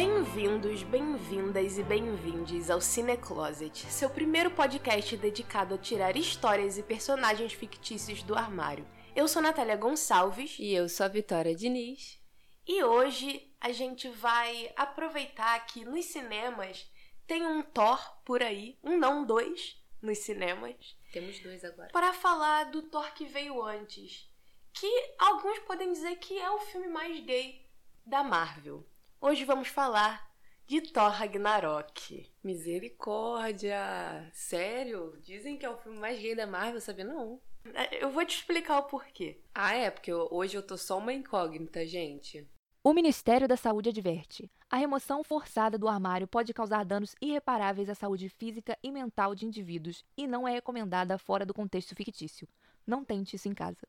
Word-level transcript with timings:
Bem-vindos, 0.00 0.82
bem-vindas 0.82 1.78
e 1.78 1.82
bem-vindes 1.82 2.68
ao 2.68 2.82
Cine 2.82 3.16
Closet, 3.16 3.86
seu 3.86 4.10
primeiro 4.10 4.50
podcast 4.50 5.16
dedicado 5.16 5.74
a 5.74 5.78
tirar 5.78 6.18
histórias 6.18 6.76
e 6.76 6.82
personagens 6.82 7.54
fictícios 7.54 8.22
do 8.22 8.34
armário. 8.34 8.86
Eu 9.14 9.26
sou 9.26 9.40
Natália 9.40 9.74
Gonçalves 9.74 10.58
E 10.58 10.74
eu 10.74 10.86
sou 10.86 11.06
a 11.06 11.08
Vitória 11.08 11.56
Diniz. 11.56 12.20
e 12.68 12.84
hoje 12.84 13.50
a 13.58 13.72
gente 13.72 14.06
vai 14.10 14.70
aproveitar 14.76 15.58
que 15.64 15.82
nos 15.86 16.04
cinemas 16.04 16.86
tem 17.26 17.46
um 17.46 17.62
Thor 17.62 17.98
por 18.22 18.42
aí, 18.42 18.78
um 18.84 18.98
não 18.98 19.24
dois 19.24 19.82
nos 20.02 20.18
cinemas, 20.18 20.76
Temos 21.10 21.38
dois 21.38 21.64
agora. 21.64 21.88
para 21.88 22.12
falar 22.12 22.64
do 22.64 22.82
Thor 22.82 23.14
que 23.14 23.24
veio 23.24 23.62
antes, 23.62 24.30
que 24.74 25.14
alguns 25.18 25.58
podem 25.60 25.90
dizer 25.90 26.16
que 26.16 26.38
é 26.38 26.50
o 26.50 26.58
filme 26.58 26.88
mais 26.88 27.18
gay 27.24 27.66
da 28.04 28.22
Marvel. 28.22 28.86
Hoje 29.20 29.44
vamos 29.44 29.68
falar 29.68 30.30
de 30.66 30.80
Thor 30.80 31.10
Ragnarok. 31.10 32.30
Misericórdia! 32.42 34.30
Sério? 34.32 35.18
Dizem 35.22 35.56
que 35.56 35.64
é 35.64 35.70
o 35.70 35.76
filme 35.78 35.98
mais 35.98 36.20
gay 36.20 36.34
da 36.34 36.46
Marvel, 36.46 36.80
sabia 36.80 37.04
não? 37.04 37.40
É, 37.74 38.02
Eu 38.04 38.10
vou 38.10 38.24
te 38.24 38.36
explicar 38.36 38.78
o 38.78 38.84
porquê. 38.84 39.40
Ah, 39.54 39.74
é, 39.74 39.90
porque 39.90 40.12
hoje 40.12 40.56
eu 40.56 40.62
tô 40.62 40.76
só 40.76 40.98
uma 40.98 41.12
incógnita, 41.12 41.86
gente. 41.86 42.46
O 42.84 42.92
Ministério 42.92 43.48
da 43.48 43.56
Saúde 43.56 43.88
adverte: 43.88 44.50
a 44.70 44.76
remoção 44.76 45.24
forçada 45.24 45.76
do 45.78 45.88
armário 45.88 46.28
pode 46.28 46.52
causar 46.54 46.84
danos 46.84 47.14
irreparáveis 47.20 47.88
à 47.88 47.94
saúde 47.94 48.28
física 48.28 48.78
e 48.82 48.92
mental 48.92 49.34
de 49.34 49.46
indivíduos 49.46 50.04
e 50.16 50.26
não 50.26 50.46
é 50.46 50.52
recomendada 50.52 51.18
fora 51.18 51.44
do 51.44 51.54
contexto 51.54 51.96
fictício. 51.96 52.46
Não 52.86 53.04
tente 53.04 53.34
isso 53.34 53.48
em 53.48 53.54
casa. 53.54 53.88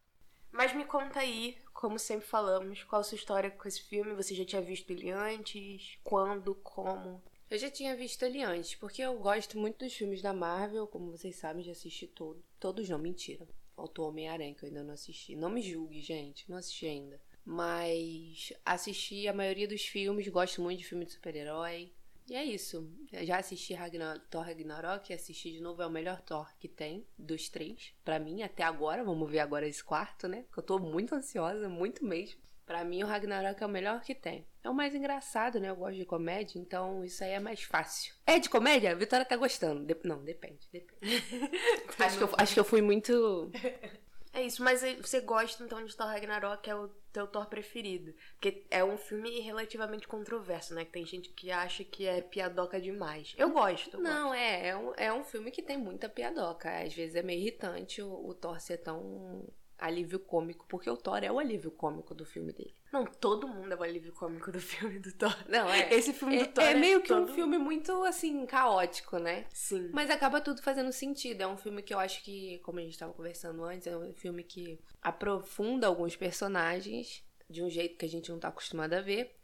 Mas 0.52 0.74
me 0.74 0.86
conta 0.86 1.20
aí, 1.20 1.58
como 1.74 2.00
sempre 2.00 2.26
falamos, 2.26 2.84
qual 2.84 3.02
a 3.02 3.04
sua 3.04 3.16
história 3.16 3.52
com 3.52 3.67
esse 3.67 3.81
filme? 3.81 4.16
Você 4.16 4.34
já 4.34 4.45
tinha 4.45 4.62
visto 4.62 4.89
ele 4.92 5.12
antes? 5.12 5.98
Quando? 6.04 6.56
Como? 6.56 7.22
Eu 7.50 7.58
já 7.58 7.70
tinha 7.70 7.95
visto 7.95 8.23
ele 8.23 8.42
antes, 8.44 8.76
porque 8.76 9.02
eu 9.02 9.17
gosto 9.20 9.58
muito 9.58 9.86
dos 9.86 9.94
filmes 9.94 10.22
da 10.22 10.34
Marvel, 10.34 10.86
como 10.86 11.12
vocês 11.12 11.36
sabem, 11.38 11.64
já 11.64 11.72
assisti 11.72 12.06
todos. 12.06 12.44
Todos 12.59 12.89
não, 12.89 12.98
mentira. 12.98 13.48
Faltou 13.76 14.09
Homem-Aranha, 14.09 14.54
que 14.54 14.64
eu 14.64 14.67
ainda 14.67 14.84
não 14.84 14.94
assisti. 14.94 15.36
Não 15.36 15.50
me 15.50 15.62
julgue, 15.62 16.02
gente, 16.02 16.50
não 16.50 16.58
assisti 16.58 16.88
ainda. 16.88 17.22
Mas 17.45 18.52
assisti 18.66 19.28
a 19.28 19.34
maioria 19.34 19.67
dos 19.67 19.84
filmes, 19.86 20.28
gosto 20.28 20.61
muito 20.61 20.80
de 20.80 20.86
filme 20.86 21.06
de 21.06 21.14
super-herói. 21.14 21.94
E 22.30 22.36
é 22.36 22.44
isso. 22.44 22.92
Eu 23.11 23.25
já 23.25 23.38
assisti 23.38 23.73
Ragnar- 23.73 24.20
Thor 24.30 24.44
Ragnarok, 24.44 25.14
assisti 25.14 25.52
de 25.52 25.61
novo, 25.61 25.81
é 25.81 25.88
o 25.88 25.89
melhor 25.89 26.22
Thor 26.22 26.50
que 26.59 26.67
tem, 26.67 27.08
dos 27.17 27.47
três. 27.47 27.94
Pra 28.03 28.20
mim, 28.20 28.44
até 28.44 28.64
agora, 28.64 29.03
vamos 29.03 29.30
ver 29.31 29.39
agora 29.39 29.66
esse 29.67 29.83
quarto, 29.83 30.28
né? 30.28 30.44
Que 30.52 30.59
eu 30.59 30.64
tô 30.64 30.78
muito 30.78 31.16
ansiosa, 31.16 31.70
muito 31.70 32.03
mesmo. 32.05 32.39
Pra 32.66 32.83
mim, 32.83 33.02
o 33.02 33.08
Ragnarok 33.08 33.64
é 33.64 33.66
o 33.66 33.70
melhor 33.70 34.02
que 34.02 34.14
tem. 34.14 34.45
É 34.61 34.70
o 34.70 34.73
mais 34.73 34.94
engraçado, 34.94 35.58
né? 35.58 35.70
Eu 35.70 35.75
gosto 35.78 35.95
de 35.95 36.03
comédia, 36.05 36.59
então 36.59 37.02
isso 37.05 37.23
aí 37.23 37.30
é 37.31 37.39
mais 37.39 37.64
fácil. 37.64 38.14
É 38.25 38.38
de 38.38 38.50
comédia? 38.50 38.92
A 38.92 38.95
Vitória 38.95 39.25
tá 39.25 39.38
gostando. 39.38 39.86
Dep- 39.86 40.03
não, 40.03 40.22
depende, 40.22 40.67
depende. 40.70 41.00
acho, 41.98 42.17
que 42.17 42.23
eu, 42.25 42.30
acho 42.38 42.53
que 42.53 42.59
eu 42.59 42.66
fui 42.66 42.81
muito. 42.81 43.50
É 44.38 44.43
isso, 44.43 44.63
mas 44.63 44.83
você 45.02 45.19
gosta 45.19 45.63
então 45.63 45.83
de 45.83 45.97
Thor 45.97 46.05
Ragnarok, 46.05 46.69
é 46.69 46.75
o 46.75 46.89
teu 47.11 47.25
Thor 47.25 47.47
preferido. 47.47 48.13
Porque 48.33 48.63
é 48.69 48.83
um 48.83 48.95
filme 48.95 49.39
relativamente 49.39 50.07
controverso, 50.07 50.75
né? 50.75 50.85
Que 50.85 50.91
tem 50.91 51.05
gente 51.07 51.30
que 51.30 51.49
acha 51.49 51.83
que 51.83 52.05
é 52.05 52.21
piadoca 52.21 52.80
demais. 52.80 53.33
Eu 53.35 53.49
gosto. 53.49 53.97
eu 53.97 53.99
Não, 53.99 54.31
é, 54.31 54.67
é 54.67 54.77
um, 54.77 54.93
é 54.95 55.11
um 55.11 55.23
filme 55.23 55.49
que 55.49 55.63
tem 55.63 55.75
muita 55.75 56.08
piadoca. 56.08 56.69
Às 56.69 56.93
vezes 56.93 57.15
é 57.15 57.23
meio 57.23 57.41
irritante 57.41 57.99
o, 57.99 58.27
o 58.27 58.35
Thor 58.35 58.61
ser 58.61 58.77
tão 58.77 59.43
alívio 59.78 60.20
cômico, 60.20 60.66
porque 60.67 60.89
o 60.89 60.97
Thor 60.97 61.23
é 61.23 61.31
o 61.31 61.39
alívio 61.39 61.70
cômico 61.72 62.16
do 62.16 62.25
filme 62.25 62.52
dele. 62.52 62.73
Não, 62.92 63.06
todo 63.06 63.47
mundo 63.47 63.72
é 63.72 63.75
o 63.75 63.83
alívio 63.83 64.11
cômico 64.14 64.52
do 64.52 64.59
filme 64.61 65.00
do 65.00 65.11
Thor. 65.14 65.36
Não, 65.47 65.70
é. 65.70 65.94
Esse 65.94 66.14
filme 66.14 66.38
É, 66.38 66.45
do 66.45 66.53
Thor 66.53 66.64
é 66.64 66.73
meio 66.73 67.02
que 67.02 67.14
um 67.14 67.27
filme 67.27 67.58
muito, 67.58 67.92
assim, 68.04 68.45
caótico, 68.45 69.17
né? 69.20 69.45
Sim. 69.54 69.89
Mas 69.93 70.10
acaba 70.10 70.42
tudo 70.42 70.61
fazendo 70.64 70.92
sentido. 70.92 71.42
É 71.42 71.48
um 71.48 71.58
filme 71.58 71.83
que 71.83 71.93
eu 71.93 71.99
acho 71.99 72.23
que, 72.23 72.60
como 72.60 72.80
a 72.80 72.82
gente 72.82 72.93
estava 72.93 73.14
conversando 73.14 73.64
antes, 73.64 73.86
é 73.88 73.95
um 73.95 74.14
filme 74.14 74.43
que 74.43 74.80
aprofunda 75.02 75.88
alguns 75.88 76.15
personagens 76.15 77.23
de 77.49 77.61
um 77.61 77.70
jeito 77.70 77.98
que 77.98 78.05
a 78.05 78.09
gente 78.09 78.32
não 78.32 78.39
tá 78.39 78.48
acostumado 78.48 78.94
a 78.94 79.02
ver. 79.02 79.36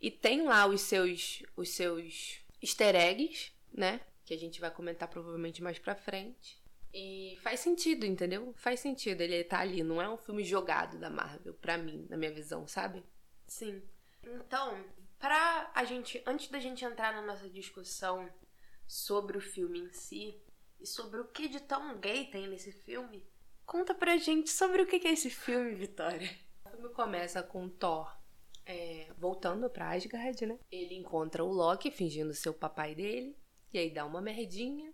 E 0.00 0.10
tem 0.10 0.42
lá 0.42 0.66
os 0.66 0.80
seus, 0.82 1.42
os 1.56 1.70
seus 1.70 2.40
easter 2.62 2.94
eggs, 2.94 3.52
né? 3.72 4.00
Que 4.24 4.34
a 4.34 4.38
gente 4.38 4.60
vai 4.60 4.70
comentar 4.70 5.08
provavelmente 5.08 5.62
mais 5.62 5.78
pra 5.78 5.94
frente. 5.94 6.59
E 6.92 7.38
faz 7.42 7.60
sentido, 7.60 8.04
entendeu? 8.04 8.52
Faz 8.56 8.80
sentido 8.80 9.20
ele 9.20 9.44
tá 9.44 9.60
ali. 9.60 9.82
Não 9.82 10.02
é 10.02 10.08
um 10.08 10.16
filme 10.16 10.44
jogado 10.44 10.98
da 10.98 11.08
Marvel, 11.08 11.54
pra 11.54 11.78
mim, 11.78 12.06
na 12.08 12.16
minha 12.16 12.32
visão, 12.32 12.66
sabe? 12.66 13.04
Sim. 13.46 13.82
Então, 14.22 14.84
pra 15.18 15.70
a 15.74 15.84
gente, 15.84 16.22
antes 16.26 16.48
da 16.48 16.58
gente 16.58 16.84
entrar 16.84 17.12
na 17.12 17.22
nossa 17.22 17.48
discussão 17.48 18.28
sobre 18.86 19.38
o 19.38 19.40
filme 19.40 19.80
em 19.80 19.92
si 19.92 20.40
e 20.80 20.86
sobre 20.86 21.20
o 21.20 21.28
que 21.28 21.48
de 21.48 21.60
tão 21.60 21.98
gay 21.98 22.26
tem 22.26 22.48
nesse 22.48 22.72
filme, 22.72 23.24
conta 23.64 23.94
pra 23.94 24.16
gente 24.16 24.50
sobre 24.50 24.82
o 24.82 24.86
que 24.86 24.98
que 24.98 25.06
é 25.06 25.12
esse 25.12 25.30
filme, 25.30 25.74
Vitória. 25.74 26.28
O 26.64 26.70
filme 26.70 26.88
começa 26.90 27.42
com 27.42 27.68
Thor 27.68 28.20
é, 28.66 29.08
voltando 29.18 29.68
pra 29.68 29.90
Asgard, 29.90 30.46
né? 30.46 30.58
Ele 30.70 30.94
encontra 30.94 31.44
o 31.44 31.52
Loki 31.52 31.90
fingindo 31.90 32.32
ser 32.34 32.50
o 32.50 32.54
papai 32.54 32.94
dele. 32.94 33.36
E 33.72 33.78
aí 33.78 33.90
dá 33.90 34.04
uma 34.04 34.20
merdinha. 34.20 34.92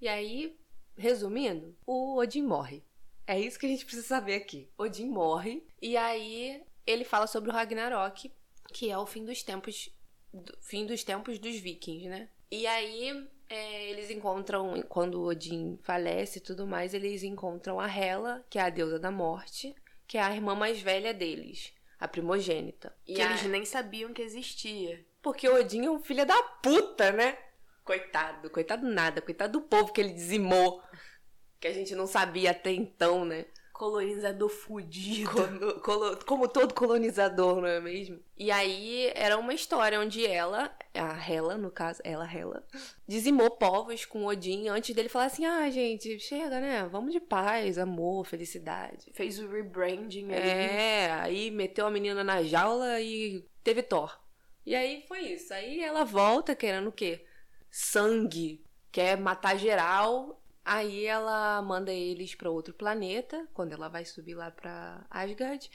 E 0.00 0.08
aí, 0.08 0.58
resumindo, 0.96 1.76
o 1.86 2.16
Odin 2.18 2.42
morre. 2.42 2.82
É 3.26 3.38
isso 3.38 3.58
que 3.58 3.66
a 3.66 3.68
gente 3.68 3.84
precisa 3.84 4.06
saber 4.06 4.34
aqui. 4.34 4.70
Odin 4.78 5.08
morre. 5.08 5.66
E 5.82 5.96
aí 5.96 6.62
ele 6.86 7.04
fala 7.04 7.26
sobre 7.26 7.50
o 7.50 7.52
Ragnarok, 7.52 8.32
que 8.72 8.90
é 8.90 8.96
o 8.98 9.06
fim 9.06 9.24
dos 9.24 9.42
tempos. 9.42 9.90
do- 10.32 10.56
fim 10.60 10.84
dos 10.84 11.02
tempos 11.02 11.38
dos 11.38 11.56
vikings, 11.56 12.08
né? 12.08 12.28
E 12.50 12.66
aí 12.66 13.26
é, 13.48 13.90
eles 13.90 14.10
encontram, 14.10 14.82
quando 14.88 15.22
Odin 15.22 15.78
falece 15.82 16.38
e 16.38 16.42
tudo 16.42 16.66
mais, 16.66 16.92
eles 16.92 17.22
encontram 17.22 17.80
a 17.80 17.86
Hela, 17.88 18.44
que 18.50 18.58
é 18.58 18.62
a 18.62 18.68
deusa 18.68 18.98
da 18.98 19.10
morte, 19.10 19.74
que 20.06 20.18
é 20.18 20.20
a 20.22 20.34
irmã 20.34 20.54
mais 20.54 20.78
velha 20.80 21.14
deles, 21.14 21.72
a 21.98 22.06
primogênita. 22.06 22.94
E 23.06 23.14
Que 23.14 23.22
a- 23.22 23.30
eles 23.30 23.42
nem 23.44 23.64
sabiam 23.64 24.12
que 24.12 24.20
existia. 24.20 25.04
Porque 25.22 25.48
Odin 25.48 25.86
é 25.86 25.90
um 25.90 26.02
filho 26.02 26.26
da 26.26 26.40
puta, 26.62 27.10
né? 27.12 27.38
Coitado, 27.82 28.50
coitado 28.50 28.86
nada, 28.86 29.22
coitado 29.22 29.58
do 29.60 29.64
povo 29.64 29.92
que 29.92 30.00
ele 30.00 30.12
dizimou. 30.12 30.82
Que 31.60 31.68
a 31.68 31.72
gente 31.72 31.94
não 31.94 32.06
sabia 32.06 32.50
até 32.50 32.70
então, 32.72 33.24
né? 33.24 33.46
Colonizador 33.72 34.48
fudido. 34.48 35.30
Como, 35.30 35.80
colo- 35.80 36.18
como 36.24 36.48
todo 36.48 36.72
colonizador, 36.72 37.60
não 37.60 37.68
é 37.68 37.78
mesmo? 37.78 38.18
E 38.38 38.50
aí 38.50 39.12
era 39.14 39.36
uma 39.36 39.52
história 39.52 40.00
onde 40.00 40.26
ela, 40.26 40.74
a 40.94 41.30
Hela, 41.30 41.58
no 41.58 41.70
caso, 41.70 42.00
ela, 42.02 42.24
Hela, 42.26 42.66
dizimou 43.06 43.50
povos 43.50 44.06
com 44.06 44.24
Odin 44.24 44.68
antes 44.68 44.94
dele 44.94 45.10
falar 45.10 45.26
assim: 45.26 45.44
ah, 45.44 45.68
gente, 45.68 46.18
chega, 46.18 46.58
né? 46.58 46.88
Vamos 46.90 47.12
de 47.12 47.20
paz, 47.20 47.76
amor, 47.76 48.24
felicidade. 48.24 49.10
Fez 49.12 49.38
o 49.38 49.46
rebranding 49.46 50.32
ali. 50.32 50.48
É, 50.48 51.12
aí 51.12 51.50
meteu 51.50 51.86
a 51.86 51.90
menina 51.90 52.24
na 52.24 52.42
jaula 52.42 52.98
e 53.00 53.44
teve 53.62 53.82
Thor. 53.82 54.18
E 54.64 54.74
aí 54.74 55.04
foi 55.06 55.20
isso. 55.20 55.52
Aí 55.52 55.82
ela 55.82 56.02
volta 56.02 56.56
querendo 56.56 56.88
o 56.88 56.92
quê? 56.92 57.26
Sangue. 57.70 58.64
Quer 58.90 59.18
matar 59.18 59.58
geral. 59.58 60.42
Aí 60.68 61.06
ela 61.06 61.62
manda 61.62 61.92
eles 61.92 62.34
pra 62.34 62.50
outro 62.50 62.74
planeta, 62.74 63.46
quando 63.54 63.72
ela 63.72 63.88
vai 63.88 64.04
subir 64.04 64.34
lá 64.34 64.50
pra 64.50 65.06
Asgard. 65.08 65.70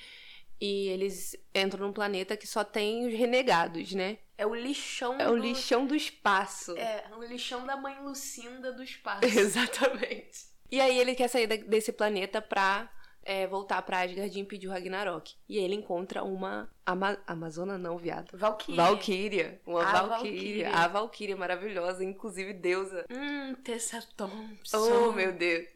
E 0.59 0.89
eles 0.89 1.33
entram 1.55 1.87
num 1.87 1.93
planeta 1.93 2.35
que 2.35 2.45
só 2.45 2.61
tem 2.63 3.07
os 3.07 3.13
renegados, 3.17 3.93
né? 3.93 4.17
É 4.37 4.45
o 4.45 4.53
lixão 4.53 5.15
É 5.17 5.27
o 5.29 5.31
do- 5.31 5.37
lixão 5.37 5.87
do 5.87 5.95
espaço. 5.95 6.77
É, 6.77 7.05
o 7.17 7.23
lixão 7.23 7.65
da 7.65 7.77
mãe 7.77 7.99
Lucinda 8.03 8.73
do 8.73 8.83
espaço. 8.83 9.23
Exatamente. 9.25 10.51
E 10.69 10.79
aí 10.81 10.99
ele 10.99 11.15
quer 11.15 11.29
sair 11.29 11.47
desse 11.47 11.91
planeta 11.93 12.41
pra 12.41 12.91
é, 13.23 13.47
voltar 13.47 13.81
pra 13.81 14.01
Asgard 14.01 14.37
e 14.37 14.41
impedir 14.41 14.67
o 14.67 14.71
Ragnarok. 14.71 15.33
E 15.47 15.57
ele 15.57 15.75
encontra 15.75 16.23
uma 16.23 16.69
Ama 16.85 17.17
Amazona 17.25 17.77
não, 17.77 17.97
viado. 17.97 18.37
Valkyria. 18.37 18.83
Valkyria. 18.83 19.61
Uma 19.65 19.83
A 19.83 20.01
Valkyria. 20.03 20.69
A 20.69 20.87
Valkyria 20.87 21.37
maravilhosa, 21.37 22.03
inclusive 22.03 22.53
deusa. 22.53 23.05
Hum, 23.11 23.55
Tessa 23.63 24.01
Thompson. 24.15 25.09
Oh, 25.09 25.11
meu 25.11 25.33
Deus. 25.33 25.67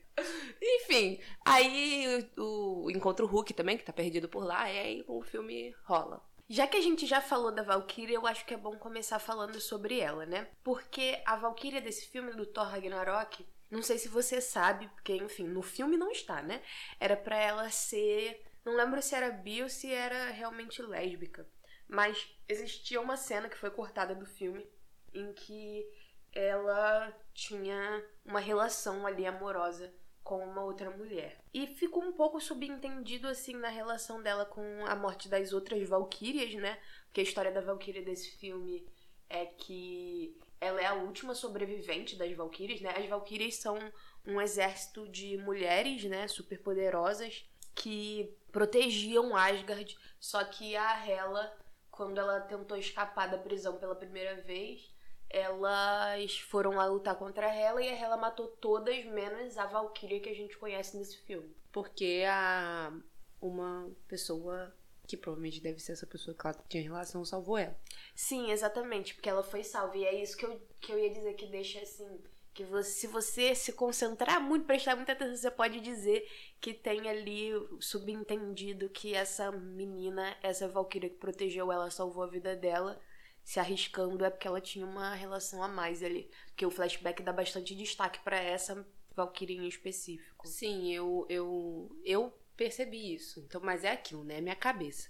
Enfim, 0.61 1.19
aí 1.45 2.25
o, 2.37 2.85
o 2.85 2.91
encontra 2.91 3.25
o 3.25 3.27
Hulk 3.27 3.53
também, 3.53 3.77
que 3.77 3.83
tá 3.83 3.91
perdido 3.91 4.29
por 4.29 4.45
lá, 4.45 4.71
e 4.71 4.79
aí 4.79 5.05
o 5.07 5.21
filme 5.21 5.75
rola. 5.83 6.21
Já 6.47 6.67
que 6.67 6.77
a 6.77 6.81
gente 6.81 7.07
já 7.07 7.21
falou 7.21 7.51
da 7.51 7.63
Valkyria, 7.63 8.15
eu 8.15 8.27
acho 8.27 8.45
que 8.45 8.53
é 8.53 8.57
bom 8.57 8.77
começar 8.77 9.17
falando 9.17 9.59
sobre 9.59 9.99
ela, 9.99 10.25
né? 10.25 10.47
Porque 10.63 11.19
a 11.25 11.35
Valkyria 11.35 11.81
desse 11.81 12.07
filme 12.07 12.31
do 12.33 12.45
Thor 12.45 12.67
Ragnarok, 12.67 13.45
não 13.69 13.81
sei 13.81 13.97
se 13.97 14.07
você 14.07 14.39
sabe, 14.39 14.87
porque 14.89 15.15
enfim, 15.15 15.45
no 15.45 15.61
filme 15.61 15.97
não 15.97 16.11
está, 16.11 16.41
né? 16.41 16.61
Era 16.99 17.17
pra 17.17 17.37
ela 17.37 17.69
ser, 17.69 18.43
não 18.63 18.75
lembro 18.75 19.01
se 19.01 19.15
era 19.15 19.31
bi 19.31 19.63
ou 19.63 19.69
se 19.69 19.91
era 19.91 20.31
realmente 20.31 20.81
lésbica, 20.81 21.47
mas 21.87 22.27
existia 22.47 23.01
uma 23.01 23.17
cena 23.17 23.49
que 23.49 23.57
foi 23.57 23.71
cortada 23.71 24.15
do 24.15 24.25
filme 24.25 24.67
em 25.13 25.33
que 25.33 25.85
ela 26.33 27.11
tinha 27.33 28.05
uma 28.25 28.39
relação 28.39 29.07
ali 29.07 29.25
amorosa 29.25 29.93
com 30.23 30.43
uma 30.43 30.63
outra 30.63 30.89
mulher. 30.89 31.39
E 31.53 31.67
ficou 31.67 32.03
um 32.03 32.11
pouco 32.11 32.41
subentendido 32.41 33.27
assim 33.27 33.55
na 33.55 33.69
relação 33.69 34.21
dela 34.21 34.45
com 34.45 34.85
a 34.85 34.95
morte 34.95 35.29
das 35.29 35.53
outras 35.53 35.87
Valkyrias, 35.87 36.55
né? 36.55 36.79
Porque 37.05 37.21
a 37.21 37.23
história 37.23 37.51
da 37.51 37.61
Valkyria 37.61 38.01
desse 38.03 38.31
filme 38.37 38.85
é 39.29 39.45
que 39.45 40.37
ela 40.65 40.81
é 40.81 40.85
a 40.85 40.93
última 40.93 41.35
sobrevivente 41.35 42.15
das 42.15 42.35
Valkyrias, 42.35 42.81
né? 42.81 42.93
As 42.97 43.07
Valkyrias 43.07 43.55
são 43.55 43.77
um 44.25 44.41
exército 44.41 45.07
de 45.07 45.37
mulheres, 45.37 46.03
né, 46.05 46.27
superpoderosas 46.27 47.45
que 47.75 48.35
protegiam 48.51 49.35
Asgard, 49.35 49.97
só 50.19 50.43
que 50.43 50.75
a 50.75 51.05
Hela, 51.05 51.55
quando 51.91 52.19
ela 52.19 52.39
tentou 52.39 52.77
escapar 52.77 53.29
da 53.29 53.37
prisão 53.37 53.77
pela 53.77 53.95
primeira 53.95 54.41
vez, 54.41 54.89
elas 55.29 56.39
foram 56.39 56.71
lá 56.71 56.85
lutar 56.85 57.15
contra 57.15 57.47
a 57.47 57.53
Hela 57.53 57.83
e 57.83 57.89
a 57.89 57.93
Hela 57.93 58.17
matou 58.17 58.47
todas, 58.47 59.03
menos 59.05 59.57
a 59.57 59.65
Valkyria 59.65 60.21
que 60.21 60.29
a 60.29 60.35
gente 60.35 60.57
conhece 60.57 60.97
nesse 60.97 61.17
filme. 61.23 61.53
Porque 61.71 62.23
a 62.27 62.93
uma 63.41 63.91
pessoa 64.07 64.73
que 65.05 65.17
provavelmente 65.17 65.61
deve 65.61 65.79
ser 65.79 65.93
essa 65.93 66.07
pessoa 66.07 66.35
que 66.35 66.45
ela 66.45 66.55
tinha 66.67 66.83
relação 66.83 67.23
salvou 67.23 67.57
ela. 67.57 67.77
Sim, 68.13 68.51
exatamente, 68.51 69.13
porque 69.13 69.29
ela 69.29 69.43
foi 69.43 69.63
salva. 69.63 69.97
E 69.97 70.05
é 70.05 70.21
isso 70.21 70.37
que 70.37 70.45
eu, 70.45 70.61
que 70.81 70.91
eu 70.91 70.99
ia 70.99 71.09
dizer 71.09 71.33
que 71.33 71.47
deixa 71.47 71.79
assim. 71.79 72.19
Que 72.53 72.63
você, 72.63 72.89
se 72.89 73.07
você 73.07 73.53
se 73.53 73.73
concentrar 73.73 74.41
muito, 74.41 74.65
prestar 74.65 74.95
muita 74.95 75.11
atenção, 75.11 75.35
você 75.35 75.51
pode 75.51 75.81
dizer 75.81 76.25
que 76.61 76.73
tem 76.73 77.09
ali 77.09 77.51
subentendido 77.81 78.89
que 78.89 79.13
essa 79.13 79.51
menina, 79.51 80.35
essa 80.41 80.67
Valkyria 80.67 81.09
que 81.09 81.17
protegeu 81.17 81.69
ela, 81.71 81.91
salvou 81.91 82.23
a 82.23 82.27
vida 82.27 82.55
dela 82.55 82.99
se 83.45 83.59
arriscando 83.59 84.25
é 84.25 84.29
porque 84.29 84.47
ela 84.47 84.59
tinha 84.59 84.85
uma 84.85 85.13
relação 85.13 85.61
a 85.61 85.67
mais 85.67 86.01
ali. 86.01 86.29
Porque 86.47 86.65
o 86.65 86.71
flashback 86.71 87.21
dá 87.21 87.31
bastante 87.31 87.75
destaque 87.75 88.19
para 88.23 88.37
essa 88.37 88.85
Valkyrie 89.15 89.57
em 89.57 89.67
específico. 89.67 90.47
Sim, 90.47 90.91
eu, 90.91 91.25
eu, 91.29 91.95
eu 92.03 92.33
percebi 92.55 93.13
isso. 93.13 93.39
Então, 93.41 93.61
mas 93.61 93.83
é 93.83 93.91
aquilo, 93.91 94.23
né? 94.23 94.41
Minha 94.41 94.55
cabeça. 94.55 95.09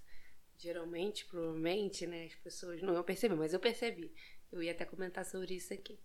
Geralmente, 0.57 1.25
provavelmente, 1.25 2.07
né, 2.07 2.25
as 2.25 2.36
pessoas 2.36 2.81
não 2.81 2.94
iam 2.94 3.03
perceber, 3.03 3.36
mas 3.36 3.53
eu 3.53 3.59
percebi. 3.59 4.13
Eu 4.51 4.63
ia 4.63 4.71
até 4.71 4.86
comentar 4.86 5.25
sobre 5.25 5.56
isso 5.56 5.74
aqui. 5.74 6.00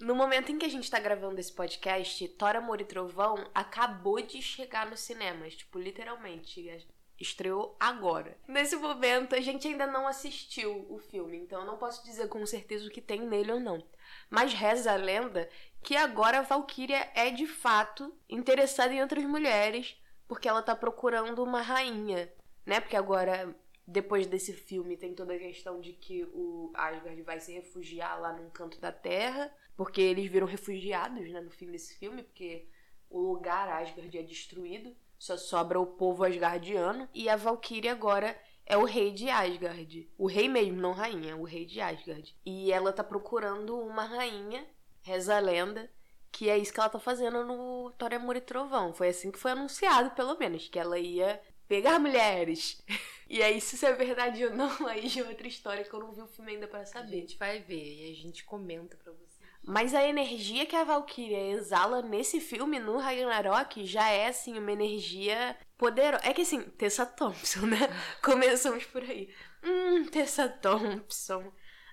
No 0.00 0.14
momento 0.14 0.50
em 0.50 0.58
que 0.58 0.64
a 0.64 0.70
gente 0.70 0.90
tá 0.90 0.98
gravando 0.98 1.38
esse 1.38 1.52
podcast, 1.52 2.26
Tora 2.30 2.58
Amor 2.58 2.80
e 2.80 2.84
Trovão 2.84 3.50
acabou 3.54 4.20
de 4.22 4.40
chegar 4.40 4.88
nos 4.88 5.00
cinemas, 5.00 5.54
tipo, 5.54 5.78
literalmente 5.78 6.86
estreou 7.20 7.76
agora. 7.78 8.36
Nesse 8.48 8.74
momento, 8.76 9.34
a 9.34 9.40
gente 9.40 9.68
ainda 9.68 9.86
não 9.86 10.08
assistiu 10.08 10.86
o 10.90 10.98
filme, 10.98 11.36
então 11.36 11.60
eu 11.60 11.66
não 11.66 11.76
posso 11.76 12.04
dizer 12.04 12.28
com 12.28 12.44
certeza 12.46 12.86
o 12.86 12.90
que 12.90 13.00
tem 13.00 13.20
nele 13.20 13.52
ou 13.52 13.60
não. 13.60 13.84
Mas 14.28 14.52
reza 14.52 14.92
a 14.92 14.96
lenda 14.96 15.48
que 15.82 15.94
agora 15.94 16.38
a 16.38 16.42
Valkyria 16.42 17.10
é 17.14 17.30
de 17.30 17.46
fato 17.46 18.14
interessada 18.28 18.92
em 18.92 19.02
outras 19.02 19.24
mulheres, 19.24 19.96
porque 20.32 20.48
ela 20.48 20.62
tá 20.62 20.74
procurando 20.74 21.42
uma 21.42 21.60
rainha, 21.60 22.32
né? 22.64 22.80
Porque 22.80 22.96
agora 22.96 23.54
depois 23.86 24.26
desse 24.26 24.54
filme 24.54 24.96
tem 24.96 25.14
toda 25.14 25.34
a 25.34 25.38
questão 25.38 25.78
de 25.78 25.92
que 25.92 26.24
o 26.32 26.70
Asgard 26.72 27.20
vai 27.20 27.38
se 27.38 27.52
refugiar 27.52 28.18
lá 28.18 28.32
num 28.32 28.48
canto 28.48 28.80
da 28.80 28.90
Terra, 28.90 29.54
porque 29.76 30.00
eles 30.00 30.30
viram 30.30 30.46
refugiados, 30.46 31.28
né, 31.30 31.38
no 31.42 31.50
fim 31.50 31.70
desse 31.70 31.98
filme, 31.98 32.22
porque 32.22 32.66
o 33.10 33.20
lugar 33.20 33.68
Asgard 33.68 34.16
é 34.16 34.22
destruído. 34.22 34.96
Só 35.18 35.36
sobra 35.36 35.78
o 35.78 35.86
povo 35.86 36.24
asgardiano. 36.24 37.06
E 37.12 37.28
a 37.28 37.36
Valkyria 37.36 37.92
agora 37.92 38.34
é 38.64 38.78
o 38.78 38.84
rei 38.84 39.12
de 39.12 39.28
Asgard. 39.28 40.10
O 40.16 40.26
rei 40.26 40.48
mesmo, 40.48 40.80
não 40.80 40.92
rainha, 40.92 41.36
o 41.36 41.44
rei 41.44 41.66
de 41.66 41.78
Asgard. 41.78 42.34
E 42.42 42.72
ela 42.72 42.90
tá 42.90 43.04
procurando 43.04 43.78
uma 43.78 44.04
rainha, 44.04 44.66
reza 45.02 45.36
a 45.36 45.40
lenda, 45.40 45.90
que 46.32 46.48
é 46.48 46.56
isso 46.56 46.72
que 46.72 46.80
ela 46.80 46.88
tá 46.88 46.98
fazendo 46.98 47.44
no 47.44 47.92
Thor, 47.98 48.14
Amor 48.14 48.36
e 48.36 48.40
Trovão. 48.40 48.94
Foi 48.94 49.08
assim 49.08 49.30
que 49.30 49.38
foi 49.38 49.52
anunciado, 49.52 50.10
pelo 50.12 50.36
menos, 50.38 50.66
que 50.68 50.78
ela 50.78 50.98
ia 50.98 51.40
pegar 51.68 51.98
mulheres. 51.98 52.82
e 53.28 53.42
aí, 53.42 53.60
se 53.60 53.76
isso 53.76 53.86
é 53.86 53.92
verdade 53.92 54.44
ou 54.46 54.54
não, 54.54 54.74
aí 54.88 55.06
já 55.08 55.20
é 55.20 55.28
outra 55.28 55.46
história 55.46 55.84
que 55.84 55.92
eu 55.92 56.00
não 56.00 56.12
vi 56.12 56.22
o 56.22 56.26
filme 56.26 56.52
ainda 56.52 56.66
para 56.66 56.86
saber. 56.86 57.18
A 57.18 57.20
gente 57.20 57.36
vai 57.36 57.60
ver 57.60 57.84
e 57.84 58.10
a 58.10 58.14
gente 58.14 58.44
comenta 58.44 58.96
pra 58.96 59.12
você. 59.12 59.42
Mas 59.64 59.94
a 59.94 60.02
energia 60.02 60.66
que 60.66 60.74
a 60.74 60.82
Valkyria 60.82 61.52
exala 61.52 62.02
nesse 62.02 62.40
filme, 62.40 62.80
no 62.80 62.98
Ragnarok, 62.98 63.86
já 63.86 64.08
é, 64.08 64.26
assim, 64.26 64.58
uma 64.58 64.72
energia 64.72 65.56
poderosa. 65.78 66.22
É 66.26 66.32
que, 66.32 66.42
assim, 66.42 66.62
Tessa 66.62 67.06
Thompson, 67.06 67.66
né? 67.66 67.78
Começamos 68.24 68.84
por 68.86 69.02
aí. 69.02 69.32
Hum, 69.62 70.06
Tessa 70.06 70.48
Thompson. 70.48 71.52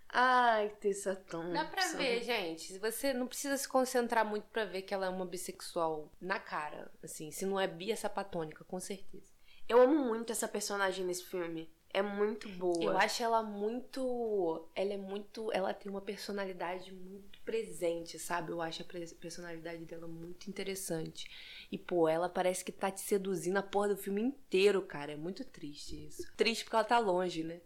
Ai, 0.09 0.69
Tessa 0.79 1.15
Thompson. 1.15 1.53
Dá 1.53 1.65
pra 1.65 1.93
ver, 1.93 2.23
gente. 2.23 2.77
Você 2.79 3.13
não 3.13 3.27
precisa 3.27 3.55
se 3.57 3.67
concentrar 3.67 4.25
muito 4.25 4.45
pra 4.45 4.65
ver 4.65 4.81
que 4.81 4.93
ela 4.93 5.05
é 5.05 5.09
uma 5.09 5.25
bissexual 5.25 6.11
na 6.19 6.39
cara. 6.39 6.91
Assim, 7.03 7.29
se 7.31 7.45
não 7.45 7.59
é 7.59 7.67
bi, 7.67 7.91
é 7.91 7.95
sapatônica, 7.95 8.63
com 8.65 8.79
certeza. 8.79 9.31
Eu 9.67 9.79
amo 9.79 9.99
muito 9.99 10.31
essa 10.31 10.47
personagem 10.47 11.05
nesse 11.05 11.23
filme. 11.25 11.71
É 11.91 12.01
muito 12.01 12.47
boa. 12.49 12.83
Eu 12.83 12.97
acho 12.97 13.23
ela 13.23 13.41
muito. 13.41 14.67
Ela 14.75 14.93
é 14.93 14.97
muito. 14.97 15.51
Ela 15.51 15.73
tem 15.73 15.91
uma 15.91 16.01
personalidade 16.01 16.93
muito 16.93 17.39
presente, 17.41 18.19
sabe? 18.19 18.51
Eu 18.51 18.61
acho 18.61 18.83
a 18.83 18.85
personalidade 19.19 19.85
dela 19.85 20.07
muito 20.07 20.47
interessante. 20.49 21.27
E, 21.71 21.77
pô, 21.77 22.07
ela 22.07 22.29
parece 22.29 22.63
que 22.63 22.71
tá 22.71 22.91
te 22.91 23.01
seduzindo 23.01 23.57
a 23.57 23.63
porra 23.63 23.89
do 23.89 23.97
filme 23.97 24.21
inteiro, 24.21 24.83
cara. 24.83 25.13
É 25.13 25.15
muito 25.15 25.43
triste 25.43 26.07
isso. 26.07 26.23
Triste 26.37 26.63
porque 26.63 26.75
ela 26.75 26.85
tá 26.85 26.99
longe, 26.99 27.43
né? 27.43 27.59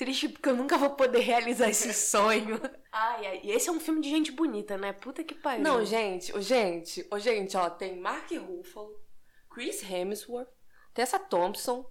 Triste 0.00 0.30
porque 0.30 0.48
eu 0.48 0.56
nunca 0.56 0.78
vou 0.78 0.88
poder 0.88 1.18
realizar 1.18 1.68
esse 1.68 1.92
sonho. 1.92 2.58
ai, 2.90 3.26
ai. 3.26 3.40
E 3.44 3.50
esse 3.50 3.68
é 3.68 3.72
um 3.72 3.78
filme 3.78 4.00
de 4.00 4.08
gente 4.08 4.32
bonita, 4.32 4.78
né? 4.78 4.94
Puta 4.94 5.22
que 5.22 5.34
pariu. 5.34 5.62
Não, 5.62 5.84
gente, 5.84 6.32
gente, 6.40 7.06
oh, 7.10 7.18
gente, 7.18 7.54
ó, 7.54 7.68
tem 7.68 8.00
Mark 8.00 8.30
Ruffalo, 8.32 8.98
Chris 9.50 9.82
Hemsworth, 9.82 10.48
Tessa 10.94 11.18
Thompson, 11.18 11.84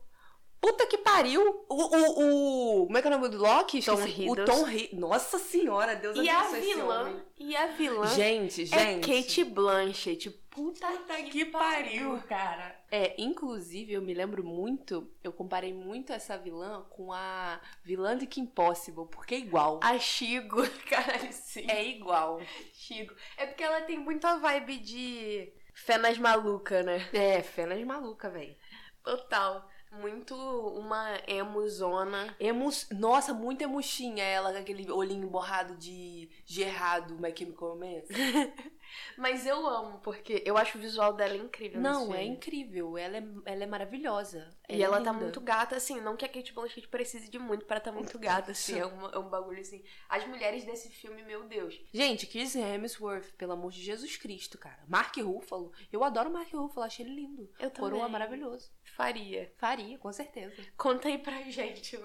Puta 0.62 0.86
que 0.88 0.98
pariu! 0.98 1.66
O, 1.70 1.76
o, 1.76 2.82
o. 2.82 2.86
Como 2.86 2.98
é 2.98 3.02
que 3.02 3.08
é 3.08 3.12
o 3.12 3.14
nome 3.18 3.30
do 3.30 3.38
Loki? 3.38 3.82
Tom 3.82 4.06
Hiddleston. 4.06 4.32
O 4.32 4.46
Tom 4.46 4.70
Hiddleston. 4.70 4.98
Nossa 4.98 5.40
senhora, 5.40 5.96
Deus 5.96 6.18
e 6.18 6.30
a 6.30 6.44
vilã 6.44 7.24
E 7.38 7.56
a 7.56 7.68
vilã. 7.68 8.08
Gente, 8.08 8.66
gente. 8.66 8.76
É 8.76 9.00
Kate 9.00 9.44
Blanchett. 9.46 10.30
Puta, 10.50 10.88
Puta 10.88 11.16
que, 11.16 11.30
que 11.30 11.46
pariu, 11.46 12.10
pariu, 12.10 12.24
cara. 12.28 12.76
É, 12.92 13.16
inclusive, 13.22 13.94
eu 13.94 14.02
me 14.02 14.14
lembro 14.14 14.44
muito, 14.44 15.10
eu 15.24 15.32
comparei 15.32 15.74
muito 15.74 16.12
essa 16.12 16.38
vilã 16.38 16.84
com 16.90 17.14
a 17.14 17.62
vilã 17.84 18.18
de 18.18 18.26
Kim 18.26 18.46
Possible, 18.46 19.06
porque 19.10 19.36
é 19.36 19.38
igual. 19.38 19.80
A 19.82 19.98
Shigo, 19.98 20.62
cara, 20.90 21.32
sim. 21.32 21.66
É 21.70 21.88
igual. 21.88 22.42
Shigo. 22.74 23.14
É 23.38 23.46
porque 23.46 23.64
ela 23.64 23.82
tem 23.82 23.98
muito 23.98 24.26
a 24.26 24.36
vibe 24.38 24.80
de 24.80 25.54
Fenas 25.74 26.18
maluca, 26.18 26.84
né? 26.84 27.08
É, 27.14 27.42
Fenas 27.42 27.82
maluca, 27.86 28.30
velho. 28.30 28.56
Total. 29.04 29.70
Muito 29.92 30.36
uma 30.36 31.20
emuzona. 31.28 32.36
Emus, 32.40 32.88
nossa, 32.92 33.34
muito 33.34 33.64
emuxinha 33.64 34.24
ela, 34.24 34.52
com 34.52 34.60
aquele 34.60 34.90
olhinho 34.92 35.28
borrado 35.28 35.76
de 35.78 36.30
Gerardo 36.46 37.20
My 37.20 37.36
Chemical 37.36 37.70
Romance. 37.70 38.08
Mas 39.18 39.46
eu 39.46 39.68
amo, 39.68 40.00
porque 40.00 40.44
eu 40.46 40.58
acho 40.58 40.78
o 40.78 40.82
visual 40.82 41.14
dela 41.14 41.36
incrível. 41.36 41.80
Não, 41.80 42.14
é 42.14 42.24
incrível. 42.24 42.98
Ela 42.98 43.18
é, 43.18 43.24
ela 43.46 43.64
é 43.64 43.68
maravilhosa. 43.68 44.50
Ela 44.68 44.78
e 44.78 44.82
ela 44.82 45.00
é 45.00 45.04
tá 45.04 45.14
muito 45.14 45.40
gata, 45.42 45.76
assim. 45.76 46.00
Não 46.02 46.16
que 46.16 46.26
a 46.26 46.30
Kate 46.30 46.54
Blanchett 46.54 46.88
precise 46.88 47.30
de 47.30 47.40
muito 47.40 47.66
para 47.66 47.80
tá 47.80 47.92
muito 47.92 48.18
gata, 48.18 48.52
assim. 48.52 48.80
é, 48.80 48.86
uma, 48.86 49.10
é 49.10 49.18
um 49.18 49.30
bagulho 49.30 49.62
assim. 49.62 49.84
As 50.08 50.26
mulheres 50.28 50.64
desse 50.64 50.90
filme, 50.90 51.24
meu 51.24 51.44
Deus. 51.44 51.80
Gente, 51.94 52.28
Chris 52.28 52.56
Hemsworth, 52.56 53.32
pelo 53.38 53.54
amor 53.54 53.72
de 53.72 53.82
Jesus 53.82 54.18
Cristo, 54.18 54.58
cara. 54.58 54.84
Mark 54.88 55.16
Ruffalo. 55.18 55.72
Eu 55.92 56.04
adoro 56.04 56.32
Mark 56.32 56.52
Ruffalo, 56.54 56.86
achei 56.86 57.06
ele 57.06 57.16
lindo. 57.16 57.50
Eu 57.60 57.70
também. 57.72 57.92
Coroa 57.92 58.10
maravilhoso. 58.10 58.72
Faria. 59.00 59.50
Faria, 59.58 59.98
com 59.98 60.12
certeza. 60.12 60.62
Conta 60.76 61.08
aí 61.08 61.18
pra 61.18 61.42
gente. 61.44 61.98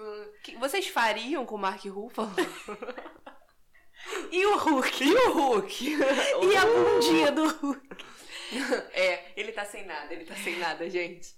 Vocês 0.57 0.87
fariam 0.87 1.45
com 1.45 1.57
Mark 1.57 1.83
Ruffalo? 1.83 2.31
e 4.31 4.45
o 4.45 4.57
Hulk? 4.57 5.03
E 5.03 5.13
o 5.13 5.33
Hulk? 5.33 5.89
e 5.91 6.55
a 6.55 6.65
bundinha 6.65 7.33
do 7.33 7.49
Hulk? 7.49 8.05
É, 8.93 9.33
ele 9.35 9.51
tá 9.51 9.65
sem 9.65 9.85
nada, 9.85 10.13
ele 10.13 10.23
tá 10.23 10.35
sem 10.35 10.55
nada, 10.57 10.87
gente. 10.87 11.35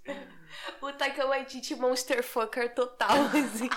O 0.82 0.92
Taika 0.92 1.26
Waititi 1.26 1.74
monster 1.74 2.22
fucker 2.22 2.76
total, 2.76 3.18
assim. 3.28 3.70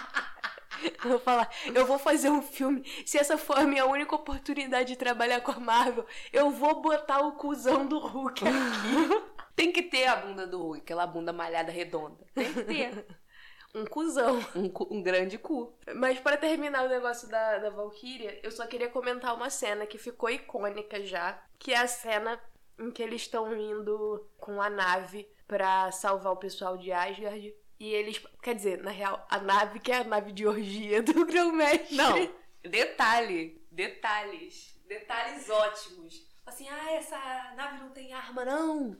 Eu 1.02 1.10
vou 1.10 1.20
falar, 1.20 1.48
eu 1.72 1.86
vou 1.86 1.98
fazer 1.98 2.28
um 2.28 2.42
filme. 2.42 2.84
Se 3.06 3.16
essa 3.16 3.38
for 3.38 3.56
a 3.56 3.64
minha 3.64 3.86
única 3.86 4.16
oportunidade 4.16 4.88
de 4.88 4.96
trabalhar 4.96 5.40
com 5.42 5.52
a 5.52 5.60
Marvel, 5.60 6.04
eu 6.32 6.50
vou 6.50 6.82
botar 6.82 7.20
o 7.20 7.32
cuzão 7.32 7.86
do 7.86 8.00
Hulk 8.00 8.44
aqui. 8.46 9.39
Tem 9.60 9.70
que 9.70 9.82
ter 9.82 10.06
a 10.06 10.16
bunda 10.16 10.46
do 10.46 10.58
Hulk, 10.58 10.80
aquela 10.80 11.06
bunda 11.06 11.34
malhada 11.34 11.70
redonda. 11.70 12.26
Tem 12.34 12.50
que 12.50 12.64
ter. 12.64 13.06
um 13.74 13.84
cuzão. 13.84 14.38
Um, 14.56 14.72
um, 14.96 15.02
grande 15.02 15.36
cu. 15.36 15.76
Mas 15.96 16.18
para 16.18 16.38
terminar 16.38 16.86
o 16.86 16.88
negócio 16.88 17.28
da, 17.28 17.58
da 17.58 17.68
Valkyria, 17.68 18.40
eu 18.42 18.50
só 18.50 18.66
queria 18.66 18.88
comentar 18.88 19.34
uma 19.34 19.50
cena 19.50 19.86
que 19.86 19.98
ficou 19.98 20.30
icônica 20.30 21.04
já, 21.04 21.38
que 21.58 21.74
é 21.74 21.76
a 21.76 21.86
cena 21.86 22.40
em 22.78 22.90
que 22.90 23.02
eles 23.02 23.20
estão 23.20 23.54
indo 23.54 24.26
com 24.38 24.62
a 24.62 24.70
nave 24.70 25.28
para 25.46 25.92
salvar 25.92 26.32
o 26.32 26.38
pessoal 26.38 26.78
de 26.78 26.90
Asgard. 26.90 27.54
E 27.78 27.92
eles, 27.92 28.18
quer 28.42 28.54
dizer, 28.54 28.82
na 28.82 28.90
real, 28.90 29.26
a 29.28 29.38
nave 29.42 29.78
que 29.78 29.92
é 29.92 29.96
a 29.96 30.04
nave 30.04 30.32
de 30.32 30.46
orgia 30.46 31.02
do 31.02 31.12
Grão-Mestre. 31.26 31.96
Não, 31.96 32.14
detalhe, 32.62 33.62
detalhes, 33.70 34.74
detalhes 34.88 35.50
ótimos 35.50 36.30
Assim, 36.50 36.68
ah, 36.68 36.92
essa 36.94 37.16
nave 37.54 37.78
não 37.78 37.90
tem 37.90 38.12
arma, 38.12 38.44
não. 38.44 38.98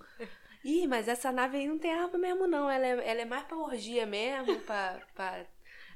Ih, 0.65 0.87
mas 0.87 1.09
essa 1.09 1.33
nave 1.33 1.57
aí 1.57 1.67
não 1.67 1.79
tem 1.79 1.93
arma 1.93 2.19
mesmo, 2.19 2.47
não. 2.47 2.71
Ela 2.71 2.87
é, 2.87 3.11
ela 3.11 3.21
é 3.23 3.25
mais 3.25 3.45
pra 3.45 3.57
orgia 3.57 4.07
mesmo, 4.07 4.61
pra, 4.61 5.01
pra 5.15 5.47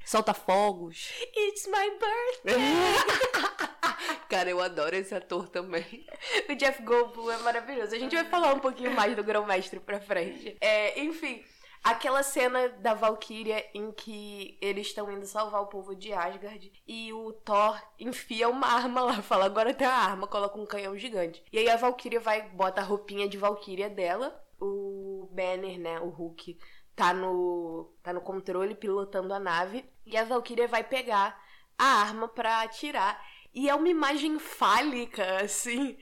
solta 0.05 0.33
fogos. 0.33 1.11
It's 1.35 1.67
my 1.67 1.91
birthday! 1.99 3.65
Cara, 4.29 4.49
eu 4.49 4.59
adoro 4.59 4.95
esse 4.95 5.13
ator 5.13 5.47
também. 5.49 6.05
o 6.49 6.55
Jeff 6.55 6.81
Goldblum 6.83 7.31
é 7.31 7.37
maravilhoso. 7.37 7.95
A 7.95 7.99
gente 7.99 8.15
vai 8.15 8.25
falar 8.25 8.53
um 8.53 8.59
pouquinho 8.59 8.91
mais 8.91 9.15
do 9.15 9.23
Grão-Mestre 9.23 9.79
pra 9.79 9.99
frente. 9.99 10.57
É, 10.59 10.99
enfim, 10.99 11.43
aquela 11.85 12.23
cena 12.23 12.67
da 12.67 12.95
Valkyria 12.95 13.63
em 13.71 13.91
que 13.91 14.57
eles 14.59 14.87
estão 14.87 15.11
indo 15.11 15.27
salvar 15.27 15.61
o 15.61 15.67
povo 15.67 15.95
de 15.95 16.11
Asgard 16.11 16.73
e 16.87 17.13
o 17.13 17.31
Thor 17.31 17.79
enfia 17.99 18.49
uma 18.49 18.65
arma 18.65 19.01
lá, 19.01 19.21
fala, 19.23 19.45
agora 19.45 19.71
tem 19.71 19.85
a 19.85 19.93
arma, 19.93 20.25
coloca 20.25 20.59
um 20.59 20.65
canhão 20.65 20.97
gigante. 20.97 21.43
E 21.53 21.59
aí 21.59 21.69
a 21.69 21.77
Valkyria 21.77 22.19
vai, 22.19 22.49
bota 22.49 22.81
a 22.81 22.83
roupinha 22.83 23.29
de 23.29 23.37
Valkyria 23.37 23.87
dela, 23.87 24.43
o 24.59 25.29
Banner, 25.31 25.79
né, 25.79 25.99
o 25.99 26.09
Hulk, 26.09 26.57
tá 26.95 27.13
no, 27.13 27.93
tá 28.01 28.11
no 28.11 28.21
controle 28.21 28.73
pilotando 28.73 29.31
a 29.31 29.39
nave 29.39 29.85
e 30.07 30.17
a 30.17 30.23
Valkyria 30.23 30.67
vai 30.67 30.83
pegar 30.83 31.39
a 31.77 31.85
arma 31.85 32.27
para 32.27 32.63
atirar. 32.63 33.23
E 33.55 33.69
é 33.69 33.73
uma 33.73 33.87
imagem 33.87 34.37
fálica, 34.37 35.37
assim, 35.37 35.97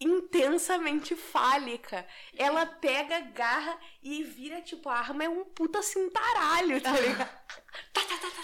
intensamente 0.00 1.14
fálica. 1.14 2.06
Ela 2.34 2.64
pega, 2.64 3.20
garra 3.20 3.78
e 4.02 4.22
vira, 4.22 4.62
tipo, 4.62 4.88
a 4.88 4.94
arma 4.94 5.22
é 5.22 5.28
um 5.28 5.44
puta 5.44 5.82
cintaralho, 5.82 6.80
tá 6.80 6.98
ligado? 6.98 7.28
Tá, 7.92 8.00
tá, 8.00 8.16
tá, 8.16 8.34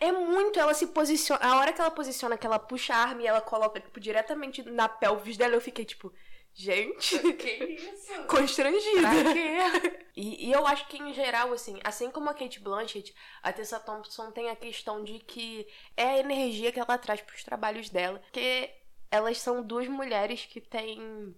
é 0.00 0.12
muito, 0.12 0.60
ela 0.60 0.74
se 0.74 0.88
posiciona. 0.88 1.42
A 1.42 1.56
hora 1.56 1.72
que 1.72 1.80
ela 1.80 1.90
posiciona, 1.90 2.36
que 2.36 2.46
ela 2.46 2.58
puxa 2.58 2.94
a 2.94 2.98
arma 2.98 3.22
e 3.22 3.26
ela 3.26 3.40
coloca, 3.40 3.80
tipo, 3.80 3.98
diretamente 3.98 4.62
na 4.62 4.86
pelvis 4.86 5.38
dela, 5.38 5.54
eu 5.54 5.60
fiquei, 5.60 5.86
tipo, 5.86 6.12
Gente, 6.58 7.16
que 7.34 7.50
isso? 7.50 8.12
constrangida. 8.26 9.00
Pra 9.00 9.32
quê? 9.32 10.06
E, 10.16 10.48
e, 10.48 10.52
eu 10.52 10.66
acho 10.66 10.88
que, 10.88 11.00
em 11.00 11.14
geral, 11.14 11.52
assim, 11.52 11.78
assim 11.84 12.10
como 12.10 12.28
a 12.28 12.34
Kate 12.34 12.58
Blanchett, 12.58 13.14
a 13.40 13.52
Tessa 13.52 13.78
Thompson 13.78 14.32
tem 14.32 14.50
a 14.50 14.56
questão 14.56 15.04
de 15.04 15.20
que 15.20 15.68
é 15.96 16.02
a 16.02 16.18
energia 16.18 16.72
que 16.72 16.80
ela 16.80 16.98
traz 16.98 17.20
pros 17.20 17.44
trabalhos 17.44 17.88
dela. 17.90 18.18
Porque 18.18 18.74
elas 19.08 19.38
são 19.38 19.62
duas 19.62 19.86
mulheres 19.86 20.46
que 20.46 20.60
têm 20.60 21.32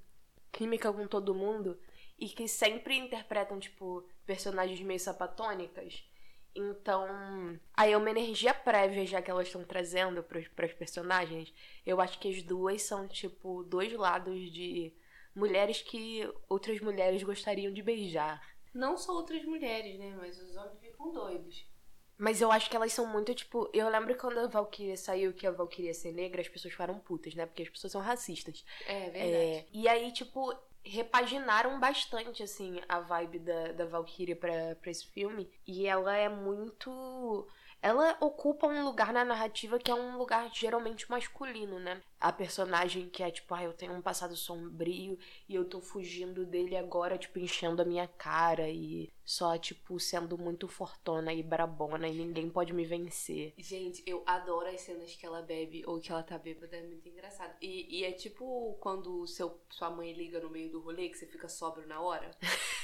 química 0.50 0.90
com 0.90 1.06
todo 1.06 1.34
mundo 1.34 1.78
e 2.18 2.26
que 2.26 2.48
sempre 2.48 2.96
interpretam, 2.96 3.60
tipo, 3.60 4.08
personagens 4.24 4.80
meio 4.80 4.98
sapatônicas. 4.98 6.02
Então, 6.54 7.60
aí 7.76 7.92
é 7.92 7.96
uma 7.96 8.10
energia 8.10 8.54
prévia 8.54 9.06
já 9.06 9.20
que 9.20 9.30
elas 9.30 9.48
estão 9.48 9.64
trazendo 9.64 10.22
para 10.22 10.38
os 10.38 10.72
personagens. 10.72 11.52
Eu 11.84 12.00
acho 12.00 12.18
que 12.18 12.30
as 12.30 12.42
duas 12.42 12.80
são, 12.80 13.06
tipo, 13.06 13.62
dois 13.64 13.92
lados 13.92 14.50
de 14.50 14.94
mulheres 15.34 15.82
que 15.82 16.28
outras 16.48 16.80
mulheres 16.80 17.22
gostariam 17.22 17.72
de 17.72 17.82
beijar. 17.82 18.40
Não 18.72 18.96
só 18.96 19.12
outras 19.12 19.44
mulheres, 19.44 19.98
né? 19.98 20.14
Mas 20.16 20.40
os 20.40 20.56
homens 20.56 20.78
ficam 20.80 21.12
doidos. 21.12 21.66
Mas 22.16 22.40
eu 22.42 22.52
acho 22.52 22.68
que 22.68 22.76
elas 22.76 22.92
são 22.92 23.06
muito, 23.06 23.34
tipo. 23.34 23.70
Eu 23.72 23.88
lembro 23.88 24.14
quando 24.16 24.38
a 24.38 24.46
Valkyria 24.46 24.96
saiu 24.96 25.32
que 25.32 25.46
a 25.46 25.50
Valkyria 25.50 25.94
ser 25.94 26.12
negra, 26.12 26.42
as 26.42 26.48
pessoas 26.48 26.72
ficaram 26.72 26.98
putas, 26.98 27.34
né? 27.34 27.46
Porque 27.46 27.62
as 27.62 27.68
pessoas 27.68 27.92
são 27.92 28.00
racistas. 28.00 28.62
É, 28.86 29.08
verdade. 29.08 29.24
É, 29.24 29.66
e 29.72 29.88
aí, 29.88 30.12
tipo, 30.12 30.54
repaginaram 30.84 31.80
bastante, 31.80 32.42
assim, 32.42 32.78
a 32.86 33.00
vibe 33.00 33.38
da, 33.38 33.72
da 33.72 33.86
Valkyria 33.86 34.36
pra, 34.36 34.76
pra 34.76 34.90
esse 34.90 35.06
filme. 35.06 35.50
E 35.66 35.86
ela 35.86 36.14
é 36.14 36.28
muito 36.28 37.48
ela 37.82 38.16
ocupa 38.20 38.66
um 38.66 38.84
lugar 38.84 39.12
na 39.12 39.24
narrativa 39.24 39.78
que 39.78 39.90
é 39.90 39.94
um 39.94 40.18
lugar 40.18 40.50
geralmente 40.52 41.10
masculino, 41.10 41.78
né? 41.78 42.02
A 42.20 42.30
personagem 42.32 43.08
que 43.08 43.22
é 43.22 43.30
tipo, 43.30 43.54
ah, 43.54 43.64
eu 43.64 43.72
tenho 43.72 43.92
um 43.94 44.02
passado 44.02 44.36
sombrio 44.36 45.18
e 45.48 45.54
eu 45.54 45.64
tô 45.64 45.80
fugindo 45.80 46.44
dele 46.44 46.76
agora, 46.76 47.16
tipo, 47.16 47.38
enchendo 47.38 47.80
a 47.80 47.84
minha 47.84 48.06
cara 48.06 48.68
e 48.68 49.10
só, 49.24 49.56
tipo, 49.56 49.98
sendo 49.98 50.36
muito 50.36 50.68
fortona 50.68 51.32
e 51.32 51.42
brabona 51.42 52.06
e 52.08 52.14
ninguém 52.14 52.50
pode 52.50 52.72
me 52.72 52.84
vencer. 52.84 53.54
Gente, 53.56 54.02
eu 54.06 54.22
adoro 54.26 54.68
as 54.68 54.80
cenas 54.82 55.14
que 55.14 55.24
ela 55.24 55.40
bebe 55.40 55.82
ou 55.86 56.00
que 56.00 56.12
ela 56.12 56.22
tá 56.22 56.36
bêbada, 56.36 56.76
é 56.76 56.82
muito 56.82 57.08
engraçado. 57.08 57.56
E, 57.62 58.00
e 58.00 58.04
é 58.04 58.12
tipo 58.12 58.76
quando 58.80 59.26
seu, 59.26 59.58
sua 59.70 59.88
mãe 59.90 60.12
liga 60.12 60.40
no 60.40 60.50
meio 60.50 60.70
do 60.70 60.80
rolê 60.80 61.08
que 61.08 61.16
você 61.16 61.26
fica 61.26 61.48
sóbrio 61.48 61.86
na 61.86 62.00
hora. 62.00 62.30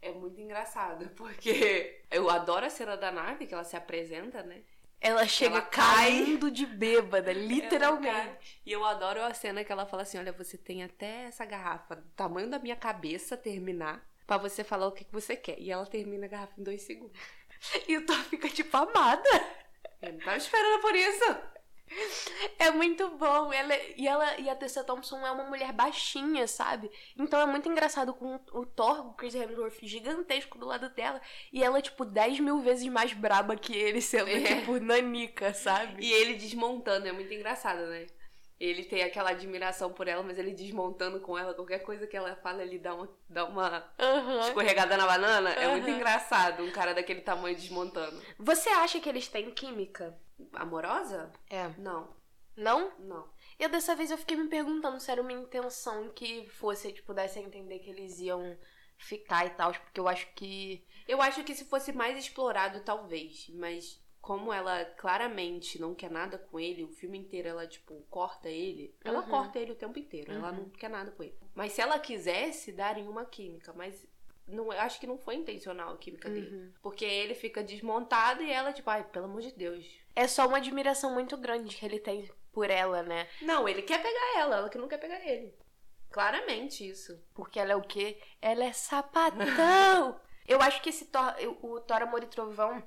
É 0.00 0.12
muito 0.12 0.40
engraçado, 0.40 1.08
porque 1.16 2.02
eu 2.10 2.28
adoro 2.28 2.66
a 2.66 2.70
cena 2.70 2.96
da 2.96 3.10
nave, 3.10 3.46
que 3.46 3.54
ela 3.54 3.64
se 3.64 3.76
apresenta, 3.76 4.42
né? 4.42 4.62
Ela 5.00 5.26
chega 5.26 5.56
ela 5.56 5.66
caindo 5.66 6.50
de 6.50 6.64
bêbada, 6.64 7.32
literalmente. 7.34 8.60
E 8.64 8.70
eu 8.70 8.84
adoro 8.84 9.22
a 9.22 9.34
cena 9.34 9.64
que 9.64 9.72
ela 9.72 9.84
fala 9.84 10.02
assim: 10.02 10.18
olha, 10.18 10.32
você 10.32 10.56
tem 10.56 10.84
até 10.84 11.24
essa 11.24 11.44
garrafa 11.44 11.96
do 11.96 12.08
tamanho 12.10 12.48
da 12.48 12.58
minha 12.58 12.76
cabeça 12.76 13.36
terminar 13.36 14.06
para 14.26 14.36
você 14.36 14.62
falar 14.62 14.86
o 14.86 14.92
que, 14.92 15.04
que 15.04 15.12
você 15.12 15.34
quer. 15.34 15.58
E 15.58 15.70
ela 15.72 15.86
termina 15.86 16.26
a 16.26 16.28
garrafa 16.28 16.60
em 16.60 16.62
dois 16.62 16.82
segundos. 16.82 17.18
E 17.86 17.96
o 17.96 18.04
Thor 18.04 18.16
fica 18.24 18.48
tipo 18.48 18.76
amada. 18.76 19.28
Eu 20.00 20.14
não 20.14 20.18
tava 20.18 20.36
esperando 20.36 20.80
por 20.80 20.96
isso. 20.96 21.24
É 22.58 22.70
muito 22.70 23.08
bom. 23.10 23.52
Ela, 23.52 23.74
e, 23.96 24.06
ela, 24.06 24.40
e 24.40 24.48
a 24.48 24.54
Tessa 24.54 24.84
Thompson 24.84 25.24
é 25.26 25.30
uma 25.30 25.44
mulher 25.44 25.72
baixinha, 25.72 26.46
sabe? 26.46 26.90
Então 27.18 27.40
é 27.40 27.46
muito 27.46 27.68
engraçado 27.68 28.14
com 28.14 28.38
o 28.52 28.66
Thor, 28.66 29.06
o 29.06 29.14
Chris 29.14 29.34
Hemsworth 29.34 29.78
gigantesco 29.82 30.58
do 30.58 30.66
lado 30.66 30.88
dela. 30.90 31.20
E 31.52 31.62
ela, 31.62 31.80
tipo, 31.82 32.04
10 32.04 32.40
mil 32.40 32.60
vezes 32.60 32.86
mais 32.88 33.12
braba 33.12 33.56
que 33.56 33.74
ele, 33.74 34.00
sendo, 34.00 34.30
é. 34.30 34.40
tipo, 34.40 34.78
nanica, 34.78 35.52
sabe? 35.54 36.04
E 36.04 36.12
ele 36.12 36.34
desmontando, 36.34 37.08
é 37.08 37.12
muito 37.12 37.32
engraçado, 37.32 37.86
né? 37.86 38.06
Ele 38.60 38.84
tem 38.84 39.02
aquela 39.02 39.30
admiração 39.30 39.92
por 39.92 40.06
ela, 40.06 40.22
mas 40.22 40.38
ele 40.38 40.52
desmontando 40.52 41.18
com 41.18 41.36
ela, 41.36 41.52
qualquer 41.52 41.80
coisa 41.80 42.06
que 42.06 42.16
ela 42.16 42.36
fala, 42.36 42.62
ele 42.62 42.78
dá 42.78 42.94
uma, 42.94 43.08
dá 43.28 43.44
uma 43.44 43.92
uhum. 44.00 44.40
escorregada 44.40 44.96
na 44.96 45.04
banana. 45.04 45.50
Uhum. 45.50 45.56
É 45.56 45.68
muito 45.68 45.90
engraçado 45.90 46.62
um 46.62 46.70
cara 46.70 46.94
daquele 46.94 47.22
tamanho 47.22 47.56
desmontando. 47.56 48.22
Você 48.38 48.68
acha 48.68 49.00
que 49.00 49.08
eles 49.08 49.26
têm 49.26 49.50
química? 49.50 50.16
Amorosa? 50.54 51.32
É. 51.48 51.68
Não. 51.78 52.14
Não? 52.56 52.92
Não. 52.98 53.28
Eu 53.58 53.68
dessa 53.68 53.94
vez 53.94 54.10
eu 54.10 54.18
fiquei 54.18 54.36
me 54.36 54.48
perguntando 54.48 55.00
se 55.00 55.10
era 55.10 55.22
uma 55.22 55.32
intenção 55.32 56.10
que 56.10 56.48
fosse, 56.48 56.92
tipo, 56.92 57.14
desse 57.14 57.38
a 57.38 57.42
entender 57.42 57.78
que 57.78 57.90
eles 57.90 58.18
iam 58.18 58.56
ficar 58.98 59.46
e 59.46 59.50
tal, 59.50 59.72
porque 59.72 60.00
eu 60.00 60.08
acho 60.08 60.32
que. 60.34 60.86
Eu 61.08 61.20
acho 61.20 61.42
que 61.44 61.54
se 61.54 61.64
fosse 61.64 61.92
mais 61.92 62.16
explorado, 62.16 62.80
talvez. 62.80 63.48
Mas 63.54 64.00
como 64.20 64.52
ela 64.52 64.84
claramente 64.84 65.80
não 65.80 65.94
quer 65.94 66.10
nada 66.10 66.38
com 66.38 66.60
ele, 66.60 66.84
o 66.84 66.88
filme 66.88 67.18
inteiro 67.18 67.48
ela, 67.48 67.66
tipo, 67.66 68.00
corta 68.08 68.48
ele. 68.48 68.94
Ela 69.04 69.20
uhum. 69.20 69.28
corta 69.28 69.58
ele 69.58 69.72
o 69.72 69.76
tempo 69.76 69.98
inteiro. 69.98 70.30
Uhum. 70.30 70.38
Ela 70.38 70.52
não 70.52 70.70
quer 70.70 70.88
nada 70.88 71.10
com 71.10 71.22
ele. 71.22 71.36
Mas 71.54 71.72
se 71.72 71.80
ela 71.80 71.98
quisesse, 71.98 72.70
darem 72.70 73.08
uma 73.08 73.24
química. 73.24 73.72
Mas 73.72 74.06
não, 74.46 74.70
acho 74.70 75.00
que 75.00 75.06
não 75.06 75.18
foi 75.18 75.36
intencional 75.36 75.94
a 75.94 75.98
química 75.98 76.28
uhum. 76.28 76.34
dele. 76.34 76.74
Porque 76.82 77.04
ele 77.04 77.34
fica 77.34 77.62
desmontado 77.62 78.42
e 78.42 78.50
ela, 78.50 78.72
tipo, 78.72 78.88
ai, 78.90 79.04
pelo 79.04 79.26
amor 79.26 79.40
de 79.40 79.52
Deus. 79.52 79.86
É 80.14 80.26
só 80.26 80.46
uma 80.46 80.58
admiração 80.58 81.12
muito 81.12 81.36
grande 81.36 81.76
que 81.76 81.84
ele 81.84 81.98
tem 81.98 82.30
por 82.52 82.70
ela, 82.70 83.02
né? 83.02 83.28
Não, 83.40 83.68
ele 83.68 83.82
quer 83.82 84.02
pegar 84.02 84.38
ela, 84.38 84.56
ela 84.56 84.68
que 84.68 84.78
não 84.78 84.88
quer 84.88 84.98
pegar 84.98 85.20
ele. 85.26 85.54
Claramente 86.10 86.86
isso. 86.86 87.18
Porque 87.34 87.58
ela 87.58 87.72
é 87.72 87.76
o 87.76 87.82
quê? 87.82 88.20
Ela 88.40 88.64
é 88.64 88.72
sapatão! 88.72 90.20
Eu 90.46 90.60
acho 90.60 90.82
que 90.82 90.90
esse 90.90 91.06
Thor, 91.06 91.34
o 91.62 91.80
Thor 91.80 92.02
Amor 92.02 92.22
e 92.22 92.26
Trovão 92.26 92.82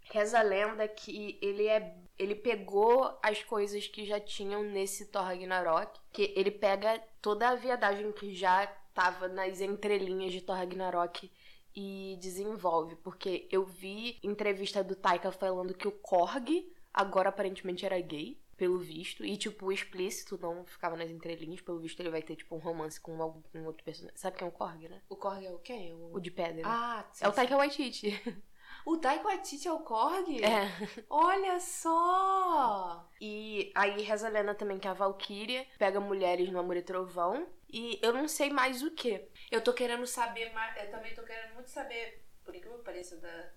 reza 0.00 0.38
a 0.38 0.42
lenda 0.42 0.86
que 0.86 1.38
ele 1.42 1.66
é 1.66 1.96
ele 2.16 2.36
pegou 2.36 3.18
as 3.22 3.42
coisas 3.42 3.88
que 3.88 4.04
já 4.04 4.20
tinham 4.20 4.62
nesse 4.62 5.06
Thor 5.06 5.24
Ragnarok, 5.24 5.98
que 6.12 6.32
ele 6.36 6.50
pega 6.50 7.02
toda 7.20 7.48
a 7.48 7.56
viadagem 7.56 8.12
que 8.12 8.32
já 8.32 8.72
tava 8.94 9.28
nas 9.28 9.60
entrelinhas 9.60 10.32
de 10.32 10.40
Thor 10.40 10.56
Ragnarok 10.56 11.30
e 11.74 12.16
desenvolve, 12.20 12.94
porque 12.96 13.48
eu 13.50 13.66
vi 13.66 14.18
entrevista 14.22 14.82
do 14.82 14.94
Taika 14.94 15.32
falando 15.32 15.74
que 15.74 15.88
o 15.88 15.92
Korg 15.92 16.72
agora 16.92 17.28
aparentemente 17.28 17.84
era 17.84 18.00
gay, 18.00 18.40
pelo 18.56 18.78
visto, 18.78 19.24
e 19.24 19.36
tipo, 19.36 19.72
explícito, 19.72 20.38
não 20.40 20.64
ficava 20.64 20.96
nas 20.96 21.10
entrelinhas, 21.10 21.60
pelo 21.60 21.80
visto 21.80 21.98
ele 21.98 22.10
vai 22.10 22.22
ter 22.22 22.36
tipo 22.36 22.54
um 22.54 22.58
romance 22.58 23.00
com 23.00 23.20
algum 23.20 23.66
outro 23.66 23.82
personagem. 23.82 24.16
Sabe 24.16 24.36
quem 24.36 24.46
é 24.46 24.48
o 24.48 24.52
Korg, 24.52 24.88
né? 24.88 25.02
O 25.08 25.16
Korg 25.16 25.44
é 25.44 25.50
o 25.50 25.58
quem? 25.58 25.92
O, 25.92 26.14
o 26.14 26.20
de 26.20 26.30
pedra. 26.30 26.62
Ah, 26.64 27.04
sim, 27.12 27.24
É 27.24 27.28
o 27.28 27.32
Taika 27.32 27.56
Waititi. 27.56 28.12
O 28.84 28.98
Taika 28.98 29.24
Waititi 29.24 29.66
é 29.66 29.72
o 29.72 29.80
Korg? 29.80 30.44
É. 30.44 30.68
Olha 31.08 31.58
só! 31.58 33.08
E 33.18 33.72
aí 33.74 34.02
reza 34.02 34.26
a 34.26 34.30
lenda 34.30 34.54
também 34.54 34.78
que 34.78 34.86
a 34.86 34.92
Valkyria 34.92 35.66
pega 35.78 35.98
mulheres 36.00 36.50
no 36.50 36.58
Amor 36.58 36.76
e 36.76 36.82
Trovão 36.82 37.46
e 37.72 37.98
eu 38.02 38.12
não 38.12 38.28
sei 38.28 38.50
mais 38.50 38.82
o 38.82 38.90
que. 38.92 39.26
Eu 39.50 39.60
tô 39.60 39.72
querendo 39.72 40.06
saber 40.06 40.52
mais. 40.52 40.76
Eu 40.76 40.90
também 40.90 41.14
tô 41.14 41.22
querendo 41.22 41.54
muito 41.54 41.70
saber, 41.70 42.24
por 42.44 42.54
incrível 42.54 42.78
que 42.78 42.84
pareça, 42.84 43.16
da, 43.16 43.50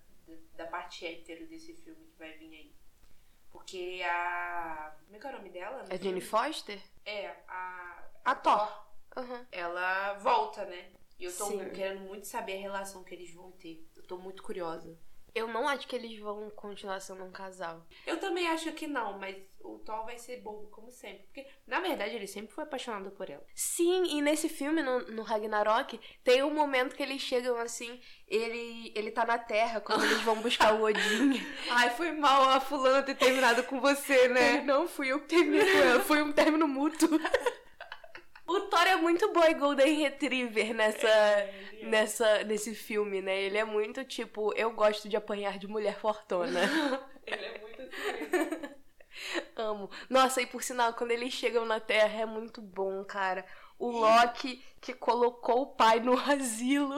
da, 0.56 0.66
parte 0.66 1.06
hétero 1.06 1.46
desse 1.46 1.74
filme 1.74 2.06
que 2.06 2.18
vai 2.18 2.32
vir 2.32 2.52
aí. 2.52 2.74
Porque 3.50 4.02
a. 4.04 4.96
Como 5.04 5.16
é 5.16 5.20
que 5.20 5.26
é 5.26 5.30
o 5.30 5.32
nome 5.34 5.50
dela? 5.50 5.84
É 5.90 5.98
Jane 5.98 6.20
Foster? 6.20 6.80
É, 7.04 7.28
a. 7.46 8.08
A 8.24 8.34
Thor. 8.34 8.86
Uhum. 9.16 9.46
Ela 9.52 10.14
volta, 10.14 10.64
né? 10.64 10.90
E 11.18 11.24
eu 11.24 11.36
tô 11.36 11.46
Sim. 11.46 11.70
querendo 11.70 12.00
muito 12.00 12.26
saber 12.26 12.56
a 12.56 12.60
relação 12.60 13.04
que 13.04 13.14
eles 13.14 13.32
vão 13.32 13.52
ter. 13.52 13.86
Eu 13.94 14.02
tô 14.04 14.16
muito 14.16 14.42
curiosa. 14.42 14.98
Eu 15.38 15.46
não 15.46 15.68
acho 15.68 15.86
que 15.86 15.94
eles 15.94 16.18
vão 16.18 16.50
continuar 16.50 16.98
sendo 16.98 17.22
um 17.22 17.30
casal. 17.30 17.86
Eu 18.04 18.18
também 18.18 18.48
acho 18.48 18.72
que 18.72 18.88
não, 18.88 19.20
mas 19.20 19.36
o 19.60 19.78
Thor 19.78 20.04
vai 20.04 20.18
ser 20.18 20.40
bobo 20.40 20.66
como 20.68 20.90
sempre. 20.90 21.22
Porque, 21.26 21.46
na 21.64 21.78
verdade, 21.78 22.16
ele 22.16 22.26
sempre 22.26 22.52
foi 22.52 22.64
apaixonado 22.64 23.12
por 23.12 23.30
ela. 23.30 23.46
Sim, 23.54 24.18
e 24.18 24.20
nesse 24.20 24.48
filme, 24.48 24.82
no, 24.82 24.98
no 25.12 25.22
Ragnarok, 25.22 26.00
tem 26.24 26.42
um 26.42 26.52
momento 26.52 26.96
que 26.96 27.02
eles 27.04 27.22
chegam 27.22 27.56
assim, 27.58 28.00
ele, 28.26 28.92
ele 28.96 29.12
tá 29.12 29.24
na 29.24 29.38
Terra 29.38 29.80
quando 29.80 30.04
eles 30.04 30.22
vão 30.22 30.42
buscar 30.42 30.74
o 30.74 30.82
Odin. 30.82 31.40
Ai, 31.70 31.90
foi 31.90 32.10
mal 32.10 32.48
a 32.50 32.58
fulana 32.60 33.04
ter 33.04 33.14
terminado 33.14 33.62
com 33.62 33.80
você, 33.80 34.26
né? 34.26 34.62
Não 34.62 34.88
fui 34.88 35.12
eu 35.12 35.20
que 35.20 35.28
terminei 35.28 35.70
com 35.72 35.78
ela, 35.78 36.00
foi 36.02 36.20
um 36.20 36.32
término 36.32 36.66
mútuo. 36.66 37.10
O 38.48 38.60
Thor 38.62 38.86
é 38.86 38.96
muito 38.96 39.30
boy 39.30 39.52
Golden 39.54 39.94
Retriever 39.98 40.74
nessa, 40.74 41.06
É, 41.06 41.80
nessa, 41.82 42.44
nesse 42.44 42.74
filme, 42.74 43.20
né? 43.20 43.38
Ele 43.42 43.58
é 43.58 43.64
muito 43.64 44.02
tipo, 44.06 44.54
eu 44.56 44.72
gosto 44.72 45.06
de 45.06 45.16
apanhar 45.16 45.58
de 45.58 45.66
mulher 45.68 45.98
fortuna. 45.98 46.60
Ele 47.26 47.44
é 47.44 47.58
muito 47.60 47.82
assim. 47.82 48.74
Amo. 49.54 49.90
Nossa, 50.08 50.40
e 50.40 50.46
por 50.46 50.62
sinal, 50.62 50.94
quando 50.94 51.10
eles 51.10 51.34
chegam 51.34 51.66
na 51.66 51.78
Terra 51.78 52.22
é 52.22 52.26
muito 52.26 52.62
bom, 52.62 53.04
cara. 53.04 53.44
O 53.78 53.90
Loki 53.90 54.64
que 54.80 54.94
colocou 54.94 55.62
o 55.62 55.66
pai 55.66 56.00
no 56.00 56.18
asilo. 56.18 56.96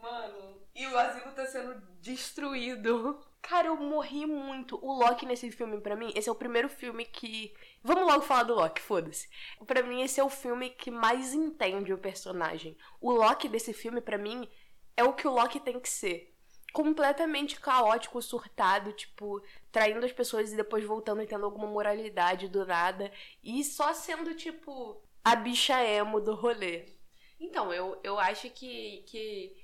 Mano, 0.00 0.60
e 0.74 0.86
o 0.86 0.96
asilo 0.96 1.32
tá 1.32 1.46
sendo 1.46 1.82
destruído. 2.00 3.18
Cara, 3.48 3.68
eu 3.68 3.76
morri 3.76 4.26
muito. 4.26 4.76
O 4.84 4.92
Loki 4.92 5.24
nesse 5.24 5.52
filme, 5.52 5.80
pra 5.80 5.94
mim, 5.94 6.12
esse 6.16 6.28
é 6.28 6.32
o 6.32 6.34
primeiro 6.34 6.68
filme 6.68 7.04
que. 7.04 7.54
Vamos 7.80 8.04
logo 8.04 8.22
falar 8.22 8.42
do 8.42 8.56
Loki, 8.56 8.82
foda-se. 8.82 9.28
Pra 9.64 9.84
mim, 9.84 10.02
esse 10.02 10.18
é 10.18 10.24
o 10.24 10.28
filme 10.28 10.70
que 10.70 10.90
mais 10.90 11.32
entende 11.32 11.92
o 11.92 11.98
personagem. 11.98 12.76
O 13.00 13.12
Loki 13.12 13.48
desse 13.48 13.72
filme, 13.72 14.00
pra 14.00 14.18
mim, 14.18 14.48
é 14.96 15.04
o 15.04 15.12
que 15.12 15.28
o 15.28 15.30
Loki 15.30 15.60
tem 15.60 15.78
que 15.78 15.88
ser. 15.88 16.34
Completamente 16.72 17.60
caótico, 17.60 18.20
surtado, 18.20 18.92
tipo, 18.92 19.40
traindo 19.70 20.04
as 20.04 20.12
pessoas 20.12 20.52
e 20.52 20.56
depois 20.56 20.84
voltando 20.84 21.22
e 21.22 21.26
tendo 21.26 21.44
alguma 21.44 21.68
moralidade 21.68 22.48
do 22.48 22.66
nada. 22.66 23.12
E 23.44 23.62
só 23.62 23.94
sendo, 23.94 24.34
tipo, 24.34 25.00
a 25.24 25.36
bicha 25.36 25.80
emo 25.84 26.20
do 26.20 26.34
rolê. 26.34 26.96
Então, 27.38 27.72
eu, 27.72 28.00
eu 28.02 28.18
acho 28.18 28.50
que, 28.50 29.04
que, 29.06 29.56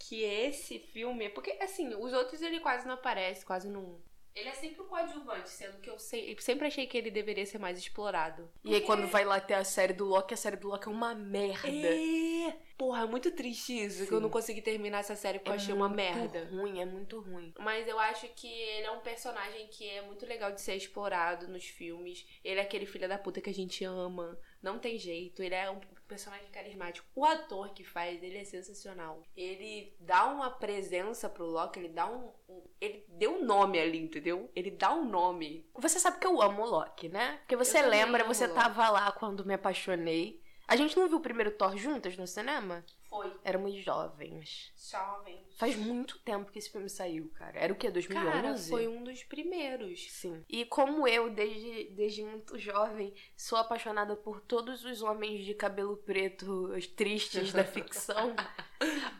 que 0.00 0.24
esse 0.24 0.78
filme. 0.78 1.28
Porque, 1.28 1.56
assim, 1.60 1.94
os 1.94 2.12
outros 2.12 2.40
ele 2.40 2.58
quase 2.60 2.86
não 2.86 2.94
aparece, 2.94 3.44
quase 3.44 3.68
não. 3.68 4.00
Ele 4.34 4.48
é 4.48 4.52
sempre 4.52 4.80
um 4.80 4.86
coadjuvante, 4.86 5.50
sendo 5.50 5.80
que 5.80 5.90
eu, 5.90 5.98
sei, 5.98 6.32
eu 6.32 6.40
sempre 6.40 6.66
achei 6.68 6.86
que 6.86 6.96
ele 6.96 7.10
deveria 7.10 7.44
ser 7.44 7.58
mais 7.58 7.76
explorado. 7.76 8.48
E 8.64 8.74
aí, 8.74 8.80
quando 8.80 9.06
vai 9.08 9.24
lá 9.24 9.40
ter 9.40 9.54
a 9.54 9.64
série 9.64 9.92
do 9.92 10.04
Loki, 10.04 10.34
a 10.34 10.36
série 10.36 10.56
do 10.56 10.68
Loki 10.68 10.86
é 10.88 10.90
uma 10.90 11.14
merda. 11.14 11.68
É. 11.68 12.56
Porra, 12.78 13.02
é 13.02 13.06
muito 13.06 13.32
triste 13.32 13.72
isso, 13.72 14.06
que 14.06 14.12
eu 14.12 14.18
Sim. 14.18 14.22
não 14.22 14.30
consegui 14.30 14.62
terminar 14.62 15.00
essa 15.00 15.16
série 15.16 15.40
porque 15.40 15.50
eu 15.50 15.54
achei 15.56 15.74
uma 15.74 15.88
muito 15.88 15.96
merda. 15.96 16.48
ruim, 16.50 16.80
é 16.80 16.84
muito 16.84 17.20
ruim. 17.20 17.52
Mas 17.58 17.86
eu 17.88 17.98
acho 17.98 18.28
que 18.28 18.46
ele 18.46 18.86
é 18.86 18.90
um 18.92 19.00
personagem 19.00 19.66
que 19.66 19.86
é 19.86 20.00
muito 20.02 20.24
legal 20.24 20.52
de 20.52 20.60
ser 20.60 20.76
explorado 20.76 21.48
nos 21.48 21.64
filmes. 21.64 22.24
Ele 22.44 22.60
é 22.60 22.62
aquele 22.62 22.86
filho 22.86 23.08
da 23.08 23.18
puta 23.18 23.40
que 23.40 23.50
a 23.50 23.54
gente 23.54 23.84
ama. 23.84 24.38
Não 24.62 24.78
tem 24.78 24.96
jeito. 24.96 25.42
Ele 25.42 25.54
é 25.54 25.68
um 25.70 25.80
personagem 26.10 26.50
carismático. 26.50 27.06
O 27.14 27.24
ator 27.24 27.70
que 27.70 27.84
faz, 27.84 28.22
ele 28.22 28.36
é 28.38 28.44
sensacional. 28.44 29.22
Ele 29.36 29.96
dá 30.00 30.26
uma 30.26 30.50
presença 30.50 31.28
pro 31.28 31.46
Loki, 31.46 31.78
ele 31.78 31.88
dá 31.88 32.06
um. 32.10 32.30
um- 32.48 32.62
ele 32.80 33.04
deu 33.08 33.36
um 33.36 33.44
nome 33.44 33.78
ali, 33.78 33.98
entendeu? 33.98 34.50
Ele 34.54 34.70
dá 34.70 34.92
um 34.92 35.04
nome. 35.04 35.66
Você 35.74 35.98
sabe 35.98 36.18
que 36.18 36.26
eu 36.26 36.42
amo 36.42 36.62
o 36.62 36.66
Loki, 36.70 37.08
né? 37.08 37.38
Porque 37.38 37.56
você 37.56 37.78
Eu 37.80 37.88
lembra, 37.88 38.24
você 38.24 38.46
Loki. 38.46 38.60
tava 38.60 38.90
lá 38.90 39.12
quando 39.12 39.44
me 39.46 39.54
apaixonei. 39.54 40.42
A 40.66 40.76
gente 40.76 40.96
não 40.96 41.08
viu 41.08 41.18
o 41.18 41.22
primeiro 41.22 41.50
Thor 41.52 41.76
juntas 41.76 42.16
no 42.16 42.26
cinema? 42.26 42.84
Foi. 43.08 43.32
Éramos 43.44 43.74
jovens. 43.74 44.72
Jovem. 44.76 45.44
Faz 45.60 45.76
muito 45.76 46.18
tempo 46.20 46.50
que 46.50 46.58
esse 46.58 46.70
filme 46.70 46.88
saiu, 46.88 47.30
cara. 47.34 47.58
Era 47.58 47.70
o 47.70 47.76
quê? 47.76 47.90
2011? 47.90 48.32
Cara, 48.32 48.56
foi 48.56 48.88
um 48.88 49.04
dos 49.04 49.22
primeiros. 49.24 50.10
Sim. 50.10 50.42
E 50.48 50.64
como 50.64 51.06
eu, 51.06 51.28
desde, 51.28 51.90
desde 51.90 52.24
muito 52.24 52.58
jovem, 52.58 53.12
sou 53.36 53.58
apaixonada 53.58 54.16
por 54.16 54.40
todos 54.40 54.86
os 54.86 55.02
homens 55.02 55.44
de 55.44 55.52
cabelo 55.52 55.98
preto 55.98 56.72
os 56.74 56.86
tristes 56.86 57.52
da 57.52 57.62
ficção, 57.76 58.34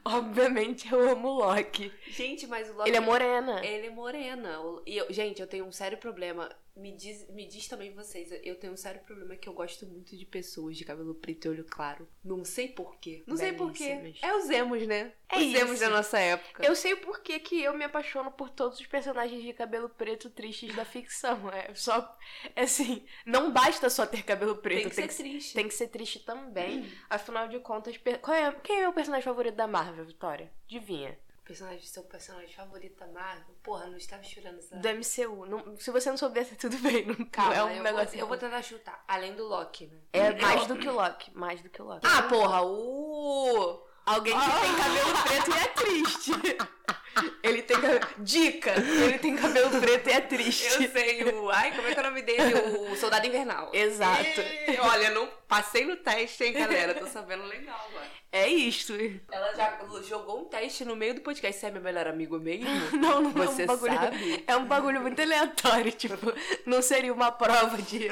obviamente 0.02 0.90
eu 0.90 1.10
amo 1.10 1.28
o 1.28 1.38
Loki. 1.40 1.92
Gente, 2.08 2.46
mas 2.46 2.70
o 2.70 2.72
Loki. 2.72 2.88
Ele 2.88 2.96
é 2.96 3.00
morena. 3.00 3.62
Ele 3.62 3.86
é 3.88 3.90
morena. 3.90 4.58
E 4.86 4.96
eu, 4.96 5.12
gente, 5.12 5.42
eu 5.42 5.46
tenho 5.46 5.66
um 5.66 5.72
sério 5.72 5.98
problema. 5.98 6.50
Me 6.74 6.92
diz, 6.92 7.28
me 7.28 7.46
diz 7.46 7.68
também 7.68 7.92
vocês. 7.92 8.32
Eu 8.42 8.54
tenho 8.54 8.72
um 8.72 8.76
sério 8.76 9.02
problema 9.02 9.36
que 9.36 9.46
eu 9.46 9.52
gosto 9.52 9.84
muito 9.86 10.16
de 10.16 10.24
pessoas 10.24 10.78
de 10.78 10.84
cabelo 10.84 11.14
preto 11.14 11.44
e 11.44 11.48
olho 11.50 11.64
claro. 11.68 12.08
Não 12.24 12.42
sei 12.44 12.68
porquê. 12.68 13.22
Não 13.26 13.36
sei 13.36 13.52
porquê. 13.52 13.96
Belíssimas. 13.96 14.18
É 14.22 14.34
os 14.34 14.48
emos, 14.48 14.86
né? 14.86 15.12
É 15.28 15.36
os 15.36 15.54
emos 15.54 15.72
isso. 15.72 15.80
da 15.80 15.90
nossa 15.90 16.18
época. 16.18 16.29
Eu 16.58 16.74
sei 16.76 16.92
o 16.94 17.00
porquê 17.00 17.38
que 17.38 17.62
eu 17.62 17.72
me 17.76 17.84
apaixono 17.84 18.30
por 18.30 18.50
todos 18.50 18.78
os 18.80 18.86
personagens 18.86 19.42
de 19.42 19.52
cabelo 19.52 19.88
preto 19.88 20.28
tristes 20.30 20.74
da 20.74 20.84
ficção. 20.84 21.40
É 21.52 21.74
só. 21.74 22.16
é 22.54 22.62
Assim, 22.62 23.04
não 23.26 23.50
basta 23.52 23.88
só 23.90 24.06
ter 24.06 24.22
cabelo 24.22 24.56
preto, 24.56 24.94
tem 24.94 25.06
que 25.08 25.14
ser 25.14 25.22
triste. 25.22 25.54
tem 25.54 25.68
que 25.68 25.74
ser 25.74 25.88
triste 25.88 26.18
também. 26.20 26.90
Afinal 27.08 27.48
de 27.48 27.58
contas, 27.60 27.96
qual 28.22 28.36
é, 28.36 28.52
quem 28.62 28.80
é 28.80 28.88
o 28.88 28.92
personagem 28.92 29.24
favorito 29.24 29.54
da 29.56 29.66
Marvel, 29.66 30.04
Vitória? 30.04 30.50
Adivinha. 30.66 31.18
Personagem, 31.44 31.80
seu 31.84 32.04
personagem 32.04 32.54
favorito 32.54 32.96
da 33.00 33.08
Marvel? 33.08 33.54
Porra, 33.60 33.86
não 33.88 33.96
estava 33.96 34.22
chorando 34.22 34.58
essa. 34.60 34.76
Do 34.76 34.88
MCU. 34.88 35.46
Não- 35.46 35.76
se 35.80 35.90
você 35.90 36.08
não 36.08 36.16
soubesse, 36.16 36.54
tudo 36.56 36.78
bem. 36.78 37.04
Não, 37.06 37.24
Calma, 37.26 37.54
não 37.56 37.60
é 37.60 37.64
um 37.64 37.76
eu, 37.78 37.82
negócio. 37.82 38.10
vou, 38.10 38.18
eu 38.20 38.26
vou 38.28 38.36
tentar 38.36 38.62
chutar. 38.62 39.04
Além 39.08 39.34
do 39.34 39.48
Loki, 39.48 39.86
né? 39.88 39.98
É 40.12 40.32
mais 40.40 40.66
do 40.68 40.76
que 40.78 40.88
o 40.88 40.92
Loki. 40.92 41.36
Mais 41.36 41.60
do 41.60 41.68
que 41.68 41.82
o 41.82 41.86
Loki. 41.86 42.06
Ah, 42.06 42.22
porra, 42.22 42.62
o. 42.62 43.84
Alguém 44.06 44.34
que 44.34 44.60
tem 44.60 44.74
cabelo 44.76 45.22
preto 45.22 45.50
e 45.50 45.58
é 45.58 45.66
triste. 45.68 46.32
Ele 47.42 47.62
tem 47.62 47.80
cabelo. 47.80 48.00
Dica! 48.18 48.72
Ele 48.78 49.18
tem 49.18 49.36
cabelo 49.36 49.80
preto 49.80 50.08
e 50.08 50.12
é 50.12 50.20
triste. 50.20 50.82
Eu 50.82 50.90
sei, 50.90 51.24
o. 51.24 51.50
Ai, 51.50 51.74
como 51.74 51.88
é 51.88 51.92
que 51.92 51.98
é 51.98 52.02
o 52.02 52.06
nome 52.06 52.22
dele? 52.22 52.54
O 52.92 52.96
Soldado 52.96 53.26
Invernal. 53.26 53.70
Exato. 53.74 54.40
Ih, 54.40 54.78
Olha, 54.80 55.10
não 55.10 55.28
passei 55.48 55.84
no 55.84 55.96
teste, 55.96 56.44
hein, 56.44 56.52
galera? 56.52 56.94
Tô 56.94 57.06
sabendo 57.06 57.44
legal 57.44 57.78
agora. 57.90 58.06
É 58.32 58.46
isto. 58.48 58.94
Ela 59.30 59.54
já 59.54 59.78
jogou 60.08 60.42
um 60.42 60.44
teste 60.44 60.84
no 60.84 60.94
meio 60.94 61.14
do 61.14 61.20
podcast. 61.20 61.60
Você 61.60 61.66
é 61.66 61.70
meu 61.72 61.82
melhor 61.82 62.06
amigo 62.06 62.38
mesmo? 62.38 62.68
Não, 62.96 63.20
não 63.20 63.32
Você 63.32 63.62
é 63.62 63.64
um 63.64 63.66
bagulho. 63.66 63.94
sabe? 63.94 64.44
É 64.46 64.56
um 64.56 64.64
bagulho 64.66 65.00
muito 65.00 65.20
aleatório. 65.20 65.90
Tipo, 65.92 66.32
não 66.64 66.80
seria 66.80 67.12
uma 67.12 67.32
prova 67.32 67.76
de 67.82 68.08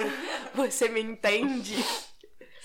você 0.55 0.88
me 0.88 1.01
entende. 1.01 1.77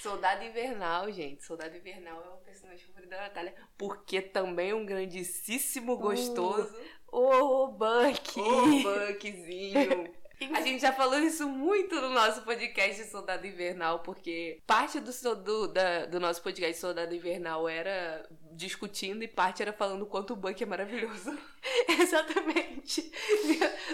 Soldado 0.01 0.43
Invernal, 0.43 1.11
gente. 1.11 1.45
Soldado 1.45 1.77
Invernal 1.77 2.21
é 2.25 2.29
o 2.29 2.42
personagem 2.53 2.85
favorito 2.85 3.09
da 3.09 3.17
Natália. 3.17 3.55
Porque 3.77 4.21
também 4.21 4.69
é 4.69 4.75
um 4.75 4.85
grandíssimo 4.85 5.97
gostoso. 5.97 6.75
Ô, 7.07 7.67
Bucky. 7.67 8.39
Ô, 8.39 8.65
Buckzinho. 8.83 10.13
A 10.51 10.61
gente 10.61 10.81
já 10.81 10.91
falou 10.91 11.19
isso 11.19 11.47
muito 11.47 11.95
no 12.01 12.09
nosso 12.09 12.41
podcast 12.41 13.03
Soldado 13.05 13.45
Invernal, 13.47 13.99
porque 13.99 14.59
parte 14.65 14.99
do, 14.99 15.35
do, 15.35 15.67
da- 15.67 16.05
do 16.05 16.19
nosso 16.19 16.41
podcast 16.41 16.77
Soldado 16.79 17.13
Invernal 17.15 17.67
era 17.69 18.25
discutindo 18.51 19.23
e 19.23 19.27
parte 19.27 19.61
era 19.61 19.73
falando 19.73 20.03
o 20.03 20.05
quanto 20.05 20.33
o 20.33 20.35
Buck 20.35 20.61
é 20.61 20.65
maravilhoso. 20.65 21.37
Exatamente. 21.87 23.11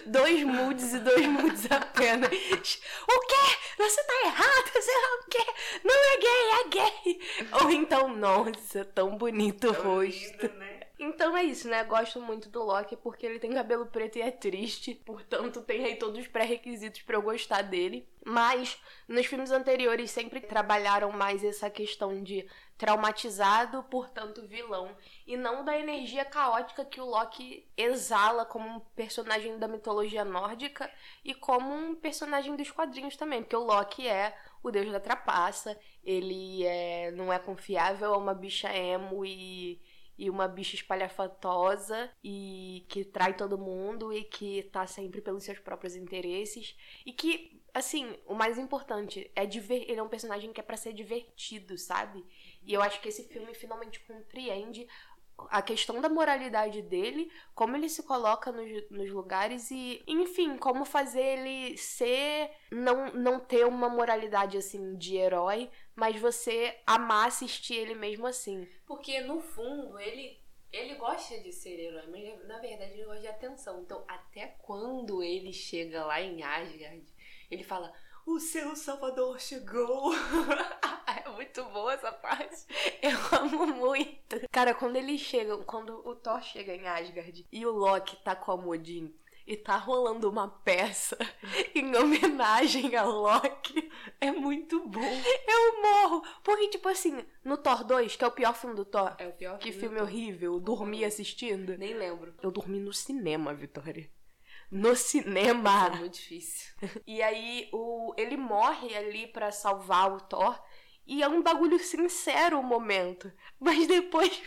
Dois 0.06 0.44
moods 0.44 0.94
e 0.94 1.00
dois 1.00 1.26
moods 1.28 1.66
apenas. 1.72 2.30
O 2.32 3.20
quê? 3.22 3.58
Você 3.78 4.04
tá 4.04 4.14
errado, 4.26 4.72
sei 4.82 4.96
lá 4.96 5.16
o 5.16 5.30
quê? 5.30 5.54
Não 5.84 5.96
é 5.96 6.18
gay, 6.18 6.50
é 6.52 6.68
gay. 6.70 7.20
Ou 7.64 7.72
então, 7.72 8.16
nossa, 8.16 8.84
tão 8.86 9.18
bonito 9.18 9.68
o 9.70 9.72
rosto. 9.72 10.50
né? 10.58 10.79
Então 11.02 11.36
é 11.38 11.44
isso, 11.44 11.70
né? 11.70 11.82
Gosto 11.86 12.20
muito 12.20 12.50
do 12.50 12.62
Loki 12.62 12.98
porque 12.98 13.26
ele 13.26 13.40
tem 13.40 13.54
cabelo 13.54 13.86
preto 13.86 14.18
e 14.18 14.22
é 14.22 14.30
triste. 14.30 14.94
Portanto, 14.94 15.62
tem 15.62 15.86
aí 15.86 15.96
todos 15.96 16.20
os 16.20 16.28
pré-requisitos 16.28 17.02
pra 17.04 17.16
eu 17.16 17.22
gostar 17.22 17.62
dele. 17.62 18.06
Mas 18.26 18.78
nos 19.08 19.26
filmes 19.26 19.50
anteriores 19.50 20.12
sempre 20.12 20.42
trabalharam 20.42 21.10
mais 21.14 21.42
essa 21.42 21.70
questão 21.70 22.22
de 22.22 22.46
traumatizado, 22.78 23.82
portanto 23.84 24.46
vilão, 24.46 24.96
e 25.26 25.36
não 25.36 25.66
da 25.66 25.78
energia 25.78 26.24
caótica 26.24 26.86
que 26.86 27.00
o 27.00 27.06
Loki 27.06 27.68
exala 27.76 28.46
como 28.46 28.70
um 28.70 28.80
personagem 28.80 29.58
da 29.58 29.68
mitologia 29.68 30.24
nórdica 30.24 30.90
e 31.24 31.34
como 31.34 31.74
um 31.74 31.96
personagem 31.96 32.56
dos 32.56 32.72
quadrinhos 32.72 33.18
também, 33.18 33.42
porque 33.42 33.56
o 33.56 33.66
Loki 33.66 34.08
é 34.08 34.38
o 34.64 34.72
deus 34.72 34.90
da 34.92 35.00
trapaça, 35.00 35.78
ele 36.04 36.66
é, 36.66 37.12
não 37.12 37.32
é 37.34 37.40
confiável, 37.40 38.14
é 38.14 38.18
uma 38.18 38.34
bicha 38.34 38.72
emo 38.74 39.26
e 39.26 39.82
e 40.20 40.30
uma 40.30 40.50
bicha 40.50 40.76
espalhafatosa 40.76 42.12
e 42.22 42.86
que 42.90 43.06
trai 43.06 43.36
todo 43.38 43.58
mundo 43.58 44.12
e 44.12 44.26
que 44.26 44.64
tá 44.64 44.86
sempre 44.86 45.22
pelos 45.22 45.46
seus 45.46 45.60
próprios 45.60 45.96
interesses 45.96 46.76
e 47.06 47.14
que 47.14 47.58
assim, 47.74 48.18
o 48.26 48.34
mais 48.34 48.58
importante 48.58 49.32
é 49.36 49.44
ele 49.44 50.00
é 50.00 50.04
um 50.04 50.10
personagem 50.10 50.52
que 50.52 50.60
é 50.60 50.64
pra 50.64 50.76
ser 50.76 50.92
divertido, 50.92 51.78
sabe? 51.78 52.26
E 52.64 52.74
eu 52.74 52.82
acho 52.82 53.00
que 53.00 53.08
esse 53.08 53.24
filme 53.24 53.54
finalmente 53.54 54.00
compreende 54.02 54.88
a 55.50 55.62
questão 55.62 56.02
da 56.02 56.10
moralidade 56.10 56.82
dele, 56.82 57.32
como 57.56 57.76
ele 57.76 57.88
se 57.88 58.04
coloca 58.04 58.52
nos, 58.52 58.90
nos 58.90 59.10
lugares 59.12 59.72
e, 59.72 60.04
enfim, 60.08 60.58
como 60.58 60.84
fazer 60.84 61.22
ele 61.22 61.78
ser. 61.78 62.52
Não, 62.72 63.14
não 63.14 63.40
ter 63.40 63.66
uma 63.66 63.90
moralidade 63.90 64.58
assim 64.58 64.96
de 64.96 65.16
herói, 65.16 65.70
mas 66.00 66.20
você 66.20 66.80
amar 66.88 67.28
assistir 67.28 67.76
ele 67.76 67.94
mesmo 67.94 68.26
assim. 68.26 68.68
Porque 68.88 69.20
no 69.22 69.40
fundo 69.42 70.00
ele 70.00 70.40
Ele 70.72 70.96
gosta 70.96 71.40
de 71.40 71.52
ser 71.52 71.80
herói, 71.80 72.08
mas 72.08 72.48
na 72.48 72.60
verdade 72.60 72.94
ele 72.94 73.06
gosta 73.06 73.22
de 73.22 73.28
atenção. 73.28 73.82
Então, 73.82 74.04
até 74.08 74.56
quando 74.62 75.24
ele 75.24 75.52
chega 75.52 76.06
lá 76.06 76.22
em 76.22 76.44
Asgard, 76.44 77.06
ele 77.50 77.64
fala: 77.64 77.92
O 78.26 78.40
seu 78.40 78.76
salvador 78.76 79.40
chegou. 79.40 80.14
é 81.26 81.30
muito 81.30 81.64
boa 81.66 81.94
essa 81.94 82.12
parte. 82.12 82.68
Eu 83.02 83.40
amo 83.40 83.66
muito. 83.68 84.48
Cara, 84.52 84.76
quando 84.76 84.96
ele 84.96 85.18
chega, 85.18 85.58
quando 85.64 86.08
o 86.08 86.16
Thor 86.16 86.42
chega 86.44 86.76
em 86.76 86.88
Asgard 86.88 87.48
e 87.52 87.66
o 87.66 87.72
Loki 87.72 88.16
tá 88.18 88.36
com 88.36 88.52
a 88.52 88.58
Modin 88.58 89.12
e 89.50 89.58
tá 89.58 89.78
rolando 89.78 90.30
uma 90.30 90.48
peça 90.48 91.18
em 91.74 91.96
homenagem 91.96 92.96
a 92.96 93.04
Loki. 93.04 93.92
É 94.22 94.32
muito 94.32 94.88
bom. 94.88 95.02
Eu 95.02 95.82
morro. 95.82 96.24
Porque, 96.44 96.68
tipo 96.68 96.88
assim, 96.88 97.26
no 97.44 97.58
Thor 97.58 97.84
2, 97.84 98.16
que 98.16 98.24
é 98.24 98.28
o 98.28 98.32
pior 98.32 98.54
filme 98.54 98.76
do 98.76 98.86
Thor. 98.86 99.16
É 99.18 99.28
o 99.28 99.34
pior 99.34 99.58
Que 99.58 99.72
filme 99.72 100.00
horrível. 100.00 100.54
Eu 100.54 100.60
dormi 100.60 101.04
assistindo. 101.04 101.76
Nem 101.80 101.96
lembro. 101.96 102.36
Eu 102.44 102.52
dormi 102.52 102.80
no 102.80 102.94
cinema, 102.94 103.52
Vitória. 103.52 104.08
No 104.70 104.96
cinema. 104.96 105.88
É 105.88 105.98
muito 105.98 106.14
difícil. 106.14 106.72
E 107.08 107.24
aí 107.24 107.70
o, 107.74 108.14
ele 108.18 108.38
morre 108.38 108.96
ali 108.96 109.26
pra 109.26 109.52
salvar 109.52 110.14
o 110.14 110.22
Thor. 110.22 110.62
E 111.10 111.24
é 111.24 111.28
um 111.28 111.42
bagulho 111.42 111.80
sincero 111.80 112.60
o 112.60 112.64
momento. 112.64 113.34
Mas 113.60 113.88
depois 113.88 114.42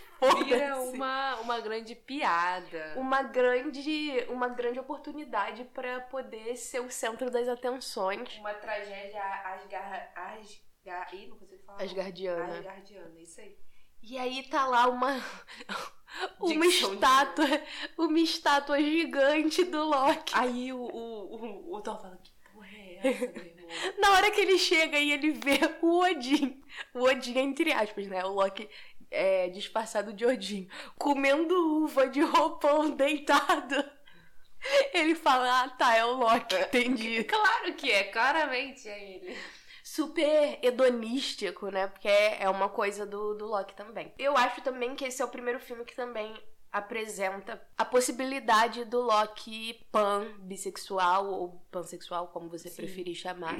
Vira 0.44 0.80
uma, 0.80 1.34
uma 1.40 1.60
grande 1.60 1.96
piada. 1.96 2.94
Uma 2.96 3.22
grande, 3.24 4.24
uma 4.28 4.48
grande 4.48 4.78
oportunidade 4.78 5.64
pra 5.64 6.00
poder 6.02 6.56
ser 6.56 6.78
o 6.78 6.88
centro 6.88 7.28
das 7.28 7.48
atenções. 7.48 8.38
Uma 8.38 8.54
tragédia 8.54 9.20
asgar... 9.20 10.12
asgar... 10.14 11.12
Ih, 11.12 11.26
não 11.26 11.36
consigo 11.36 11.64
falar. 11.64 11.82
Asgardiana. 11.82 12.58
Asgardiana, 12.58 13.20
isso 13.20 13.40
aí. 13.40 13.58
E 14.00 14.16
aí 14.16 14.44
tá 14.44 14.64
lá 14.64 14.88
uma 14.88 15.10
uma 16.38 16.66
Dicção 16.66 16.94
estátua, 16.94 17.46
uma 17.98 18.20
estátua 18.20 18.80
gigante 18.80 19.64
do 19.64 19.82
Loki. 19.82 20.32
Aí 20.36 20.72
o, 20.72 20.78
o, 20.78 21.34
o, 21.34 21.74
o 21.74 21.80
Thor 21.80 22.00
fala, 22.00 22.16
que 22.22 22.30
Na 23.98 24.12
hora 24.12 24.30
que 24.30 24.40
ele 24.40 24.58
chega 24.58 24.98
e 24.98 25.12
ele 25.12 25.30
vê 25.30 25.58
o 25.80 26.00
Odin, 26.00 26.62
o 26.94 27.04
Odin 27.04 27.38
entre 27.38 27.72
aspas, 27.72 28.06
né? 28.06 28.24
O 28.24 28.32
Loki 28.32 28.68
é, 29.10 29.48
disfarçado 29.48 30.12
de 30.12 30.24
Odin, 30.24 30.68
comendo 30.98 31.84
uva 31.84 32.08
de 32.08 32.20
roupão 32.20 32.90
deitado. 32.96 33.84
Ele 34.92 35.14
fala, 35.14 35.64
ah 35.64 35.68
tá, 35.70 35.96
é 35.96 36.04
o 36.04 36.12
Loki, 36.12 36.54
entendi. 36.60 37.24
Claro 37.24 37.74
que 37.74 37.90
é, 37.90 38.04
claramente 38.04 38.88
é 38.88 39.14
ele. 39.14 39.36
Super 39.82 40.58
hedonístico, 40.62 41.68
né? 41.68 41.88
Porque 41.88 42.08
é 42.08 42.42
é 42.42 42.48
uma 42.48 42.68
coisa 42.68 43.04
do, 43.04 43.34
do 43.34 43.46
Loki 43.46 43.74
também. 43.74 44.12
Eu 44.18 44.36
acho 44.36 44.60
também 44.62 44.94
que 44.94 45.04
esse 45.04 45.20
é 45.20 45.24
o 45.24 45.28
primeiro 45.28 45.58
filme 45.58 45.84
que 45.84 45.94
também 45.94 46.32
apresenta 46.72 47.60
a 47.76 47.84
possibilidade 47.84 48.84
do 48.84 49.00
Loki 49.00 49.86
pan, 49.92 50.26
bissexual 50.38 51.26
ou 51.30 51.62
pansexual, 51.70 52.28
como 52.28 52.48
você 52.48 52.68
Sim. 52.70 52.76
preferir 52.76 53.14
chamar. 53.14 53.56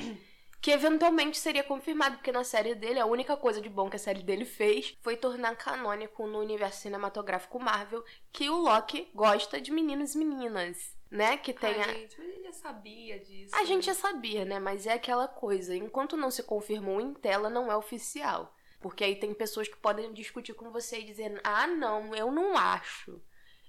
Que 0.61 0.71
eventualmente 0.71 1.39
seria 1.39 1.65
confirmado, 1.65 2.17
porque 2.17 2.31
na 2.31 2.45
série 2.45 2.75
dele, 2.77 3.01
a 3.01 3.05
única 3.05 3.37
coisa 3.37 3.61
de 3.61 3.69
bom 3.69 3.91
que 3.91 3.97
a 3.97 3.99
série 3.99 4.23
dele 4.23 4.45
fez 4.45 4.97
foi 5.03 5.17
tornar 5.17 5.57
canônico 5.57 6.25
no 6.27 6.39
universo 6.39 6.83
cinematográfico 6.83 7.59
Marvel 7.59 8.05
que 8.33 8.49
o 8.49 8.59
Loki 8.59 9.11
gosta 9.13 9.61
de 9.61 9.73
meninos 9.73 10.15
e 10.15 10.19
meninas, 10.19 10.97
né? 11.11 11.37
Que 11.37 11.53
tem 11.53 11.83
a, 11.83 11.85
Ai, 11.85 11.95
gente, 11.95 12.17
mas 12.17 12.29
ele 12.29 12.45
já 12.45 12.53
sabia 12.53 13.19
disso. 13.19 13.55
a 13.57 13.65
gente 13.65 13.87
já 13.87 13.95
sabia, 13.95 14.45
né? 14.45 14.61
Mas 14.61 14.87
é 14.87 14.93
aquela 14.93 15.27
coisa. 15.27 15.75
Enquanto 15.75 16.17
não 16.17 16.31
se 16.31 16.45
confirmou 16.45 17.01
em 17.01 17.13
tela, 17.13 17.51
não 17.51 17.71
é 17.71 17.77
oficial. 17.77 18.55
Porque 18.83 19.05
aí 19.05 19.17
tem 19.17 19.33
pessoas 19.33 19.69
que 19.69 19.77
podem 19.77 20.13
discutir 20.13 20.55
com 20.55 20.71
você 20.71 21.01
e 21.01 21.05
dizer: 21.05 21.41
ah, 21.45 21.67
não, 21.67 22.15
eu 22.15 22.31
não 22.31 22.57
acho. 22.57 23.23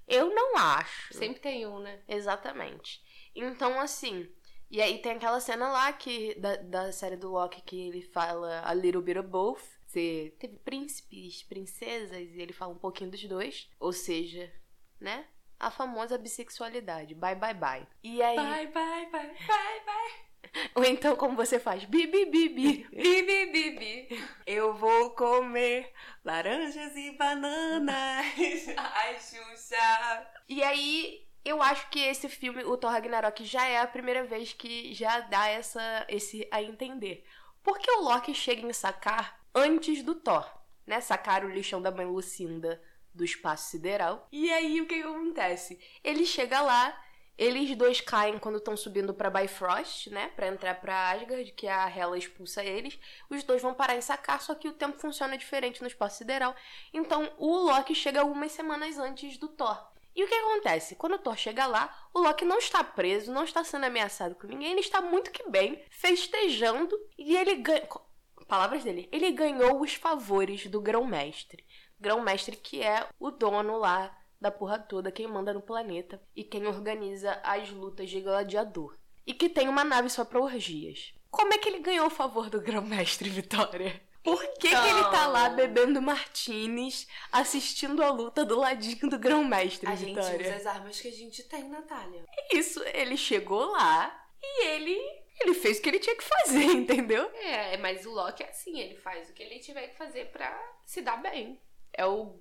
Eu 0.06 0.34
não 0.34 0.56
acho. 0.56 1.14
Sempre 1.14 1.40
tem 1.40 1.66
um, 1.66 1.78
né? 1.78 2.02
Exatamente. 2.06 3.00
Então, 3.34 3.80
assim. 3.80 4.28
E 4.70 4.82
aí 4.82 4.98
tem 4.98 5.12
aquela 5.12 5.38
cena 5.40 5.68
lá 5.70 5.92
que 5.92 6.34
da, 6.34 6.56
da 6.56 6.92
série 6.92 7.16
do 7.16 7.30
Loki 7.30 7.62
que 7.62 7.80
ele 7.80 8.02
fala 8.02 8.62
a 8.66 8.74
little 8.74 9.00
bit 9.00 9.18
of 9.18 9.28
both. 9.28 9.62
Você 9.86 10.34
teve 10.40 10.56
príncipes, 10.58 11.44
princesas, 11.44 12.18
e 12.18 12.40
ele 12.40 12.52
fala 12.52 12.72
um 12.72 12.78
pouquinho 12.78 13.10
dos 13.10 13.22
dois. 13.24 13.70
Ou 13.78 13.92
seja, 13.92 14.52
né? 15.00 15.26
A 15.60 15.70
famosa 15.70 16.18
bissexualidade. 16.18 17.14
Bye, 17.14 17.36
bye, 17.36 17.54
bye. 17.54 17.86
E 18.02 18.20
aí. 18.20 18.36
Bye, 18.36 18.66
bye, 18.66 19.10
bye, 19.10 19.34
bye, 19.46 19.84
bye. 19.86 20.23
Ou 20.74 20.84
então, 20.84 21.16
como 21.16 21.36
você 21.36 21.58
faz? 21.58 21.84
Bi, 21.84 22.06
bi, 22.06 22.26
bi, 22.26 22.48
bi. 22.48 22.86
Bibi, 22.90 23.46
bibi. 23.46 24.24
Eu 24.46 24.74
vou 24.74 25.10
comer 25.10 25.92
laranjas 26.24 26.96
e 26.96 27.10
bananas. 27.12 28.26
Ai, 28.76 29.18
Xuxa. 29.18 30.26
E 30.48 30.62
aí, 30.62 31.26
eu 31.44 31.60
acho 31.62 31.88
que 31.90 32.00
esse 32.00 32.28
filme, 32.28 32.64
o 32.64 32.76
Thor 32.76 32.90
Ragnarok, 32.90 33.44
já 33.44 33.66
é 33.66 33.78
a 33.78 33.86
primeira 33.86 34.24
vez 34.24 34.52
que 34.52 34.94
já 34.94 35.20
dá 35.20 35.48
essa, 35.48 36.06
esse 36.08 36.46
a 36.50 36.62
entender. 36.62 37.24
Porque 37.62 37.90
o 37.90 38.02
Loki 38.02 38.34
chega 38.34 38.66
em 38.66 38.72
Sakar 38.72 39.40
antes 39.54 40.02
do 40.02 40.14
Thor, 40.14 40.46
né? 40.86 41.00
Sakar 41.00 41.44
o 41.44 41.50
lixão 41.50 41.80
da 41.80 41.90
mãe 41.90 42.06
Lucinda 42.06 42.80
do 43.12 43.24
espaço 43.24 43.70
sideral. 43.70 44.28
E 44.32 44.52
aí, 44.52 44.80
o 44.80 44.86
que, 44.86 45.00
que 45.00 45.08
acontece? 45.08 45.80
Ele 46.02 46.26
chega 46.26 46.60
lá, 46.60 47.03
eles 47.36 47.74
dois 47.76 48.00
caem 48.00 48.38
quando 48.38 48.58
estão 48.58 48.76
subindo 48.76 49.12
pra 49.12 49.30
Bifrost, 49.30 50.08
né? 50.08 50.28
Pra 50.36 50.48
entrar 50.48 50.74
pra 50.80 51.10
Asgard, 51.10 51.50
que 51.52 51.66
a 51.66 51.88
Hela 51.88 52.16
expulsa 52.16 52.64
eles. 52.64 52.98
Os 53.28 53.42
dois 53.42 53.60
vão 53.60 53.74
parar 53.74 53.96
em 53.96 54.00
Sakar, 54.00 54.40
só 54.40 54.54
que 54.54 54.68
o 54.68 54.72
tempo 54.72 54.98
funciona 54.98 55.36
diferente 55.36 55.80
no 55.80 55.88
espaço 55.88 56.18
sideral. 56.18 56.54
Então, 56.92 57.32
o 57.38 57.56
Loki 57.56 57.94
chega 57.94 58.20
algumas 58.20 58.52
semanas 58.52 58.98
antes 58.98 59.36
do 59.36 59.48
Thor. 59.48 59.94
E 60.14 60.22
o 60.22 60.28
que 60.28 60.34
acontece? 60.34 60.94
Quando 60.94 61.14
o 61.14 61.18
Thor 61.18 61.36
chega 61.36 61.66
lá, 61.66 61.92
o 62.14 62.20
Loki 62.20 62.44
não 62.44 62.58
está 62.58 62.84
preso, 62.84 63.32
não 63.32 63.42
está 63.42 63.64
sendo 63.64 63.86
ameaçado 63.86 64.36
com 64.36 64.46
ninguém, 64.46 64.70
ele 64.70 64.80
está 64.80 65.00
muito 65.00 65.32
que 65.32 65.50
bem, 65.50 65.84
festejando, 65.90 66.96
e 67.18 67.36
ele 67.36 67.56
ganha. 67.56 67.88
Palavras 68.46 68.84
dele, 68.84 69.08
ele 69.10 69.32
ganhou 69.32 69.80
os 69.80 69.94
favores 69.94 70.66
do 70.66 70.80
grão-mestre. 70.80 71.66
Grão-mestre 71.98 72.56
que 72.56 72.82
é 72.82 73.08
o 73.18 73.30
dono 73.30 73.76
lá 73.78 74.16
da 74.40 74.50
porra 74.50 74.78
toda, 74.78 75.10
quem 75.12 75.26
manda 75.26 75.52
no 75.54 75.62
planeta 75.62 76.20
e 76.34 76.44
quem 76.44 76.66
organiza 76.66 77.40
as 77.42 77.70
lutas 77.70 78.10
de 78.10 78.20
gladiador. 78.20 78.96
E 79.26 79.32
que 79.32 79.48
tem 79.48 79.68
uma 79.68 79.84
nave 79.84 80.10
só 80.10 80.24
pra 80.24 80.40
orgias. 80.40 81.14
Como 81.30 81.52
é 81.54 81.58
que 81.58 81.68
ele 81.68 81.80
ganhou 81.80 82.06
o 82.06 82.10
favor 82.10 82.48
do 82.50 82.60
grão-mestre, 82.60 83.28
Vitória? 83.30 84.00
Por 84.22 84.40
que, 84.54 84.68
que 84.68 84.74
ele 84.88 85.04
tá 85.10 85.26
lá 85.26 85.44
Então. 85.46 85.56
bebendo 85.56 86.00
martinis, 86.00 87.06
assistindo 87.30 88.02
a 88.02 88.10
luta 88.10 88.44
do 88.44 88.56
ladinho 88.58 89.08
do 89.10 89.18
grão-mestre, 89.18 89.86
A 89.88 89.94
gente 89.94 90.14
Vitória? 90.14 90.46
usa 90.46 90.56
as 90.56 90.66
armas 90.66 91.00
que 91.00 91.08
a 91.08 91.12
gente 91.12 91.42
tem, 91.44 91.68
Natália. 91.68 92.24
Isso, 92.52 92.82
ele 92.94 93.16
chegou 93.16 93.64
lá 93.72 94.26
e 94.42 94.66
ele 94.66 95.24
ele 95.40 95.52
fez 95.52 95.78
o 95.78 95.82
que 95.82 95.88
ele 95.88 95.98
tinha 95.98 96.14
que 96.16 96.22
fazer, 96.22 96.64
entendeu? 96.72 97.24
É, 97.34 97.76
mas 97.78 98.06
o 98.06 98.10
Loki 98.12 98.42
é 98.44 98.48
assim, 98.50 98.78
ele 98.78 98.94
faz 98.96 99.28
o 99.28 99.32
que 99.32 99.42
ele 99.42 99.58
tiver 99.58 99.88
que 99.88 99.96
fazer 99.98 100.26
pra 100.30 100.56
se 100.86 101.02
dar 101.02 101.16
bem. 101.16 101.60
É 101.92 102.06
o, 102.06 102.38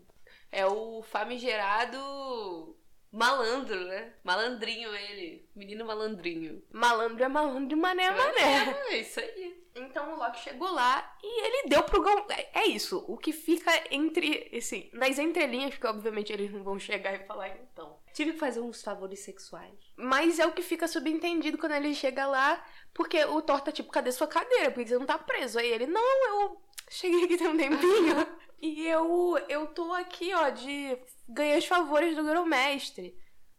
é 0.53 0.65
o 0.65 1.01
famigerado 1.03 2.77
malandro, 3.11 3.79
né? 3.85 4.13
Malandrinho 4.23 4.93
ele. 4.95 5.47
Menino 5.55 5.85
malandrinho. 5.85 6.63
Malandro 6.71 7.23
é 7.23 7.27
malandro, 7.27 7.77
mané 7.77 8.05
é 8.05 8.11
mané. 8.11 8.71
É, 8.89 8.97
isso 8.97 9.19
aí. 9.19 9.63
Então 9.75 10.13
o 10.13 10.17
Loki 10.17 10.39
chegou 10.39 10.71
lá 10.71 11.17
e 11.23 11.45
ele 11.45 11.69
deu 11.69 11.83
pro 11.83 12.03
Gon... 12.03 12.27
É 12.29 12.43
é 12.63 12.67
isso, 12.67 13.03
o 13.07 13.17
que 13.17 13.33
fica 13.33 13.71
entre, 13.91 14.49
assim, 14.55 14.89
nas 14.93 15.19
entrelinhas, 15.19 15.71
porque 15.71 15.87
obviamente 15.87 16.31
eles 16.31 16.51
não 16.51 16.63
vão 16.63 16.79
chegar 16.79 17.13
e 17.13 17.25
falar 17.25 17.49
então. 17.49 17.97
Tive 18.13 18.33
que 18.33 18.39
fazer 18.39 18.61
uns 18.61 18.81
favores 18.81 19.19
sexuais. 19.19 19.73
Mas 19.97 20.39
é 20.39 20.45
o 20.45 20.51
que 20.51 20.61
fica 20.61 20.87
subentendido 20.87 21.57
quando 21.57 21.73
ele 21.73 21.93
chega 21.93 22.25
lá, 22.27 22.63
porque 22.93 23.25
o 23.25 23.41
Thor 23.41 23.59
tá 23.61 23.71
tipo, 23.71 23.91
cadê 23.91 24.11
sua 24.11 24.27
cadeira? 24.27 24.71
Porque 24.71 24.87
você 24.87 24.97
não 24.97 25.05
tá 25.05 25.17
preso. 25.17 25.59
Aí 25.59 25.71
ele, 25.71 25.87
não, 25.87 26.27
eu 26.27 26.61
cheguei 26.93 27.25
aqui 27.25 27.37
tem 27.37 27.47
um 27.47 27.57
tempinho 27.57 28.27
e 28.61 28.87
eu, 28.87 29.37
eu 29.49 29.67
tô 29.67 29.91
aqui, 29.93 30.33
ó, 30.33 30.49
de 30.49 30.97
ganhar 31.27 31.57
os 31.57 31.65
favores 31.65 32.15
do 32.15 32.23
grão-mestre. 32.23 33.13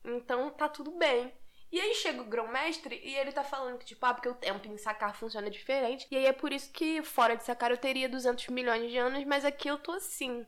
Então 0.04 0.50
tá 0.50 0.68
tudo 0.68 0.92
bem. 0.92 1.32
E 1.70 1.80
aí 1.80 1.94
chega 1.94 2.22
o 2.22 2.26
grão-mestre 2.26 3.00
e 3.04 3.14
ele 3.16 3.32
tá 3.32 3.42
falando 3.42 3.78
que, 3.78 3.84
tipo, 3.84 4.06
ah, 4.06 4.14
porque 4.14 4.28
o 4.28 4.34
tempo 4.34 4.66
em 4.68 4.78
sacar 4.78 5.14
funciona 5.14 5.50
diferente. 5.50 6.06
E 6.10 6.16
aí 6.16 6.26
é 6.26 6.32
por 6.32 6.52
isso 6.52 6.70
que 6.72 7.02
fora 7.02 7.36
de 7.36 7.44
sacar 7.44 7.70
eu 7.70 7.76
teria 7.76 8.08
200 8.08 8.48
milhões 8.48 8.90
de 8.90 8.96
anos, 8.96 9.24
mas 9.24 9.44
aqui 9.44 9.68
eu 9.68 9.76
tô 9.76 9.92
assim. 9.92 10.46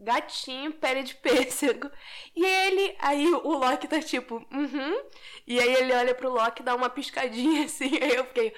Gatinho, 0.00 0.72
pele 0.72 1.02
de 1.02 1.14
pêssego. 1.14 1.90
E 2.34 2.44
ele, 2.44 2.96
aí 2.98 3.28
o 3.28 3.52
Loki 3.52 3.88
tá 3.88 4.00
tipo, 4.00 4.44
uhum. 4.52 5.02
E 5.46 5.58
aí 5.58 5.74
ele 5.74 5.92
olha 5.92 6.14
pro 6.14 6.30
Loki, 6.30 6.62
dá 6.62 6.74
uma 6.74 6.90
piscadinha 6.90 7.64
assim. 7.66 7.96
Aí 8.02 8.14
eu 8.14 8.24
fiquei, 8.26 8.54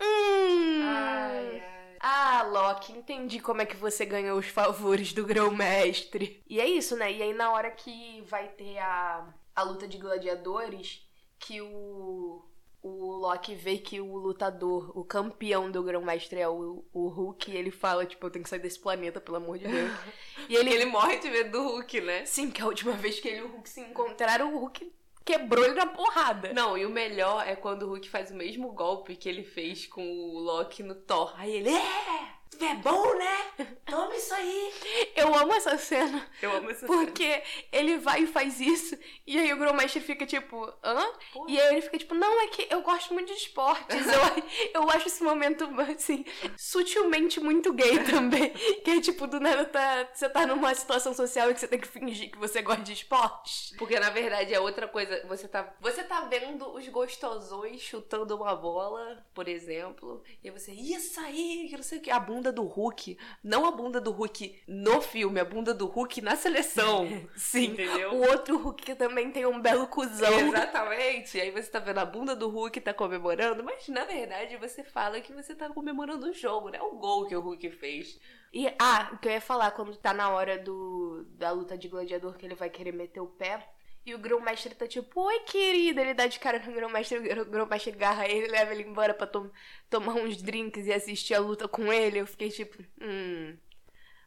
hum. 0.00 0.82
Ai, 0.84 1.62
ai. 1.62 1.96
Ah, 2.00 2.42
Loki, 2.42 2.92
entendi 2.92 3.40
como 3.40 3.60
é 3.60 3.66
que 3.66 3.76
você 3.76 4.06
ganhou 4.06 4.38
os 4.38 4.46
favores 4.46 5.12
do 5.12 5.24
grão-mestre. 5.26 6.42
E 6.48 6.60
é 6.60 6.66
isso, 6.66 6.96
né? 6.96 7.12
E 7.12 7.22
aí 7.22 7.34
na 7.34 7.52
hora 7.52 7.70
que 7.70 8.22
vai 8.22 8.48
ter 8.48 8.78
a, 8.78 9.28
a 9.54 9.62
luta 9.62 9.86
de 9.86 9.98
gladiadores, 9.98 11.06
que 11.38 11.60
o 11.60 12.50
o 12.82 13.16
Loki 13.16 13.54
vê 13.54 13.76
que 13.76 14.00
o 14.00 14.16
lutador, 14.16 14.96
o 14.98 15.04
campeão 15.04 15.70
do 15.70 15.82
Grão-Mestre 15.82 16.40
é 16.40 16.48
o, 16.48 16.84
o 16.92 17.08
Hulk, 17.08 17.50
e 17.50 17.56
ele 17.56 17.70
fala, 17.70 18.06
tipo, 18.06 18.26
eu 18.26 18.30
tenho 18.30 18.42
que 18.42 18.48
sair 18.48 18.58
desse 18.58 18.78
planeta, 18.78 19.20
pelo 19.20 19.36
amor 19.36 19.58
de 19.58 19.68
Deus. 19.68 19.92
e 20.48 20.56
ele, 20.56 20.72
ele 20.72 20.86
morre 20.86 21.18
de 21.18 21.30
medo 21.30 21.50
do 21.50 21.62
Hulk, 21.62 22.00
né? 22.00 22.24
Sim, 22.24 22.50
que 22.50 22.62
a 22.62 22.66
última 22.66 22.92
vez 22.92 23.20
que 23.20 23.28
ele 23.28 23.38
e 23.38 23.42
o 23.42 23.48
Hulk 23.48 23.68
se 23.68 23.80
encontraram, 23.80 24.54
o 24.54 24.58
Hulk 24.60 24.90
quebrou 25.30 25.64
ele 25.64 25.74
na 25.74 25.86
porrada. 25.86 26.52
Não, 26.52 26.76
e 26.76 26.84
o 26.84 26.90
melhor 26.90 27.46
é 27.46 27.54
quando 27.54 27.84
o 27.84 27.88
Hulk 27.90 28.08
faz 28.08 28.32
o 28.32 28.34
mesmo 28.34 28.72
golpe 28.72 29.14
que 29.14 29.28
ele 29.28 29.44
fez 29.44 29.86
com 29.86 30.02
o 30.02 30.40
Loki 30.40 30.82
no 30.82 30.94
Thor. 30.94 31.32
Aí 31.36 31.52
ele, 31.52 31.70
é! 31.70 32.39
É 32.58 32.74
bom, 32.74 33.14
né? 33.16 33.66
Toma 33.86 34.14
isso 34.14 34.34
aí. 34.34 34.72
Eu 35.16 35.34
amo 35.34 35.52
essa 35.54 35.76
cena. 35.78 36.26
Eu 36.42 36.52
amo 36.56 36.70
essa 36.70 36.86
porque 36.86 37.24
cena. 37.24 37.40
Porque 37.40 37.42
ele 37.72 37.98
vai 37.98 38.22
e 38.24 38.26
faz 38.26 38.60
isso, 38.60 38.96
e 39.26 39.38
aí 39.38 39.52
o 39.52 39.56
Grão-Mestre 39.56 40.00
fica 40.00 40.26
tipo, 40.26 40.72
hã? 40.82 41.12
Porra. 41.32 41.50
E 41.50 41.60
aí 41.60 41.74
ele 41.74 41.82
fica 41.82 41.98
tipo, 41.98 42.14
não, 42.14 42.40
é 42.42 42.48
que 42.48 42.66
eu 42.70 42.82
gosto 42.82 43.14
muito 43.14 43.28
de 43.28 43.38
esportes. 43.38 43.96
eu, 44.06 44.72
eu 44.82 44.90
acho 44.90 45.08
esse 45.08 45.22
momento, 45.22 45.68
assim, 45.90 46.24
sutilmente 46.56 47.40
muito 47.40 47.72
gay 47.72 48.02
também. 48.04 48.50
Que 48.84 48.92
é 48.92 49.00
tipo, 49.00 49.26
do 49.26 49.40
nada 49.40 49.64
tá, 49.64 50.08
você 50.12 50.28
tá 50.28 50.46
numa 50.46 50.74
situação 50.74 51.12
social 51.12 51.50
e 51.50 51.54
que 51.54 51.60
você 51.60 51.68
tem 51.68 51.78
que 51.78 51.88
fingir 51.88 52.30
que 52.30 52.38
você 52.38 52.62
gosta 52.62 52.82
de 52.82 52.92
esportes. 52.92 53.74
Porque 53.76 53.98
na 53.98 54.10
verdade 54.10 54.54
é 54.54 54.60
outra 54.60 54.88
coisa. 54.88 55.22
Você 55.26 55.46
tá, 55.46 55.74
você 55.80 56.02
tá 56.02 56.22
vendo 56.22 56.72
os 56.74 56.86
gostosões 56.88 57.80
chutando 57.80 58.36
uma 58.36 58.54
bola, 58.54 59.24
por 59.34 59.48
exemplo, 59.48 60.22
e 60.42 60.50
você, 60.50 60.72
isso 60.72 61.20
aí, 61.20 61.66
que 61.68 61.76
não 61.76 61.82
sei 61.82 61.98
o 61.98 62.00
que, 62.00 62.10
a 62.10 62.18
bunda 62.18 62.39
bunda 62.40 62.50
do 62.50 62.64
Hulk, 62.64 63.18
não 63.44 63.66
a 63.66 63.70
bunda 63.70 64.00
do 64.00 64.10
Hulk 64.10 64.62
no 64.66 65.02
filme, 65.02 65.38
a 65.38 65.44
bunda 65.44 65.74
do 65.74 65.84
Hulk 65.86 66.22
na 66.22 66.36
seleção. 66.36 67.06
Sim, 67.36 67.72
entendeu? 67.72 68.14
O 68.14 68.30
outro 68.30 68.56
Hulk 68.56 68.82
que 68.82 68.94
também 68.94 69.30
tem 69.30 69.44
um 69.44 69.60
belo 69.60 69.86
cuzão. 69.86 70.48
Exatamente. 70.48 71.36
E 71.36 71.40
aí 71.42 71.50
você 71.50 71.70
tá 71.70 71.78
vendo 71.78 71.98
a 71.98 72.06
bunda 72.06 72.34
do 72.34 72.48
Hulk 72.48 72.80
tá 72.80 72.94
comemorando, 72.94 73.62
mas 73.62 73.86
na 73.88 74.04
verdade 74.04 74.56
você 74.56 74.82
fala 74.82 75.20
que 75.20 75.34
você 75.34 75.54
tá 75.54 75.68
comemorando 75.68 76.30
o 76.30 76.32
jogo, 76.32 76.70
né? 76.70 76.80
O 76.80 76.96
gol 76.96 77.26
que 77.26 77.36
o 77.36 77.40
Hulk 77.40 77.70
fez. 77.72 78.18
E, 78.52 78.66
ah, 78.78 79.10
o 79.12 79.18
que 79.18 79.28
eu 79.28 79.32
ia 79.32 79.40
falar, 79.40 79.70
quando 79.72 79.94
tá 79.96 80.14
na 80.14 80.30
hora 80.30 80.58
do, 80.58 81.26
da 81.36 81.50
luta 81.50 81.76
de 81.76 81.88
gladiador 81.88 82.38
que 82.38 82.46
ele 82.46 82.54
vai 82.54 82.70
querer 82.70 82.92
meter 82.92 83.20
o 83.20 83.26
pé, 83.26 83.68
e 84.04 84.14
o 84.14 84.18
grão-mestre 84.18 84.74
tá 84.74 84.86
tipo, 84.86 85.20
oi 85.20 85.40
querida, 85.40 86.00
ele 86.00 86.14
dá 86.14 86.26
de 86.26 86.38
cara 86.38 86.58
no 86.58 86.72
grão-mestre, 86.72 87.18
o 87.18 87.44
grão-mestre 87.44 87.92
agarra 87.92 88.26
ele, 88.26 88.48
leva 88.48 88.72
ele 88.72 88.82
embora 88.82 89.12
pra 89.12 89.26
tom 89.26 89.50
tomar 89.90 90.14
uns 90.14 90.40
drinks 90.42 90.86
e 90.86 90.92
assistir 90.92 91.34
a 91.34 91.40
luta 91.40 91.68
com 91.68 91.92
ele. 91.92 92.18
Eu 92.18 92.26
fiquei 92.26 92.50
tipo, 92.50 92.82
hum. 93.00 93.56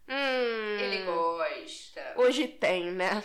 Hum. 0.07 0.77
Ele 0.79 1.05
gosta. 1.05 2.13
Hoje 2.17 2.47
tem, 2.47 2.91
né? 2.91 3.23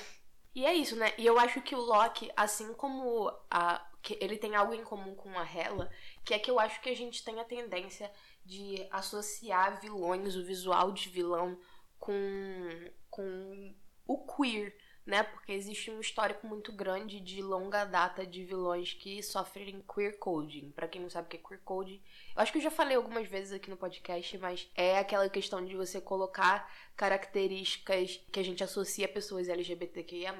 E 0.55 0.65
é 0.65 0.73
isso, 0.75 0.97
né? 0.97 1.13
E 1.19 1.27
eu 1.27 1.39
acho 1.39 1.61
que 1.61 1.75
o 1.75 1.81
Loki, 1.81 2.31
assim 2.37 2.73
como 2.75 3.33
a. 3.51 3.85
Que 4.01 4.17
ele 4.21 4.39
tem 4.39 4.55
algo 4.55 4.73
em 4.73 4.85
comum 4.85 5.15
com 5.15 5.37
a 5.37 5.43
Hela, 5.43 5.91
que 6.25 6.33
é 6.33 6.39
que 6.39 6.51
eu 6.51 6.59
acho 6.59 6.81
que 6.81 6.89
a 6.89 6.97
gente 6.97 7.25
tem 7.25 7.41
a 7.41 7.45
tendência 7.45 8.11
de 8.45 8.87
associar 8.91 9.81
vilões, 9.81 10.37
o 10.37 10.45
visual 10.45 10.93
de 10.93 11.09
vilão, 11.09 11.59
com, 11.99 12.91
com 13.11 13.75
o 14.07 14.25
queer 14.25 14.75
né? 15.09 15.23
Porque 15.23 15.53
existe 15.53 15.90
um 15.90 16.01
histórico 16.01 16.47
muito 16.47 16.71
grande 16.71 17.18
de 17.18 17.40
longa 17.40 17.87
data 17.87 18.27
de 18.27 18.44
vilões 18.44 18.92
que 18.92 19.23
sofrem 19.23 19.83
queer 19.92 20.18
coding. 20.18 20.71
Para 20.73 20.87
quem 20.87 21.01
não 21.01 21.09
sabe 21.09 21.27
o 21.27 21.31
que 21.31 21.38
é 21.38 21.40
queer 21.40 21.62
coding, 21.64 21.99
eu 22.37 22.42
acho 22.42 22.53
que 22.53 22.59
eu 22.59 22.62
já 22.62 22.71
falei 22.71 22.94
algumas 22.94 23.27
vezes 23.27 23.55
aqui 23.55 23.71
no 23.71 23.77
podcast, 23.79 24.37
mas 24.37 24.71
é 24.75 24.99
aquela 24.99 25.27
questão 25.31 25.64
de 25.64 25.75
você 25.75 25.99
colocar 25.99 26.71
características 26.94 28.21
que 28.31 28.38
a 28.38 28.42
gente 28.42 28.62
associa 28.62 29.07
a 29.07 29.09
pessoas 29.09 29.49
LGBTQIA+, 29.49 30.35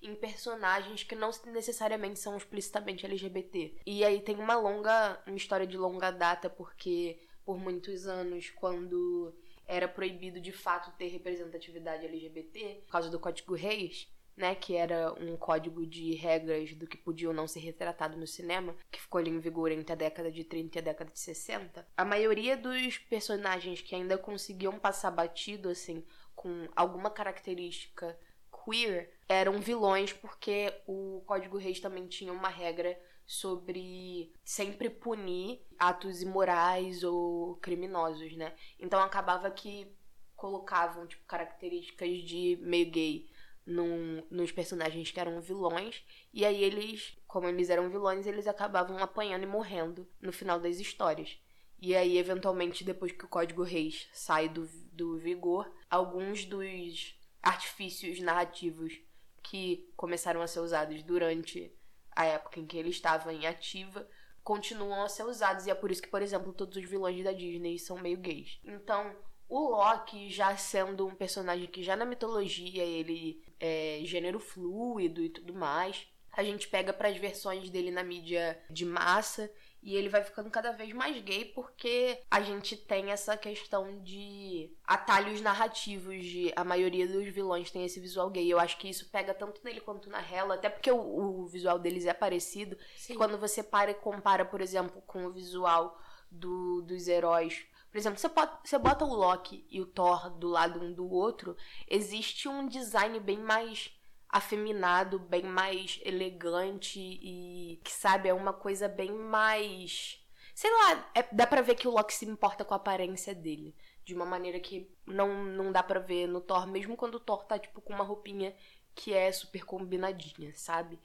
em 0.00 0.14
personagens 0.14 1.02
que 1.02 1.14
não 1.14 1.30
necessariamente 1.52 2.18
são 2.18 2.34
explicitamente 2.34 3.04
LGBT. 3.04 3.74
E 3.84 4.02
aí 4.02 4.22
tem 4.22 4.36
uma 4.36 4.56
longa, 4.56 5.22
uma 5.26 5.36
história 5.36 5.66
de 5.66 5.76
longa 5.76 6.10
data, 6.10 6.48
porque 6.48 7.18
por 7.44 7.58
muitos 7.58 8.06
anos, 8.06 8.48
quando 8.48 9.34
era 9.68 9.86
proibido 9.86 10.40
de 10.40 10.50
fato 10.50 10.90
ter 10.96 11.08
representatividade 11.08 12.06
LGBT 12.06 12.82
por 12.86 12.92
causa 12.92 13.10
do 13.10 13.20
Código 13.20 13.54
Reis, 13.54 14.10
né, 14.34 14.54
que 14.54 14.74
era 14.74 15.12
um 15.20 15.36
código 15.36 15.84
de 15.84 16.14
regras 16.14 16.72
do 16.72 16.86
que 16.86 16.96
podia 16.96 17.28
ou 17.28 17.34
não 17.34 17.46
ser 17.46 17.60
retratado 17.60 18.16
no 18.16 18.26
cinema, 18.26 18.74
que 18.90 19.00
ficou 19.00 19.18
ali 19.18 19.30
em 19.30 19.40
vigor 19.40 19.70
entre 19.70 19.92
a 19.92 19.96
década 19.96 20.30
de 20.30 20.44
30 20.44 20.78
e 20.78 20.80
a 20.80 20.82
década 20.82 21.10
de 21.10 21.18
60. 21.18 21.86
A 21.96 22.04
maioria 22.04 22.56
dos 22.56 22.98
personagens 22.98 23.80
que 23.82 23.94
ainda 23.94 24.16
conseguiam 24.16 24.78
passar 24.78 25.10
batido 25.10 25.68
assim 25.68 26.04
com 26.34 26.68
alguma 26.74 27.10
característica 27.10 28.18
queer 28.64 29.12
eram 29.28 29.60
vilões 29.60 30.12
porque 30.12 30.72
o 30.86 31.22
Código 31.26 31.58
Reis 31.58 31.80
também 31.80 32.06
tinha 32.06 32.32
uma 32.32 32.48
regra 32.48 32.98
sobre 33.28 34.32
sempre 34.42 34.88
punir 34.88 35.60
atos 35.78 36.22
imorais 36.22 37.04
ou 37.04 37.56
criminosos, 37.56 38.34
né? 38.34 38.54
Então 38.80 38.98
acabava 39.00 39.50
que 39.50 39.86
colocavam 40.34 41.06
tipo 41.06 41.26
características 41.26 42.22
de 42.22 42.58
meio 42.62 42.90
gay 42.90 43.28
num, 43.66 44.24
nos 44.30 44.50
personagens 44.50 45.10
que 45.10 45.20
eram 45.20 45.42
vilões 45.42 46.02
e 46.32 46.42
aí 46.42 46.64
eles, 46.64 47.18
como 47.26 47.46
eles 47.46 47.68
eram 47.68 47.90
vilões, 47.90 48.26
eles 48.26 48.46
acabavam 48.46 48.96
apanhando 48.96 49.42
e 49.42 49.46
morrendo 49.46 50.08
no 50.22 50.32
final 50.32 50.58
das 50.58 50.80
histórias. 50.80 51.38
E 51.80 51.94
aí, 51.94 52.16
eventualmente, 52.16 52.82
depois 52.82 53.12
que 53.12 53.24
o 53.24 53.28
Código 53.28 53.62
Reis 53.62 54.08
sai 54.12 54.48
do, 54.48 54.66
do 54.90 55.18
vigor, 55.18 55.70
alguns 55.88 56.44
dos 56.44 57.14
artifícios 57.42 58.20
narrativos 58.20 58.98
que 59.42 59.88
começaram 59.94 60.40
a 60.40 60.46
ser 60.46 60.60
usados 60.60 61.02
durante 61.04 61.72
a 62.18 62.24
época 62.24 62.58
em 62.58 62.66
que 62.66 62.76
ele 62.76 62.90
estava 62.90 63.32
em 63.32 63.46
ativa, 63.46 64.04
continuam 64.42 65.04
a 65.04 65.08
ser 65.08 65.22
usados. 65.22 65.66
E 65.66 65.70
é 65.70 65.74
por 65.74 65.88
isso 65.88 66.02
que, 66.02 66.08
por 66.08 66.20
exemplo, 66.20 66.52
todos 66.52 66.76
os 66.76 66.84
vilões 66.84 67.22
da 67.22 67.30
Disney 67.30 67.78
são 67.78 67.96
meio 67.96 68.18
gays. 68.18 68.58
Então, 68.64 69.14
o 69.48 69.70
Loki, 69.70 70.28
já 70.28 70.56
sendo 70.56 71.06
um 71.06 71.14
personagem 71.14 71.68
que 71.68 71.80
já 71.80 71.94
na 71.94 72.04
mitologia 72.04 72.82
ele 72.82 73.40
é 73.60 74.00
gênero 74.02 74.40
fluido 74.40 75.22
e 75.22 75.28
tudo 75.28 75.54
mais, 75.54 76.08
a 76.32 76.42
gente 76.42 76.66
pega 76.66 76.92
para 76.92 77.08
as 77.08 77.16
versões 77.16 77.70
dele 77.70 77.92
na 77.92 78.02
mídia 78.02 78.60
de 78.68 78.84
massa 78.84 79.48
e 79.82 79.96
ele 79.96 80.08
vai 80.08 80.22
ficando 80.22 80.50
cada 80.50 80.72
vez 80.72 80.92
mais 80.92 81.20
gay 81.22 81.44
porque 81.46 82.20
a 82.30 82.40
gente 82.40 82.76
tem 82.76 83.10
essa 83.10 83.36
questão 83.36 84.00
de 84.02 84.70
atalhos 84.84 85.40
narrativos 85.40 86.24
de 86.24 86.52
a 86.56 86.64
maioria 86.64 87.06
dos 87.06 87.28
vilões 87.28 87.70
tem 87.70 87.84
esse 87.84 88.00
visual 88.00 88.30
gay. 88.30 88.50
Eu 88.50 88.58
acho 88.58 88.76
que 88.78 88.88
isso 88.88 89.08
pega 89.10 89.32
tanto 89.32 89.62
nele 89.64 89.80
quanto 89.80 90.10
na 90.10 90.20
Hela, 90.20 90.54
até 90.54 90.68
porque 90.68 90.90
o, 90.90 90.98
o 90.98 91.46
visual 91.46 91.78
deles 91.78 92.06
é 92.06 92.14
parecido. 92.14 92.76
Sim. 92.96 93.14
quando 93.14 93.38
você 93.38 93.62
para 93.62 93.90
e 93.90 93.94
compara, 93.94 94.44
por 94.44 94.60
exemplo, 94.60 95.02
com 95.06 95.26
o 95.26 95.32
visual 95.32 95.98
do, 96.30 96.82
dos 96.82 97.08
heróis 97.08 97.66
por 97.90 97.96
exemplo, 97.96 98.18
você, 98.18 98.28
pode, 98.28 98.52
você 98.62 98.78
bota 98.78 99.04
o 99.04 99.14
Loki 99.14 99.66
e 99.70 99.80
o 99.80 99.86
Thor 99.86 100.30
do 100.30 100.48
lado 100.48 100.80
um 100.80 100.92
do 100.92 101.10
outro, 101.10 101.56
existe 101.88 102.46
um 102.46 102.66
design 102.66 103.18
bem 103.18 103.38
mais 103.38 103.97
afeminado, 104.28 105.18
bem 105.18 105.42
mais 105.42 106.00
elegante 106.04 107.00
e 107.00 107.80
que 107.82 107.90
sabe, 107.90 108.28
é 108.28 108.34
uma 108.34 108.52
coisa 108.52 108.88
bem 108.88 109.12
mais. 109.12 110.22
Sei 110.54 110.70
lá, 110.70 111.10
é, 111.14 111.22
dá 111.32 111.46
pra 111.46 111.62
ver 111.62 111.76
que 111.76 111.88
o 111.88 111.90
Loki 111.90 112.12
se 112.12 112.26
importa 112.26 112.64
com 112.64 112.74
a 112.74 112.76
aparência 112.76 113.34
dele. 113.34 113.74
De 114.04 114.14
uma 114.14 114.24
maneira 114.24 114.58
que 114.58 114.90
não, 115.06 115.44
não 115.44 115.70
dá 115.70 115.82
pra 115.82 116.00
ver 116.00 116.26
no 116.26 116.40
Thor, 116.40 116.66
mesmo 116.66 116.96
quando 116.96 117.16
o 117.16 117.20
Thor 117.20 117.44
tá, 117.44 117.58
tipo, 117.58 117.80
com 117.80 117.92
uma 117.92 118.04
roupinha 118.04 118.54
que 118.94 119.14
é 119.14 119.30
super 119.30 119.64
combinadinha, 119.64 120.52
sabe? 120.54 120.98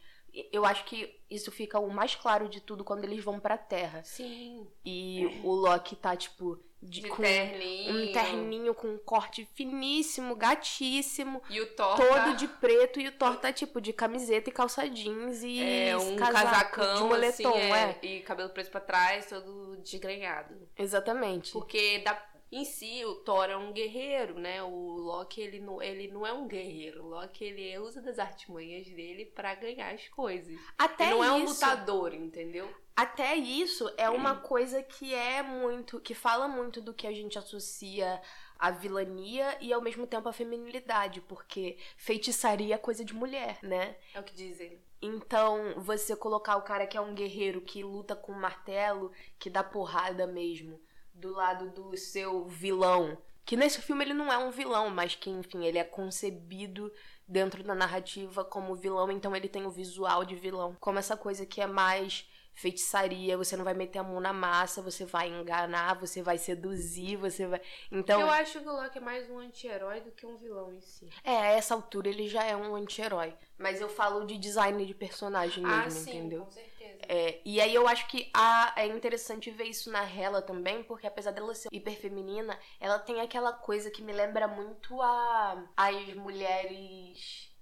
Eu 0.52 0.66
acho 0.66 0.86
que 0.86 1.20
isso 1.30 1.52
fica 1.52 1.80
o 1.80 1.90
mais 1.90 2.16
claro 2.16 2.50
de 2.50 2.60
tudo 2.60 2.84
quando 2.84 3.04
eles 3.04 3.24
vão 3.24 3.40
pra 3.40 3.58
Terra. 3.58 4.02
Sim. 4.04 4.68
E 4.84 5.42
o 5.44 5.52
Loki 5.52 5.96
tá, 5.96 6.16
tipo, 6.16 6.60
de, 6.82 7.02
de 7.02 7.08
com 7.08 7.22
terninho. 7.22 7.96
um 7.96 8.12
terninho 8.12 8.74
com 8.74 8.88
um 8.88 8.98
corte 8.98 9.48
finíssimo, 9.54 10.36
gatíssimo. 10.36 11.42
E 11.50 11.62
o 11.62 11.68
Thor 11.76 11.96
todo 11.96 12.10
tá... 12.10 12.34
de 12.34 12.48
preto 12.48 13.00
e 13.00 13.08
o 13.08 13.12
Thor 13.12 13.38
tá 13.38 13.54
tipo 13.54 13.80
de 13.80 13.94
camiseta 13.94 14.50
e 14.50 14.54
calça 14.54 14.90
jeans 14.90 15.44
e 15.44 15.62
é, 15.62 15.98
um 15.98 16.16
casacão 16.16 16.96
de 16.96 17.04
moletom, 17.04 17.50
assim, 17.50 17.60
é, 17.60 17.72
é. 17.72 18.00
E 18.02 18.20
cabelo 18.22 18.50
preto 18.50 18.72
para 18.72 18.82
trás, 18.82 19.28
todo 19.28 19.78
desgrenhado. 19.78 20.56
Exatamente. 20.78 21.52
Porque 21.52 22.00
dá 22.00 22.16
em 22.56 22.66
si, 22.66 23.04
o 23.04 23.16
Thor 23.16 23.50
é 23.50 23.58
um 23.58 23.74
guerreiro, 23.74 24.40
né? 24.40 24.62
O 24.62 24.70
Loki, 24.70 25.42
ele 25.42 25.60
não, 25.60 25.82
ele 25.82 26.08
não 26.08 26.26
é 26.26 26.32
um 26.32 26.48
guerreiro. 26.48 27.04
O 27.04 27.10
Loki, 27.10 27.44
ele 27.44 27.78
usa 27.80 28.00
das 28.00 28.20
artimanhas 28.20 28.88
dele 28.88 29.26
para 29.26 29.56
ganhar 29.56 29.92
as 29.92 30.08
coisas. 30.10 30.56
Até 30.78 31.06
ele 31.06 31.16
não 31.16 31.24
isso, 31.24 31.34
é 31.34 31.34
um 31.34 31.46
lutador, 31.46 32.14
entendeu? 32.14 32.72
Até 32.96 33.36
isso 33.36 33.92
é 33.98 34.08
uma 34.08 34.36
coisa 34.36 34.84
que 34.84 35.16
é 35.16 35.42
muito. 35.42 36.00
que 36.00 36.14
fala 36.14 36.48
muito 36.48 36.80
do 36.80 36.94
que 36.94 37.08
a 37.08 37.12
gente 37.12 37.40
associa 37.40 38.22
a 38.60 38.70
vilania 38.70 39.58
e 39.60 39.74
ao 39.74 39.82
mesmo 39.82 40.06
tempo 40.06 40.30
a 40.30 40.34
feminilidade, 40.34 41.22
porque 41.22 41.78
feitiçaria 41.98 42.76
é 42.76 42.78
coisa 42.78 43.04
de 43.04 43.16
mulher, 43.16 43.58
né? 43.64 43.98
É 44.14 44.20
o 44.20 44.24
que 44.24 44.36
dizem. 44.36 44.80
Então, 45.02 45.74
você 45.82 46.16
colocar 46.16 46.56
o 46.56 46.62
cara 46.62 46.86
que 46.86 46.96
é 46.96 47.02
um 47.02 47.16
guerreiro 47.16 47.62
que 47.62 47.84
luta 47.84 48.16
com 48.16 48.32
um 48.32 48.40
martelo, 48.40 49.12
que 49.40 49.50
dá 49.50 49.64
porrada 49.64 50.28
mesmo 50.28 50.80
do 51.14 51.32
lado 51.32 51.70
do 51.70 51.96
seu 51.98 52.46
vilão. 52.46 53.18
Que 53.46 53.58
nesse 53.58 53.82
filme 53.82 54.04
ele 54.04 54.14
não 54.14 54.32
é 54.32 54.38
um 54.38 54.52
vilão, 54.52 54.90
mas 54.90 55.16
que, 55.16 55.30
enfim, 55.30 55.66
ele 55.66 55.78
é 55.78 55.84
concebido 55.84 56.92
dentro 57.28 57.64
da 57.64 57.76
narrativa 57.76 58.44
como 58.44 58.76
vilão, 58.76 59.12
então 59.12 59.36
ele 59.36 59.50
tem 59.50 59.66
o 59.66 59.72
visual 59.72 60.24
de 60.24 60.36
vilão. 60.36 60.76
Como 60.80 61.00
essa 61.00 61.18
coisa 61.18 61.46
que 61.46 61.62
é 61.62 61.68
mais 61.68 62.30
feitiçaria, 62.54 63.38
você 63.38 63.58
não 63.58 63.64
vai 63.64 63.74
meter 63.74 64.00
a 64.00 64.04
mão 64.04 64.20
na 64.20 64.32
massa, 64.32 64.82
você 64.82 65.06
vai 65.06 65.30
enganar, 65.30 66.00
você 66.00 66.22
vai 66.22 66.38
seduzir, 66.38 67.16
você 67.18 67.48
vai. 67.48 67.62
Então. 67.92 68.22
Eu 68.22 68.30
acho 68.30 68.60
que 68.60 68.68
o 68.68 68.72
Loki 68.72 68.98
é 68.98 69.02
mais 69.02 69.30
um 69.30 69.40
anti-herói 69.40 70.02
do 70.02 70.12
que 70.12 70.26
um 70.26 70.38
vilão 70.38 70.74
em 70.74 70.82
si. 70.82 71.10
É, 71.24 71.36
a 71.36 71.46
essa 71.48 71.74
altura 71.74 72.10
ele 72.10 72.28
já 72.28 72.44
é 72.44 72.56
um 72.56 72.76
anti-herói. 72.76 73.34
Mas 73.58 73.80
eu 73.80 73.88
falo 73.88 74.26
de 74.26 74.38
design 74.38 74.86
de 74.86 74.94
personagem 74.94 75.64
mesmo, 75.64 75.82
ah, 75.82 75.90
sim, 75.90 76.18
entendeu? 76.18 76.46
com 76.46 76.52
certeza. 76.52 77.00
É, 77.08 77.40
e 77.46 77.62
aí 77.62 77.74
eu 77.74 77.88
acho 77.88 78.08
que 78.08 78.30
a, 78.34 78.74
é 78.76 78.88
interessante 78.88 79.52
ver 79.52 79.66
isso 79.66 79.92
na 79.92 80.04
Hela 80.04 80.42
também, 80.42 80.84
porque 80.84 81.08
apesar 81.08 81.32
dela 81.32 81.54
ser 81.54 81.70
hiper 81.72 81.96
feminina, 82.00 82.58
ela 82.80 83.00
tem 83.00 83.22
aquela 83.22 83.54
coisa 83.54 83.92
que 83.92 84.02
me 84.02 84.12
lembra 84.12 84.48
muito 84.48 85.02
a 85.02 85.64
as 85.78 86.14
mulheres 86.16 87.53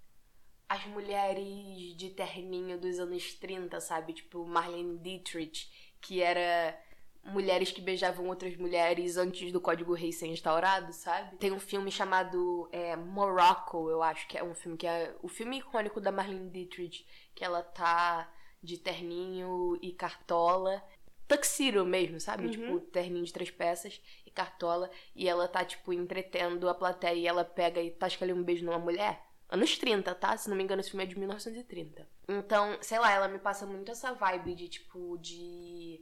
as 0.71 0.85
mulheres 0.85 1.97
de 1.97 2.09
terninho 2.11 2.79
dos 2.79 2.97
anos 2.97 3.33
30, 3.33 3.81
sabe? 3.81 4.13
Tipo 4.13 4.45
Marlene 4.45 4.97
Dietrich, 4.99 5.69
que 5.99 6.21
era 6.21 6.79
mulheres 7.25 7.73
que 7.73 7.81
beijavam 7.81 8.25
outras 8.27 8.55
mulheres 8.55 9.17
antes 9.17 9.51
do 9.51 9.59
Código 9.59 9.93
Rei 9.93 10.13
ser 10.13 10.27
instaurado, 10.27 10.93
sabe? 10.93 11.35
Tem 11.35 11.51
um 11.51 11.59
filme 11.59 11.91
chamado 11.91 12.69
é, 12.71 12.95
Morocco, 12.95 13.89
eu 13.89 14.01
acho 14.01 14.25
que 14.29 14.37
é 14.37 14.43
um 14.43 14.55
filme 14.55 14.77
que 14.77 14.87
é 14.87 15.13
o 15.21 15.27
filme 15.27 15.59
icônico 15.59 15.99
da 15.99 16.09
Marlene 16.09 16.49
Dietrich, 16.49 17.05
que 17.35 17.43
ela 17.43 17.61
tá 17.61 18.31
de 18.63 18.77
terninho 18.77 19.77
e 19.81 19.91
cartola. 19.91 20.81
Tuxedo 21.27 21.85
mesmo, 21.85 22.17
sabe? 22.17 22.45
Uhum. 22.45 22.51
Tipo, 22.51 22.79
terninho 22.79 23.25
de 23.25 23.33
três 23.33 23.51
peças 23.51 24.01
e 24.25 24.31
cartola. 24.31 24.89
E 25.13 25.27
ela 25.27 25.49
tá, 25.49 25.65
tipo, 25.65 25.91
entretendo 25.91 26.69
a 26.69 26.73
plateia 26.73 27.13
e 27.13 27.27
ela 27.27 27.43
pega 27.43 27.81
e 27.81 27.91
tasca 27.91 28.23
ali 28.23 28.31
um 28.31 28.43
beijo 28.43 28.65
numa 28.65 28.79
mulher. 28.79 29.30
Anos 29.51 29.77
30, 29.77 30.15
tá? 30.15 30.37
Se 30.37 30.49
não 30.49 30.55
me 30.55 30.63
engano, 30.63 30.79
esse 30.79 30.91
filme 30.91 31.03
é 31.03 31.07
de 31.07 31.19
1930. 31.19 32.07
Então, 32.29 32.77
sei 32.81 32.97
lá, 32.97 33.11
ela 33.11 33.27
me 33.27 33.37
passa 33.37 33.65
muito 33.65 33.91
essa 33.91 34.13
vibe 34.13 34.55
de, 34.55 34.69
tipo, 34.69 35.17
de 35.17 36.01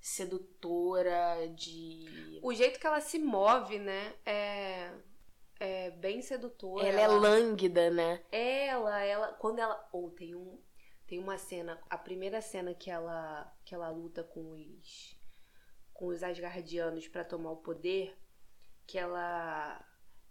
sedutora, 0.00 1.48
de. 1.54 2.40
O 2.42 2.52
jeito 2.52 2.80
que 2.80 2.86
ela 2.86 3.00
se 3.00 3.20
move, 3.20 3.78
né? 3.78 4.14
É. 4.26 4.92
É 5.60 5.90
bem 5.90 6.22
sedutora. 6.22 6.86
Ela 6.86 7.00
é 7.00 7.08
lânguida, 7.08 7.90
né? 7.90 8.22
Ela, 8.30 9.00
ela. 9.02 9.32
Quando 9.34 9.60
ela. 9.60 9.88
Ou 9.92 10.10
tem 10.10 10.34
um. 10.34 10.60
Tem 11.06 11.20
uma 11.20 11.38
cena. 11.38 11.80
A 11.88 11.96
primeira 11.96 12.40
cena 12.40 12.74
que 12.74 12.90
ela. 12.90 13.52
Que 13.64 13.74
ela 13.74 13.90
luta 13.90 14.24
com 14.24 14.52
os. 14.52 15.16
Com 15.92 16.06
os 16.06 16.22
Asgardianos 16.22 17.06
pra 17.08 17.24
tomar 17.24 17.52
o 17.52 17.56
poder. 17.56 18.16
Que 18.86 18.98
ela. 18.98 19.84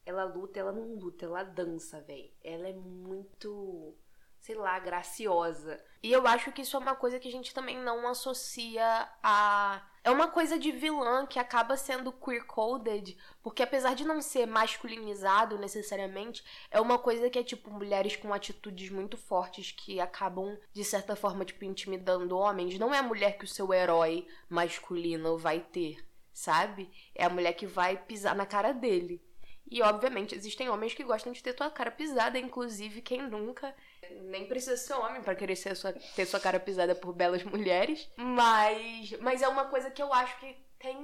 Ela 0.07 0.23
luta, 0.23 0.57
ela 0.57 0.71
não 0.71 0.95
luta, 0.95 1.25
ela 1.25 1.43
dança, 1.43 1.99
velho. 1.99 2.31
Ela 2.41 2.69
é 2.69 2.73
muito. 2.73 3.93
Sei 4.39 4.55
lá, 4.55 4.79
graciosa. 4.79 5.83
E 6.01 6.13
eu 6.13 6.25
acho 6.25 6.49
que 6.53 6.61
isso 6.61 6.77
é 6.77 6.79
uma 6.79 6.95
coisa 6.95 7.19
que 7.19 7.27
a 7.27 7.31
gente 7.31 7.53
também 7.53 7.77
não 7.77 8.07
associa 8.07 9.09
a. 9.21 9.85
É 10.05 10.09
uma 10.09 10.29
coisa 10.29 10.57
de 10.57 10.71
vilã 10.71 11.25
que 11.25 11.37
acaba 11.37 11.75
sendo 11.75 12.13
queer-coded, 12.13 13.17
porque 13.43 13.61
apesar 13.61 13.95
de 13.95 14.05
não 14.05 14.21
ser 14.21 14.45
masculinizado 14.45 15.57
necessariamente, 15.57 16.41
é 16.71 16.79
uma 16.79 16.97
coisa 16.97 17.29
que 17.29 17.37
é 17.37 17.43
tipo 17.43 17.69
mulheres 17.69 18.15
com 18.15 18.33
atitudes 18.33 18.89
muito 18.89 19.17
fortes 19.17 19.73
que 19.73 19.99
acabam, 19.99 20.57
de 20.71 20.85
certa 20.85 21.17
forma, 21.17 21.43
tipo, 21.43 21.65
intimidando 21.65 22.37
homens. 22.37 22.79
Não 22.79 22.93
é 22.93 22.99
a 22.99 23.03
mulher 23.03 23.37
que 23.37 23.43
o 23.43 23.49
seu 23.49 23.73
herói 23.73 24.25
masculino 24.47 25.37
vai 25.37 25.59
ter, 25.59 25.97
sabe? 26.31 26.89
É 27.13 27.25
a 27.25 27.29
mulher 27.29 27.51
que 27.51 27.67
vai 27.67 27.97
pisar 27.97 28.33
na 28.33 28.45
cara 28.45 28.71
dele. 28.71 29.26
E 29.69 29.81
obviamente 29.81 30.33
existem 30.33 30.69
homens 30.69 30.93
que 30.93 31.03
gostam 31.03 31.33
de 31.33 31.43
ter 31.43 31.53
tua 31.53 31.69
cara 31.69 31.91
pisada, 31.91 32.39
inclusive 32.39 33.01
quem 33.01 33.21
nunca. 33.27 33.75
Nem 34.23 34.47
precisa 34.47 34.77
ser 34.77 34.93
homem 34.93 35.21
para 35.21 35.35
querer 35.35 35.55
ser 35.55 35.75
sua, 35.75 35.91
ter 36.15 36.25
sua 36.25 36.39
cara 36.39 36.59
pisada 36.59 36.95
por 36.95 37.13
belas 37.13 37.43
mulheres. 37.43 38.09
Mas, 38.15 39.11
mas 39.19 39.41
é 39.41 39.47
uma 39.47 39.65
coisa 39.65 39.91
que 39.91 40.01
eu 40.01 40.13
acho 40.13 40.39
que 40.39 40.55
tem 40.79 40.95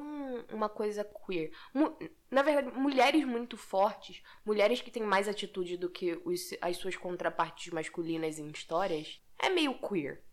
uma 0.51 0.69
coisa 0.69 1.03
queer. 1.25 1.51
Na 2.31 2.41
verdade, 2.41 2.67
mulheres 2.77 3.25
muito 3.25 3.57
fortes, 3.57 4.21
mulheres 4.45 4.81
que 4.81 4.91
têm 4.91 5.03
mais 5.03 5.27
atitude 5.27 5.75
do 5.77 5.89
que 5.89 6.21
os- 6.23 6.53
as 6.61 6.77
suas 6.77 6.95
contrapartes 6.95 7.73
masculinas 7.73 8.39
em 8.39 8.49
histórias, 8.49 9.19
é 9.39 9.49
meio 9.49 9.73
queer, 9.79 10.23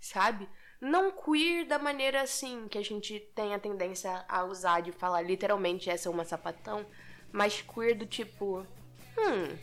sabe? 0.00 0.48
Não 0.80 1.10
queer 1.10 1.66
da 1.66 1.78
maneira 1.78 2.22
assim 2.22 2.66
que 2.68 2.78
a 2.78 2.82
gente 2.84 3.18
tem 3.34 3.54
a 3.54 3.58
tendência 3.58 4.24
a 4.28 4.44
usar 4.44 4.80
de 4.80 4.90
falar 4.92 5.22
literalmente 5.22 5.90
essa 5.90 6.08
é 6.08 6.10
uma 6.12 6.24
sapatão, 6.24 6.86
mas 7.32 7.62
queer 7.62 7.96
do 7.96 8.06
tipo. 8.06 8.66
Hum. 9.16 9.56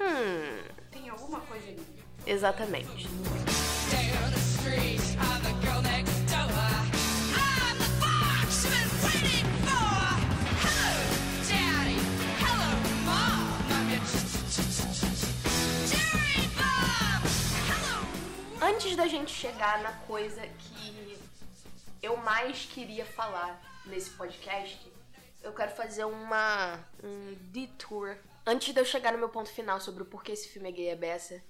Hum. 0.00 0.62
Tem 0.90 1.08
alguma 1.08 1.40
coisa 1.40 1.68
ali. 1.68 1.86
Exatamente. 2.26 3.06
Antes 18.60 18.96
da 18.96 19.06
gente 19.06 19.30
chegar 19.30 19.80
na 19.82 19.92
coisa 19.92 20.42
que 20.46 21.18
eu 22.02 22.16
mais 22.18 22.64
queria 22.66 23.06
falar 23.06 23.60
nesse 23.86 24.10
podcast, 24.10 24.78
eu 25.46 25.54
quero 25.54 25.70
fazer 25.70 26.04
uma 26.04 26.84
um 27.02 27.34
detour. 27.50 28.16
Antes 28.46 28.72
de 28.72 28.80
eu 28.80 28.84
chegar 28.84 29.12
no 29.12 29.18
meu 29.18 29.28
ponto 29.28 29.50
final 29.50 29.80
sobre 29.80 30.02
o 30.02 30.06
porquê 30.06 30.32
esse 30.32 30.48
filme 30.48 30.68
é 30.68 30.72
gay 30.72 30.88
é 30.88 30.96
beça, 30.96 31.42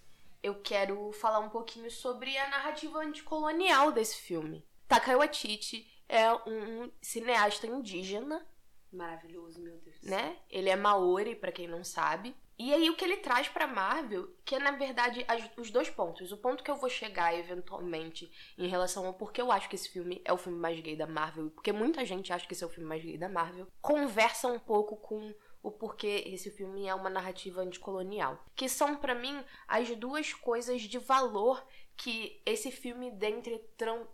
eu 0.42 0.60
quero 0.62 1.12
falar 1.12 1.40
um 1.40 1.48
pouquinho 1.48 1.90
sobre 1.90 2.36
a 2.38 2.48
narrativa 2.48 2.98
anticolonial 2.98 3.92
desse 3.92 4.16
filme. 4.16 4.66
Takai 4.86 5.16
Waititi 5.16 5.90
é 6.08 6.32
um 6.32 6.90
cineasta 7.02 7.66
indígena 7.66 8.46
Maravilhoso, 8.92 9.60
meu 9.60 9.76
Deus. 9.78 10.00
né? 10.02 10.36
Ele 10.48 10.70
é 10.70 10.76
Maori, 10.76 11.34
pra 11.34 11.52
quem 11.52 11.66
não 11.66 11.84
sabe. 11.84 12.34
E 12.58 12.72
aí 12.72 12.88
o 12.88 12.96
que 12.96 13.04
ele 13.04 13.18
traz 13.18 13.48
pra 13.48 13.66
Marvel, 13.66 14.30
que 14.44 14.54
é 14.54 14.58
na 14.58 14.70
verdade 14.70 15.24
as- 15.28 15.50
os 15.58 15.70
dois 15.70 15.90
pontos. 15.90 16.32
O 16.32 16.38
ponto 16.38 16.64
que 16.64 16.70
eu 16.70 16.76
vou 16.76 16.88
chegar 16.88 17.34
eventualmente 17.38 18.30
em 18.56 18.66
relação 18.68 19.06
ao 19.06 19.14
porquê 19.14 19.42
eu 19.42 19.52
acho 19.52 19.68
que 19.68 19.74
esse 19.76 19.88
filme 19.90 20.22
é 20.24 20.32
o 20.32 20.38
filme 20.38 20.58
mais 20.58 20.80
gay 20.80 20.96
da 20.96 21.06
Marvel, 21.06 21.50
porque 21.50 21.72
muita 21.72 22.04
gente 22.04 22.32
acha 22.32 22.46
que 22.46 22.54
esse 22.54 22.64
é 22.64 22.66
o 22.66 22.70
filme 22.70 22.88
mais 22.88 23.02
gay 23.04 23.18
da 23.18 23.28
Marvel, 23.28 23.66
conversa 23.80 24.48
um 24.48 24.58
pouco 24.58 24.96
com 24.96 25.34
o 25.62 25.70
porquê 25.70 26.22
esse 26.26 26.50
filme 26.50 26.86
é 26.86 26.94
uma 26.94 27.10
narrativa 27.10 27.60
anticolonial, 27.60 28.42
que 28.54 28.68
são 28.68 28.94
pra 28.96 29.14
mim 29.16 29.44
as 29.66 29.90
duas 29.96 30.32
coisas 30.32 30.80
de 30.82 30.96
valor 30.98 31.62
que 31.96 32.40
esse 32.44 32.70
filme, 32.70 33.10
dentre 33.10 33.58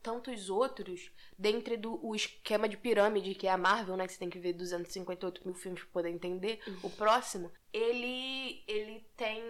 tantos 0.03 0.49
outros, 0.49 1.11
dentre 1.38 1.77
do 1.77 1.99
o 2.07 2.14
esquema 2.14 2.68
de 2.68 2.77
pirâmide 2.77 3.35
que 3.35 3.47
é 3.47 3.51
a 3.51 3.57
Marvel, 3.57 3.97
né, 3.97 4.07
que 4.07 4.12
você 4.12 4.18
tem 4.18 4.31
que 4.31 4.38
ver 4.38 4.53
258 4.53 5.42
mil 5.45 5.55
filmes 5.55 5.83
pra 5.83 5.92
poder 5.92 6.11
entender 6.11 6.61
o 6.83 6.90
próximo, 6.90 7.51
ele 7.73 8.62
ele 8.66 9.05
tem 9.16 9.42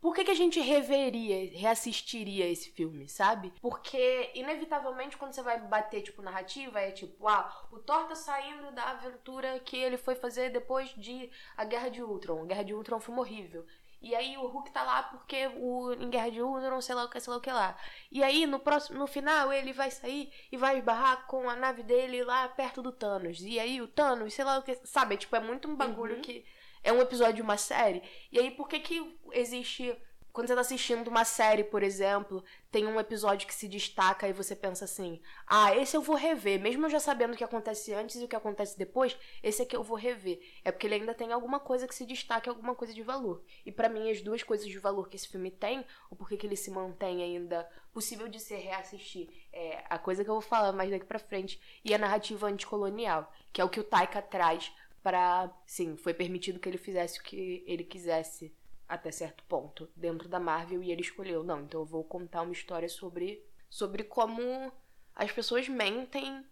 por 0.00 0.14
que, 0.14 0.24
que 0.24 0.30
a 0.30 0.34
gente 0.34 0.60
reveria, 0.60 1.50
reassistiria 1.58 2.48
esse 2.48 2.70
filme, 2.70 3.08
sabe? 3.08 3.52
Porque, 3.60 4.30
inevitavelmente, 4.32 5.16
quando 5.16 5.32
você 5.32 5.42
vai 5.42 5.58
bater, 5.58 6.02
tipo, 6.02 6.22
narrativa, 6.22 6.78
é 6.78 6.92
tipo, 6.92 7.26
ah, 7.26 7.66
o 7.72 7.80
Thor 7.80 8.06
tá 8.06 8.14
saindo 8.14 8.70
da 8.70 8.90
aventura 8.90 9.58
que 9.58 9.76
ele 9.76 9.96
foi 9.96 10.14
fazer 10.14 10.50
depois 10.50 10.90
de 10.90 11.28
A 11.56 11.64
Guerra 11.64 11.88
de 11.88 12.00
Ultron. 12.00 12.42
A 12.42 12.46
Guerra 12.46 12.62
de 12.62 12.74
Ultron 12.74 13.00
foi 13.00 13.16
horrível. 13.16 13.66
E 14.00 14.14
aí 14.14 14.36
o 14.36 14.46
Hulk 14.46 14.70
tá 14.70 14.82
lá 14.82 15.02
porque 15.02 15.48
o, 15.56 15.92
em 15.92 16.08
Guerra 16.08 16.30
de 16.30 16.40
Ultron, 16.40 16.80
sei 16.80 16.94
lá 16.94 17.04
o 17.04 17.10
que, 17.10 17.18
sei 17.20 17.30
lá 17.32 17.36
o 17.38 17.40
que 17.40 17.50
lá. 17.50 17.76
E 18.12 18.22
aí, 18.22 18.46
no 18.46 18.60
próximo, 18.60 18.98
no 18.98 19.06
final, 19.06 19.52
ele 19.52 19.72
vai 19.72 19.90
sair 19.90 20.32
e 20.52 20.56
vai 20.56 20.78
esbarrar 20.78 21.26
com 21.26 21.50
a 21.50 21.56
nave 21.56 21.82
dele 21.82 22.22
lá 22.22 22.48
perto 22.48 22.80
do 22.80 22.92
Thanos. 22.92 23.40
E 23.42 23.58
aí 23.58 23.80
o 23.82 23.88
Thanos, 23.88 24.34
sei 24.34 24.44
lá 24.44 24.58
o 24.58 24.62
que, 24.62 24.74
sabe? 24.84 25.16
Tipo, 25.16 25.34
é 25.36 25.40
muito 25.40 25.68
um 25.68 25.74
bagulho 25.74 26.16
Uhum. 26.16 26.22
que 26.22 26.44
é 26.84 26.92
um 26.92 27.00
episódio 27.00 27.34
de 27.34 27.42
uma 27.42 27.56
série. 27.56 28.02
E 28.30 28.38
aí, 28.38 28.50
por 28.52 28.68
que 28.68 28.78
que 28.80 29.18
existe. 29.32 29.96
Quando 30.32 30.46
você 30.46 30.54
tá 30.54 30.60
assistindo 30.60 31.08
uma 31.08 31.24
série, 31.24 31.64
por 31.64 31.82
exemplo, 31.82 32.44
tem 32.70 32.86
um 32.86 33.00
episódio 33.00 33.46
que 33.46 33.54
se 33.54 33.66
destaca 33.66 34.28
e 34.28 34.32
você 34.32 34.54
pensa 34.54 34.84
assim: 34.84 35.20
ah, 35.46 35.74
esse 35.76 35.96
eu 35.96 36.02
vou 36.02 36.16
rever, 36.16 36.60
mesmo 36.60 36.88
já 36.88 37.00
sabendo 37.00 37.34
o 37.34 37.36
que 37.36 37.44
acontece 37.44 37.92
antes 37.94 38.16
e 38.16 38.24
o 38.24 38.28
que 38.28 38.36
acontece 38.36 38.78
depois, 38.78 39.16
esse 39.42 39.62
aqui 39.62 39.74
eu 39.74 39.82
vou 39.82 39.96
rever. 39.96 40.40
É 40.64 40.70
porque 40.70 40.86
ele 40.86 40.96
ainda 40.96 41.14
tem 41.14 41.32
alguma 41.32 41.58
coisa 41.58 41.86
que 41.86 41.94
se 41.94 42.04
destaque, 42.04 42.48
alguma 42.48 42.74
coisa 42.74 42.92
de 42.92 43.02
valor. 43.02 43.42
E 43.64 43.72
pra 43.72 43.88
mim, 43.88 44.10
as 44.10 44.20
duas 44.20 44.42
coisas 44.42 44.66
de 44.66 44.78
valor 44.78 45.08
que 45.08 45.16
esse 45.16 45.28
filme 45.28 45.50
tem, 45.50 45.84
o 46.10 46.16
porquê 46.16 46.36
que 46.36 46.46
ele 46.46 46.56
se 46.56 46.70
mantém 46.70 47.22
ainda 47.22 47.68
possível 47.92 48.28
de 48.28 48.38
se 48.38 48.54
reassistir, 48.54 49.28
é 49.52 49.84
a 49.88 49.98
coisa 49.98 50.22
que 50.22 50.30
eu 50.30 50.34
vou 50.34 50.42
falar 50.42 50.72
mais 50.72 50.90
daqui 50.90 51.06
pra 51.06 51.18
frente, 51.18 51.60
e 51.84 51.94
a 51.94 51.98
narrativa 51.98 52.46
anticolonial, 52.46 53.32
que 53.52 53.60
é 53.60 53.64
o 53.64 53.68
que 53.68 53.80
o 53.80 53.84
Taika 53.84 54.20
traz 54.20 54.72
pra. 55.02 55.50
Sim, 55.66 55.96
foi 55.96 56.12
permitido 56.12 56.60
que 56.60 56.68
ele 56.68 56.78
fizesse 56.78 57.18
o 57.18 57.22
que 57.22 57.64
ele 57.66 57.84
quisesse 57.84 58.54
até 58.88 59.10
certo 59.10 59.44
ponto 59.44 59.88
dentro 59.94 60.28
da 60.28 60.40
Marvel 60.40 60.82
e 60.82 60.90
ele 60.90 61.02
escolheu, 61.02 61.44
não, 61.44 61.62
então 61.62 61.80
eu 61.80 61.84
vou 61.84 62.02
contar 62.02 62.42
uma 62.42 62.52
história 62.52 62.88
sobre 62.88 63.44
sobre 63.68 64.02
como 64.02 64.72
as 65.14 65.30
pessoas 65.30 65.68
mentem 65.68 66.44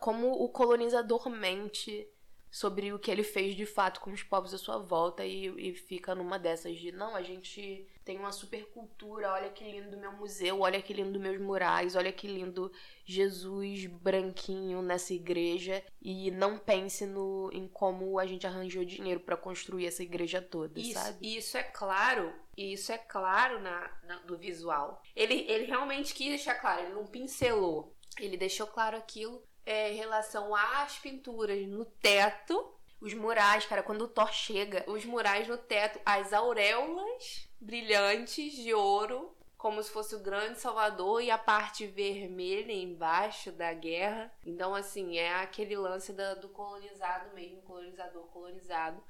como 0.00 0.30
o 0.30 0.48
colonizador 0.48 1.28
mente 1.28 2.08
sobre 2.50 2.92
o 2.92 2.98
que 2.98 3.10
ele 3.10 3.24
fez 3.24 3.54
de 3.54 3.66
fato 3.66 4.00
com 4.00 4.12
os 4.12 4.22
povos 4.22 4.54
à 4.54 4.58
sua 4.58 4.78
volta 4.78 5.24
e, 5.24 5.46
e 5.70 5.74
fica 5.74 6.14
numa 6.14 6.38
dessas 6.38 6.78
de 6.78 6.92
não, 6.92 7.16
a 7.16 7.22
gente 7.22 7.86
tem 8.06 8.16
uma 8.18 8.30
super 8.30 8.64
cultura, 8.66 9.32
olha 9.32 9.50
que 9.50 9.64
lindo 9.64 9.96
meu 9.98 10.12
museu, 10.12 10.60
olha 10.60 10.80
que 10.80 10.92
lindo 10.94 11.18
meus 11.18 11.40
murais, 11.40 11.96
olha 11.96 12.12
que 12.12 12.28
lindo 12.28 12.70
Jesus 13.04 13.86
branquinho 13.86 14.80
nessa 14.80 15.12
igreja 15.12 15.82
e 16.00 16.30
não 16.30 16.56
pense 16.56 17.04
no 17.04 17.50
em 17.52 17.66
como 17.66 18.16
a 18.20 18.24
gente 18.24 18.46
arranjou 18.46 18.84
dinheiro 18.84 19.18
pra 19.18 19.36
construir 19.36 19.86
essa 19.86 20.04
igreja 20.04 20.40
toda, 20.40 20.78
Isso, 20.78 20.92
sabe? 20.92 21.18
e 21.20 21.36
isso 21.36 21.58
é 21.58 21.64
claro, 21.64 22.32
e 22.56 22.72
isso 22.72 22.92
é 22.92 22.98
claro 22.98 23.60
na, 23.60 23.90
na- 24.04 24.18
do 24.20 24.38
visual. 24.38 25.02
Ele, 25.14 25.44
ele 25.48 25.64
realmente 25.66 26.14
quis 26.14 26.28
deixar 26.28 26.54
claro, 26.54 26.84
ele 26.84 26.94
não 26.94 27.06
pincelou. 27.06 27.92
Ele 28.20 28.36
deixou 28.36 28.68
claro 28.68 28.96
aquilo 28.96 29.42
é, 29.66 29.92
em 29.92 29.96
relação 29.96 30.54
às 30.54 30.96
pinturas 30.98 31.66
no 31.66 31.84
teto, 31.84 32.72
Os 33.00 33.12
murais, 33.14 33.66
cara, 33.66 33.82
quando 33.82 34.02
o 34.02 34.08
Thor 34.08 34.32
chega, 34.32 34.84
os 34.86 35.04
murais 35.04 35.46
no 35.46 35.58
teto, 35.58 36.00
as 36.04 36.32
auréolas 36.32 37.48
brilhantes 37.60 38.54
de 38.54 38.72
ouro, 38.72 39.36
como 39.58 39.82
se 39.82 39.90
fosse 39.90 40.14
o 40.14 40.20
grande 40.20 40.58
salvador, 40.58 41.22
e 41.22 41.30
a 41.30 41.38
parte 41.38 41.86
vermelha 41.86 42.72
embaixo 42.72 43.52
da 43.52 43.72
guerra. 43.74 44.32
Então, 44.44 44.74
assim, 44.74 45.18
é 45.18 45.34
aquele 45.34 45.76
lance 45.76 46.12
da- 46.12 46.34
do 46.34 46.48
colonizado 46.48 47.34
mesmo, 47.34 47.60
colonizador 47.62 48.24
colonizado. 48.28 49.02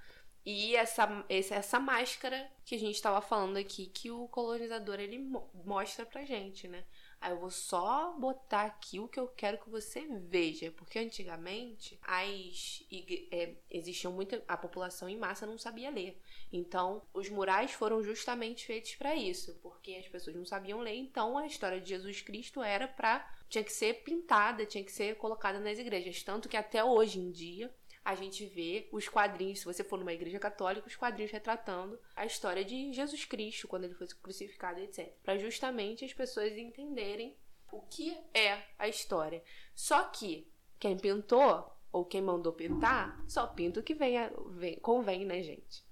E 0.45 0.77
essa, 0.77 1.25
essa, 1.29 1.81
máscara 1.81 2.49
que 2.65 2.77
a 2.77 2.79
gente 2.79 3.03
tava 3.03 3.21
falando 3.21 3.57
aqui, 3.57 3.87
que 3.87 4.11
o 4.13 4.29
colonizador 4.29 5.01
ele 5.01 5.19
mo- 5.19 5.51
mostra 5.65 6.07
pra 6.07 6.25
gente, 6.25 6.69
né? 6.69 6.85
Aí 7.27 7.33
eu 7.33 7.41
vou 7.41 7.51
só 7.51 8.13
botar 8.13 8.67
aqui 8.67 9.01
o 9.01 9.09
que 9.09 9.19
eu 9.19 9.27
quero 9.27 9.59
que 9.59 9.69
você 9.69 10.07
veja. 10.07 10.71
Porque 10.71 10.97
antigamente 10.97 11.99
as 12.01 12.85
é, 13.33 13.55
existiam 13.69 14.13
muita. 14.13 14.41
A 14.47 14.57
população 14.57 15.09
em 15.09 15.17
massa 15.17 15.45
não 15.45 15.59
sabia 15.59 15.91
ler. 15.91 16.23
Então, 16.53 17.03
os 17.13 17.29
murais 17.29 17.73
foram 17.73 18.01
justamente 18.01 18.65
feitos 18.65 18.95
para 18.95 19.17
isso, 19.17 19.59
porque 19.61 19.97
as 19.97 20.07
pessoas 20.07 20.37
não 20.37 20.45
sabiam 20.45 20.79
ler, 20.79 20.95
então 20.95 21.37
a 21.37 21.49
história 21.49 21.81
de 21.81 21.89
Jesus 21.89 22.23
Cristo 22.23 22.63
era 22.63 22.87
para 22.87 23.29
tinha 23.49 23.65
que 23.65 23.73
ser 23.73 24.05
pintada, 24.05 24.65
tinha 24.65 24.85
que 24.85 24.93
ser 24.93 25.17
colocada 25.17 25.59
nas 25.59 25.81
igrejas, 25.81 26.23
tanto 26.23 26.49
que 26.49 26.57
até 26.57 26.85
hoje 26.85 27.19
em 27.19 27.33
dia 27.33 27.75
a 28.07 28.15
gente 28.15 28.47
vê 28.47 28.89
os 28.93 29.09
quadrinhos, 29.09 29.59
se 29.59 29.65
você 29.65 29.83
for 29.83 29.99
numa 29.99 30.13
igreja 30.13 30.39
católica, 30.39 30.87
os 30.87 30.95
quadrinhos 30.95 31.33
retratando 31.33 31.99
a 32.15 32.25
história 32.25 32.65
de 32.65 32.93
Jesus 32.93 33.25
Cristo 33.25 33.67
quando 33.67 33.83
ele 33.83 33.95
foi 33.95 34.07
crucificado, 34.23 34.79
etc, 34.81 35.13
para 35.25 35.37
justamente 35.37 36.05
as 36.05 36.13
pessoas 36.13 36.57
entenderem 36.57 37.37
o 37.73 37.81
que 37.81 38.17
é 38.33 38.63
a 38.79 38.87
história. 38.87 39.43
Só 39.75 40.05
que 40.05 40.47
quem 40.79 40.97
pintou 40.97 41.69
ou 41.91 42.05
quem 42.05 42.23
mandou 42.23 42.53
pintar, 42.53 43.21
só 43.27 43.45
pinta 43.47 43.81
o 43.81 43.83
que 43.83 43.95
vem, 43.95 44.17
vem- 44.51 44.79
convém, 44.79 45.25
né, 45.25 45.43
gente? 45.43 45.85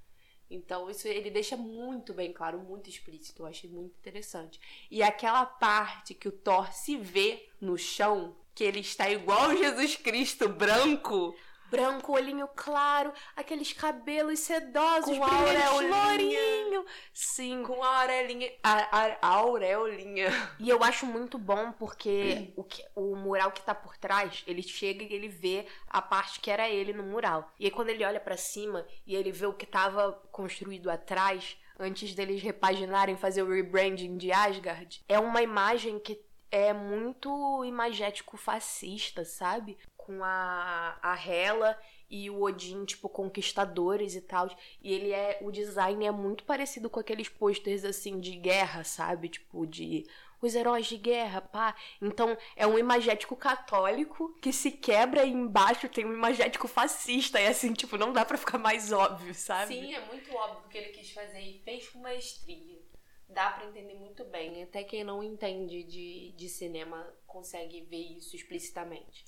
Então, 0.48 0.88
isso 0.88 1.08
ele 1.08 1.30
deixa 1.30 1.56
muito 1.56 2.14
bem 2.14 2.32
claro, 2.32 2.60
muito 2.60 2.88
explícito. 2.88 3.42
Eu 3.42 3.46
achei 3.46 3.68
muito 3.68 3.96
interessante. 3.98 4.60
E 4.88 5.02
aquela 5.02 5.44
parte 5.46 6.14
que 6.14 6.28
o 6.28 6.32
Thor 6.32 6.72
se 6.72 6.96
vê 6.96 7.48
no 7.60 7.76
chão, 7.76 8.36
que 8.54 8.62
ele 8.62 8.80
está 8.80 9.10
igual 9.10 9.56
Jesus 9.56 9.96
Cristo, 9.96 10.48
branco, 10.48 11.34
branco, 11.74 12.12
olhinho 12.12 12.48
claro, 12.54 13.12
aqueles 13.36 13.72
cabelos 13.72 14.40
sedosos, 14.40 15.16
Com 15.16 15.24
a 15.24 15.28
brilhantes, 15.28 15.64
aureolinha. 15.66 16.04
lourinho. 16.06 16.84
Sim, 17.12 17.62
com 17.64 17.82
a 17.82 18.02
aurelinha. 18.02 18.52
A, 18.62 18.72
a, 18.72 19.16
a 19.22 19.28
aureolinha. 19.28 20.28
E 20.58 20.68
eu 20.68 20.82
acho 20.84 21.06
muito 21.06 21.38
bom 21.38 21.72
porque 21.72 22.52
o, 22.56 22.62
que, 22.64 22.84
o 22.94 23.16
mural 23.16 23.50
que 23.52 23.62
tá 23.62 23.74
por 23.74 23.96
trás, 23.96 24.42
ele 24.46 24.62
chega 24.62 25.02
e 25.02 25.12
ele 25.12 25.28
vê 25.28 25.66
a 25.88 26.00
parte 26.00 26.40
que 26.40 26.50
era 26.50 26.68
ele 26.68 26.92
no 26.92 27.02
mural. 27.02 27.50
E 27.58 27.64
aí 27.66 27.70
quando 27.70 27.88
ele 27.90 28.04
olha 28.04 28.20
pra 28.20 28.36
cima 28.36 28.86
e 29.06 29.14
ele 29.14 29.32
vê 29.32 29.46
o 29.46 29.52
que 29.52 29.66
tava 29.66 30.12
construído 30.30 30.90
atrás, 30.90 31.56
antes 31.78 32.14
deles 32.14 32.42
repaginarem, 32.42 33.16
fazer 33.16 33.42
o 33.42 33.50
rebranding 33.52 34.16
de 34.16 34.30
Asgard, 34.32 35.02
é 35.08 35.18
uma 35.18 35.42
imagem 35.42 35.98
que 35.98 36.20
é 36.54 36.72
muito 36.72 37.64
imagético 37.64 38.36
fascista, 38.36 39.24
sabe? 39.24 39.76
Com 39.96 40.22
a, 40.22 40.96
a 41.02 41.28
Hela 41.28 41.76
e 42.08 42.30
o 42.30 42.42
Odin, 42.42 42.84
tipo, 42.84 43.08
conquistadores 43.08 44.14
e 44.14 44.20
tal. 44.20 44.48
E 44.80 44.92
ele 44.92 45.10
é. 45.10 45.38
O 45.42 45.50
design 45.50 46.06
é 46.06 46.12
muito 46.12 46.44
parecido 46.44 46.88
com 46.88 47.00
aqueles 47.00 47.28
posters 47.28 47.84
assim 47.84 48.20
de 48.20 48.36
guerra, 48.36 48.84
sabe? 48.84 49.28
Tipo, 49.28 49.66
de 49.66 50.06
os 50.40 50.54
heróis 50.54 50.86
de 50.86 50.96
guerra, 50.96 51.40
pá. 51.40 51.74
Então 52.00 52.38
é 52.54 52.64
um 52.64 52.78
imagético 52.78 53.34
católico 53.34 54.32
que 54.40 54.52
se 54.52 54.70
quebra 54.70 55.24
e 55.24 55.32
embaixo 55.32 55.88
tem 55.88 56.04
um 56.04 56.12
imagético 56.12 56.68
fascista. 56.68 57.40
E 57.40 57.48
assim, 57.48 57.72
tipo, 57.72 57.96
não 57.96 58.12
dá 58.12 58.24
pra 58.24 58.38
ficar 58.38 58.58
mais 58.58 58.92
óbvio, 58.92 59.34
sabe? 59.34 59.74
Sim, 59.74 59.92
é 59.92 60.06
muito 60.06 60.32
óbvio 60.32 60.68
que 60.68 60.78
ele 60.78 60.90
quis 60.90 61.10
fazer 61.10 61.40
e 61.40 61.58
fez 61.64 61.88
com 61.88 61.98
maestria. 61.98 62.93
Dá 63.28 63.50
pra 63.50 63.66
entender 63.66 63.94
muito 63.94 64.24
bem. 64.24 64.62
Até 64.62 64.84
quem 64.84 65.04
não 65.04 65.22
entende 65.22 65.82
de, 65.82 66.32
de 66.32 66.48
cinema 66.48 67.06
consegue 67.26 67.82
ver 67.82 68.16
isso 68.16 68.36
explicitamente. 68.36 69.24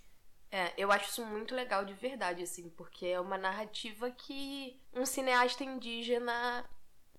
É, 0.51 0.73
eu 0.77 0.93
acho 0.93 1.11
isso 1.11 1.25
muito 1.27 1.55
legal 1.55 1.85
de 1.85 1.93
verdade, 1.93 2.43
assim, 2.43 2.71
porque 2.71 3.07
é 3.07 3.21
uma 3.21 3.37
narrativa 3.37 4.11
que 4.11 4.81
um 4.95 5.05
cineasta 5.05 5.65
indígena 5.65 6.65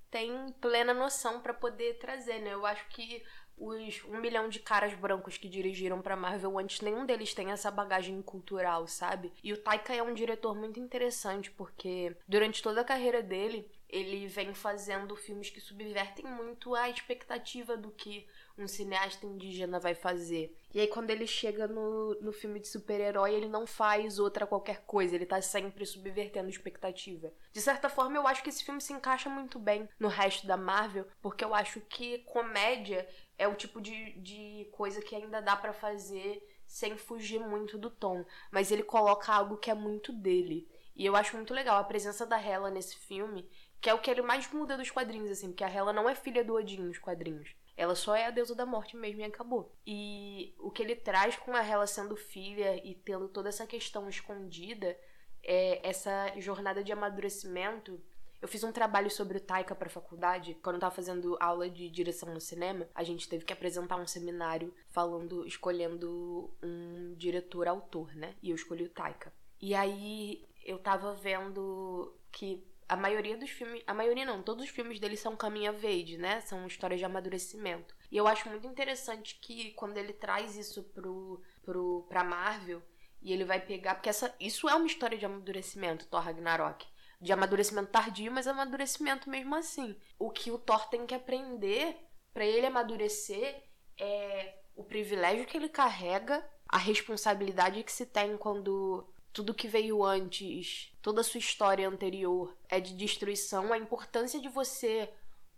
tem 0.09 0.51
plena 0.61 0.93
noção 0.93 1.41
pra 1.41 1.53
poder 1.53 1.99
trazer, 1.99 2.39
né? 2.39 2.53
Eu 2.53 2.65
acho 2.65 2.88
que 2.89 3.23
os 3.57 4.03
um 4.05 4.21
milhão 4.21 4.47
de 4.47 4.59
caras 4.59 4.93
brancos 4.93 5.38
que 5.38 5.49
dirigiram 5.49 6.01
pra 6.01 6.15
Marvel 6.15 6.57
antes, 6.59 6.80
nenhum 6.80 7.05
deles 7.05 7.34
tem 7.34 7.51
essa 7.51 7.71
bagagem 7.71 8.21
cultural, 8.21 8.88
sabe? 8.88 9.34
E 9.43 9.51
o 9.51 9.57
Taika 9.57 9.93
é 9.93 10.01
um 10.01 10.13
diretor 10.13 10.55
muito 10.55 10.80
interessante, 10.80 11.51
porque 11.51 12.15
durante 12.28 12.61
toda 12.61 12.82
a 12.82 12.86
carreira 12.86 13.21
dele, 13.21 13.69
ele 13.89 14.27
vem 14.27 14.53
fazendo 14.53 15.15
filmes 15.15 15.49
que 15.49 15.61
subvertem 15.61 16.25
muito 16.25 16.75
a 16.75 16.89
expectativa 16.89 17.77
do 17.77 17.89
que 17.91 18.27
um 18.57 18.67
cineasta 18.67 19.25
indígena 19.25 19.79
vai 19.79 19.95
fazer. 19.95 20.55
E 20.73 20.79
aí, 20.79 20.88
quando 20.88 21.09
ele 21.09 21.25
chega 21.25 21.67
no, 21.67 22.15
no 22.21 22.33
filme 22.33 22.59
de 22.59 22.67
super-herói, 22.67 23.33
ele 23.33 23.47
não 23.47 23.65
faz 23.65 24.19
outra 24.19 24.45
qualquer 24.45 24.81
coisa, 24.81 25.15
ele 25.15 25.25
tá 25.25 25.41
sempre 25.41 25.85
subvertendo 25.85 26.49
expectativa. 26.49 27.31
De 27.53 27.61
certa 27.61 27.88
forma, 27.88 28.17
eu 28.17 28.27
acho 28.27 28.43
que 28.43 28.49
esse 28.49 28.63
filme 28.63 28.81
se 28.81 28.91
encaixa 28.91 29.29
muito 29.29 29.57
bem 29.57 29.88
no 29.99 30.07
resto 30.07 30.45
da 30.45 30.57
Marvel, 30.57 31.07
porque 31.21 31.43
eu 31.43 31.53
acho 31.53 31.79
que 31.81 32.19
comédia 32.19 33.07
é 33.38 33.47
o 33.47 33.55
tipo 33.55 33.79
de, 33.79 34.13
de 34.19 34.67
coisa 34.71 35.01
que 35.01 35.15
ainda 35.15 35.41
dá 35.41 35.55
pra 35.55 35.71
fazer 35.71 36.43
sem 36.65 36.97
fugir 36.97 37.39
muito 37.39 37.77
do 37.77 37.89
tom. 37.89 38.25
Mas 38.51 38.71
ele 38.71 38.83
coloca 38.83 39.31
algo 39.31 39.57
que 39.57 39.71
é 39.71 39.73
muito 39.73 40.11
dele. 40.11 40.67
E 40.97 41.05
eu 41.05 41.15
acho 41.15 41.35
muito 41.35 41.53
legal 41.53 41.77
a 41.77 41.83
presença 41.83 42.25
da 42.25 42.41
Hela 42.41 42.71
nesse 42.71 42.97
filme, 42.97 43.47
que 43.80 43.89
é 43.89 43.93
o 43.93 43.99
que 43.99 44.09
ele 44.09 44.21
mais 44.21 44.51
muda 44.51 44.78
dos 44.78 44.91
quadrinhos, 44.91 45.32
assim, 45.32 45.47
porque 45.47 45.63
a 45.63 45.69
Hela 45.69 45.93
não 45.93 46.09
é 46.09 46.15
filha 46.15 46.43
do 46.43 46.55
Odin 46.55 46.82
nos 46.82 46.97
quadrinhos. 46.97 47.55
Ela 47.75 47.93
só 47.93 48.15
é 48.15 48.25
a 48.25 48.32
deusa 48.32 48.55
da 48.55 48.65
morte 48.65 48.97
mesmo 48.97 49.21
e 49.21 49.23
acabou. 49.23 49.71
E 49.86 50.55
o 50.59 50.71
que 50.71 50.82
ele 50.82 50.95
traz 50.95 51.36
com 51.36 51.55
a 51.55 51.63
Hela 51.63 51.86
sendo 51.86 52.15
filha 52.15 52.75
e 52.84 52.95
tendo 52.95 53.28
toda 53.30 53.49
essa 53.49 53.67
questão 53.67 54.09
escondida 54.09 54.97
é 55.43 55.88
essa 55.88 56.34
jornada 56.39 56.84
de 56.84 56.91
amadurecimento. 56.91 58.01
Eu 58.41 58.47
fiz 58.47 58.63
um 58.63 58.71
trabalho 58.71 59.09
sobre 59.11 59.38
o 59.38 59.41
Taika 59.41 59.75
pra 59.75 59.89
faculdade. 59.89 60.55
Quando 60.55 60.75
eu 60.75 60.82
tava 60.82 60.95
fazendo 60.95 61.38
aula 61.39 61.69
de 61.69 61.89
direção 61.89 62.34
no 62.34 62.41
cinema, 62.41 62.88
a 62.95 63.03
gente 63.03 63.30
teve 63.30 63.45
que 63.45 63.53
apresentar 63.53 63.97
um 63.97 64.07
seminário 64.07 64.73
falando, 64.89 65.45
escolhendo 65.45 66.51
um 66.61 67.13
diretor-autor, 67.15 68.15
né? 68.15 68.36
E 68.41 68.49
eu 68.49 68.55
escolhi 68.55 68.84
o 68.84 68.89
Taika. 68.89 69.32
E 69.59 69.73
aí 69.73 70.47
eu 70.63 70.78
tava 70.80 71.13
vendo 71.13 72.15
que 72.32 72.63
a 72.88 72.95
maioria 72.95 73.38
dos 73.38 73.49
filmes. 73.49 73.83
A 73.85 73.93
maioria 73.93 74.25
não, 74.25 74.41
todos 74.41 74.63
os 74.63 74.69
filmes 74.69 74.99
dele 74.99 75.17
são 75.17 75.33
of 75.33 75.88
age, 75.88 76.17
né? 76.17 76.41
São 76.41 76.65
histórias 76.65 76.99
de 76.99 77.05
amadurecimento. 77.05 77.95
E 78.11 78.17
eu 78.17 78.27
acho 78.27 78.49
muito 78.49 78.67
interessante 78.67 79.39
que 79.41 79.71
quando 79.71 79.97
ele 79.97 80.13
traz 80.13 80.55
isso 80.55 80.83
pro, 80.83 81.41
pro, 81.63 82.05
pra 82.07 82.23
Marvel, 82.23 82.81
e 83.21 83.33
ele 83.33 83.45
vai 83.45 83.59
pegar. 83.59 83.95
Porque 83.95 84.09
essa, 84.09 84.33
isso 84.39 84.69
é 84.69 84.75
uma 84.75 84.88
história 84.88 85.17
de 85.17 85.25
amadurecimento, 85.25 86.07
Thor 86.07 86.21
Ragnarok. 86.21 86.85
De 87.19 87.33
amadurecimento 87.33 87.91
tardio, 87.91 88.31
mas 88.31 88.47
amadurecimento 88.47 89.29
mesmo 89.29 89.55
assim. 89.55 89.95
O 90.19 90.29
que 90.29 90.51
o 90.51 90.59
Thor 90.59 90.88
tem 90.88 91.05
que 91.05 91.15
aprender 91.15 91.97
pra 92.33 92.45
ele 92.45 92.67
amadurecer 92.67 93.63
é 93.99 94.59
o 94.75 94.83
privilégio 94.83 95.45
que 95.45 95.57
ele 95.57 95.69
carrega, 95.69 96.47
a 96.69 96.77
responsabilidade 96.77 97.83
que 97.83 97.91
se 97.91 98.05
tem 98.05 98.38
quando 98.38 99.11
tudo 99.34 99.53
que 99.53 99.67
veio 99.67 100.03
antes, 100.03 100.91
toda 101.01 101.21
a 101.21 101.23
sua 101.23 101.39
história 101.39 101.88
anterior 101.88 102.55
é 102.69 102.80
de 102.80 102.95
destruição, 102.95 103.71
a 103.71 103.78
importância 103.78 104.39
de 104.39 104.49
você 104.49 105.09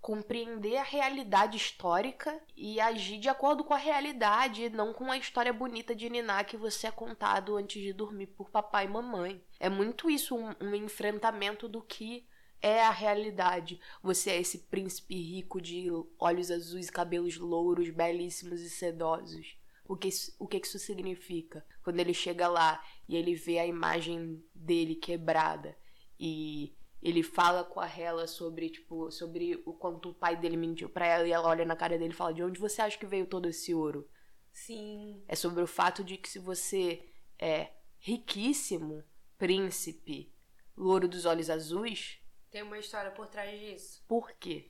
compreender 0.01 0.77
a 0.77 0.83
realidade 0.83 1.57
histórica 1.57 2.41
e 2.55 2.79
agir 2.79 3.19
de 3.19 3.27
acordo 3.27 3.63
com 3.63 3.73
a 3.73 3.77
realidade, 3.77 4.69
não 4.69 4.93
com 4.93 5.11
a 5.11 5.17
história 5.17 5.51
bonita 5.51 5.93
de 5.93 6.09
Niná 6.09 6.43
que 6.43 6.55
você 6.55 6.87
é 6.87 6.91
contado 6.91 7.57
antes 7.57 7.81
de 7.81 7.93
dormir 7.93 8.27
por 8.27 8.49
papai 8.49 8.85
e 8.85 8.89
mamãe. 8.89 9.43
É 9.59 9.69
muito 9.69 10.09
isso 10.09 10.35
um, 10.35 10.55
um 10.61 10.73
enfrentamento 10.73 11.67
do 11.67 11.81
que 11.81 12.25
é 12.61 12.81
a 12.81 12.91
realidade. 12.91 13.79
Você 14.01 14.31
é 14.31 14.39
esse 14.39 14.59
príncipe 14.59 15.15
rico 15.15 15.61
de 15.61 15.87
olhos 16.17 16.51
azuis, 16.51 16.89
cabelos 16.89 17.37
louros, 17.37 17.89
belíssimos 17.89 18.61
e 18.61 18.69
sedosos. 18.69 19.58
O 19.89 19.97
que, 19.97 20.07
isso- 20.09 20.35
o 20.37 20.47
que 20.47 20.57
isso 20.57 20.77
significa? 20.77 21.65
Quando 21.83 21.99
ele 21.99 22.13
chega 22.13 22.47
lá 22.47 22.81
e 23.07 23.15
ele 23.17 23.33
vê 23.33 23.57
a 23.59 23.65
imagem 23.65 24.41
dele 24.53 24.95
quebrada 24.95 25.75
e 26.19 26.75
ele 27.01 27.23
fala 27.23 27.63
com 27.63 27.79
a 27.79 27.87
Hela 27.87 28.27
sobre, 28.27 28.69
tipo, 28.69 29.09
sobre 29.09 29.61
o 29.65 29.73
quanto 29.73 30.09
o 30.09 30.13
pai 30.13 30.35
dele 30.37 30.55
mentiu 30.57 30.89
pra 30.89 31.07
ela 31.07 31.27
e 31.27 31.31
ela 31.31 31.47
olha 31.47 31.65
na 31.65 31.75
cara 31.75 31.97
dele 31.97 32.13
e 32.13 32.15
fala: 32.15 32.33
De 32.33 32.43
onde 32.43 32.59
você 32.59 32.81
acha 32.83 32.97
que 32.99 33.05
veio 33.07 33.25
todo 33.25 33.49
esse 33.49 33.73
ouro? 33.73 34.07
Sim. 34.51 35.23
É 35.27 35.35
sobre 35.35 35.63
o 35.63 35.67
fato 35.67 36.03
de 36.03 36.17
que 36.17 36.29
se 36.29 36.37
você 36.37 37.03
é 37.39 37.71
riquíssimo, 37.97 39.03
príncipe, 39.39 40.31
louro 40.77 41.07
dos 41.07 41.25
olhos 41.25 41.49
azuis, 41.49 42.19
Tem 42.51 42.61
uma 42.61 42.77
história 42.77 43.09
por 43.11 43.27
trás 43.27 43.59
disso. 43.59 44.03
por 44.07 44.31
quê? 44.33 44.69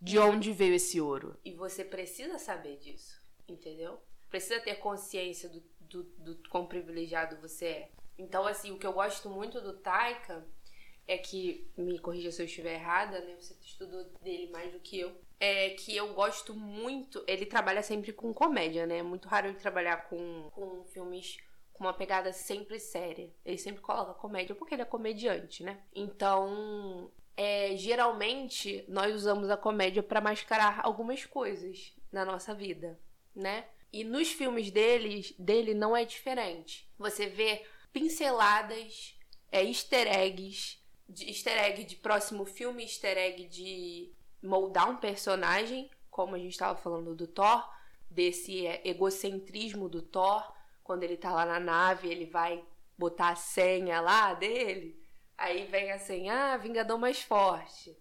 De 0.00 0.18
onde 0.18 0.52
veio 0.52 0.74
esse 0.74 1.00
ouro? 1.00 1.36
E 1.44 1.52
você 1.52 1.84
precisa 1.84 2.38
saber 2.38 2.78
disso, 2.78 3.20
entendeu? 3.48 4.00
Precisa 4.34 4.58
ter 4.58 4.80
consciência 4.80 5.48
do, 5.48 5.62
do, 5.78 6.02
do 6.02 6.48
quão 6.48 6.66
privilegiado 6.66 7.36
você 7.36 7.66
é. 7.66 7.90
Então, 8.18 8.44
assim, 8.44 8.72
o 8.72 8.78
que 8.80 8.84
eu 8.84 8.92
gosto 8.92 9.30
muito 9.30 9.60
do 9.60 9.74
Taika 9.74 10.44
é 11.06 11.16
que, 11.16 11.70
me 11.76 12.00
corrija 12.00 12.32
se 12.32 12.42
eu 12.42 12.46
estiver 12.46 12.74
errada, 12.74 13.20
né? 13.20 13.36
Você 13.38 13.54
estudou 13.62 14.02
dele 14.20 14.50
mais 14.50 14.72
do 14.72 14.80
que 14.80 14.98
eu. 14.98 15.14
É 15.38 15.70
que 15.70 15.96
eu 15.96 16.14
gosto 16.14 16.52
muito. 16.52 17.22
Ele 17.28 17.46
trabalha 17.46 17.80
sempre 17.80 18.12
com 18.12 18.34
comédia, 18.34 18.88
né? 18.88 18.98
É 18.98 19.02
muito 19.04 19.28
raro 19.28 19.46
ele 19.46 19.56
trabalhar 19.56 20.08
com, 20.08 20.50
com 20.50 20.84
filmes 20.86 21.36
com 21.72 21.84
uma 21.84 21.94
pegada 21.94 22.32
sempre 22.32 22.80
séria. 22.80 23.32
Ele 23.44 23.56
sempre 23.56 23.82
coloca 23.82 24.14
comédia 24.14 24.56
porque 24.56 24.74
ele 24.74 24.82
é 24.82 24.84
comediante, 24.84 25.62
né? 25.62 25.80
Então, 25.94 27.08
é, 27.36 27.76
geralmente 27.76 28.84
nós 28.88 29.14
usamos 29.14 29.48
a 29.48 29.56
comédia 29.56 30.02
pra 30.02 30.20
mascarar 30.20 30.80
algumas 30.82 31.24
coisas 31.24 31.94
na 32.10 32.24
nossa 32.24 32.52
vida, 32.52 32.98
né? 33.32 33.68
E 33.94 34.02
nos 34.02 34.32
filmes 34.32 34.72
deles, 34.72 35.32
dele 35.38 35.72
não 35.72 35.96
é 35.96 36.04
diferente. 36.04 36.84
Você 36.98 37.28
vê 37.28 37.64
pinceladas, 37.92 39.16
é, 39.52 39.62
easter 39.62 40.08
eggs, 40.08 40.80
de, 41.08 41.28
easter 41.28 41.56
egg 41.56 41.84
de 41.84 41.94
próximo 41.94 42.44
filme, 42.44 42.82
easter 42.82 43.16
egg 43.16 43.46
de 43.46 44.12
moldar 44.42 44.90
um 44.90 44.96
personagem, 44.96 45.88
como 46.10 46.34
a 46.34 46.38
gente 46.40 46.50
estava 46.50 46.76
falando 46.76 47.14
do 47.14 47.28
Thor, 47.28 47.64
desse 48.10 48.66
é, 48.66 48.82
egocentrismo 48.84 49.88
do 49.88 50.02
Thor, 50.02 50.42
quando 50.82 51.04
ele 51.04 51.16
tá 51.16 51.32
lá 51.32 51.46
na 51.46 51.60
nave, 51.60 52.08
ele 52.08 52.26
vai 52.26 52.64
botar 52.98 53.28
a 53.28 53.36
senha 53.36 54.00
lá 54.00 54.34
dele, 54.34 55.00
aí 55.38 55.66
vem 55.66 55.92
a 55.92 56.00
senha, 56.00 56.54
ah, 56.54 56.56
Vingador 56.56 56.98
mais 56.98 57.22
forte. 57.22 57.96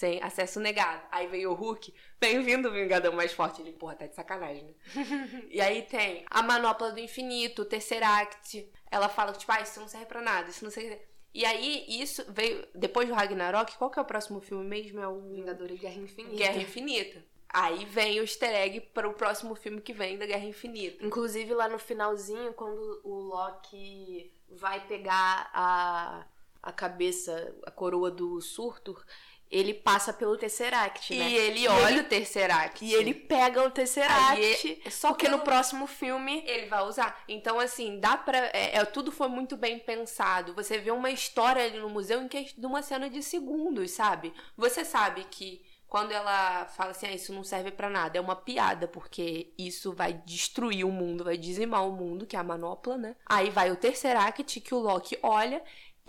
Sem 0.00 0.18
acesso 0.22 0.58
negado. 0.58 1.02
Aí 1.12 1.26
veio 1.26 1.50
o 1.50 1.54
Hulk, 1.54 1.92
bem-vindo, 2.18 2.72
Vingador 2.72 3.12
mais 3.12 3.34
forte. 3.34 3.60
Ele, 3.60 3.72
porra, 3.72 3.96
tá 3.96 4.06
de 4.06 4.14
sacanagem, 4.14 4.64
né? 4.64 4.72
e 5.50 5.60
aí 5.60 5.82
tem 5.82 6.24
a 6.30 6.42
manopla 6.42 6.90
do 6.90 6.98
infinito, 6.98 7.60
o 7.60 7.64
Tesseract. 7.66 8.66
Ela 8.90 9.10
fala, 9.10 9.34
tipo, 9.34 9.52
ah, 9.52 9.60
isso 9.60 9.78
não 9.78 9.88
serve 9.88 10.06
pra 10.06 10.22
nada, 10.22 10.48
isso 10.48 10.64
não 10.64 10.70
serve. 10.70 10.98
E 11.34 11.44
aí, 11.44 11.84
isso 11.86 12.24
veio. 12.32 12.66
Depois 12.74 13.10
do 13.10 13.14
Ragnarok, 13.14 13.76
qual 13.76 13.90
que 13.90 13.98
é 13.98 14.02
o 14.02 14.06
próximo 14.06 14.40
filme 14.40 14.64
mesmo? 14.64 15.00
É 15.00 15.06
o 15.06 15.20
Vingadores 15.20 15.78
Guerra 15.78 15.96
Infinita. 15.96 16.34
Guerra 16.34 16.62
Infinita. 16.62 17.24
Aí 17.50 17.84
vem 17.84 18.20
o 18.20 18.22
easter 18.22 18.54
egg 18.54 18.80
para 18.80 19.06
o 19.06 19.12
próximo 19.12 19.54
filme 19.54 19.82
que 19.82 19.92
vem 19.92 20.16
da 20.16 20.24
Guerra 20.24 20.46
Infinita. 20.46 21.04
Inclusive 21.04 21.52
lá 21.52 21.68
no 21.68 21.78
finalzinho, 21.78 22.54
quando 22.54 23.02
o 23.04 23.18
Loki 23.18 24.32
vai 24.48 24.80
pegar 24.86 25.50
a, 25.52 26.24
a 26.62 26.72
cabeça, 26.72 27.54
a 27.66 27.70
coroa 27.70 28.10
do 28.10 28.40
Surtur, 28.40 29.04
ele 29.50 29.74
passa 29.74 30.12
pelo 30.12 30.36
Tesseract, 30.36 31.16
né? 31.16 31.28
E 31.28 31.34
ele 31.34 31.66
olha 31.66 32.02
o 32.02 32.04
Tesseract. 32.04 32.84
E 32.84 32.94
ele 32.94 33.12
pega 33.12 33.62
o 33.66 33.70
Tesseract, 33.70 34.40
Aí, 34.40 34.90
só 34.90 35.08
porque 35.08 35.26
que 35.26 35.32
no 35.32 35.40
próximo 35.40 35.86
filme... 35.86 36.44
ele 36.46 36.66
vai 36.66 36.84
usar. 36.84 37.22
Então, 37.28 37.58
assim, 37.58 37.98
dá 37.98 38.16
pra. 38.16 38.38
É, 38.52 38.76
é, 38.76 38.84
tudo 38.84 39.10
foi 39.10 39.28
muito 39.28 39.56
bem 39.56 39.78
pensado. 39.78 40.54
Você 40.54 40.78
vê 40.78 40.92
uma 40.92 41.10
história 41.10 41.64
ali 41.64 41.78
no 41.78 41.90
museu 41.90 42.22
em 42.22 42.28
que 42.28 42.52
de 42.56 42.66
uma 42.66 42.80
cena 42.82 43.10
de 43.10 43.22
segundos, 43.22 43.90
sabe? 43.90 44.32
Você 44.56 44.84
sabe 44.84 45.24
que 45.24 45.62
quando 45.90 46.12
ela 46.12 46.66
fala 46.66 46.92
assim, 46.92 47.08
ah, 47.08 47.12
isso 47.12 47.32
não 47.32 47.42
serve 47.42 47.72
pra 47.72 47.90
nada, 47.90 48.16
é 48.16 48.20
uma 48.20 48.36
piada, 48.36 48.86
porque 48.86 49.52
isso 49.58 49.92
vai 49.92 50.12
destruir 50.12 50.86
o 50.86 50.92
mundo, 50.92 51.24
vai 51.24 51.36
dizimar 51.36 51.84
o 51.84 51.90
mundo, 51.90 52.26
que 52.26 52.36
é 52.36 52.38
a 52.38 52.44
manopla, 52.44 52.96
né? 52.96 53.16
Aí 53.26 53.50
vai 53.50 53.72
o 53.72 53.76
Tesseract, 53.76 54.60
que 54.60 54.72
o 54.72 54.78
Loki 54.78 55.18
olha, 55.20 55.60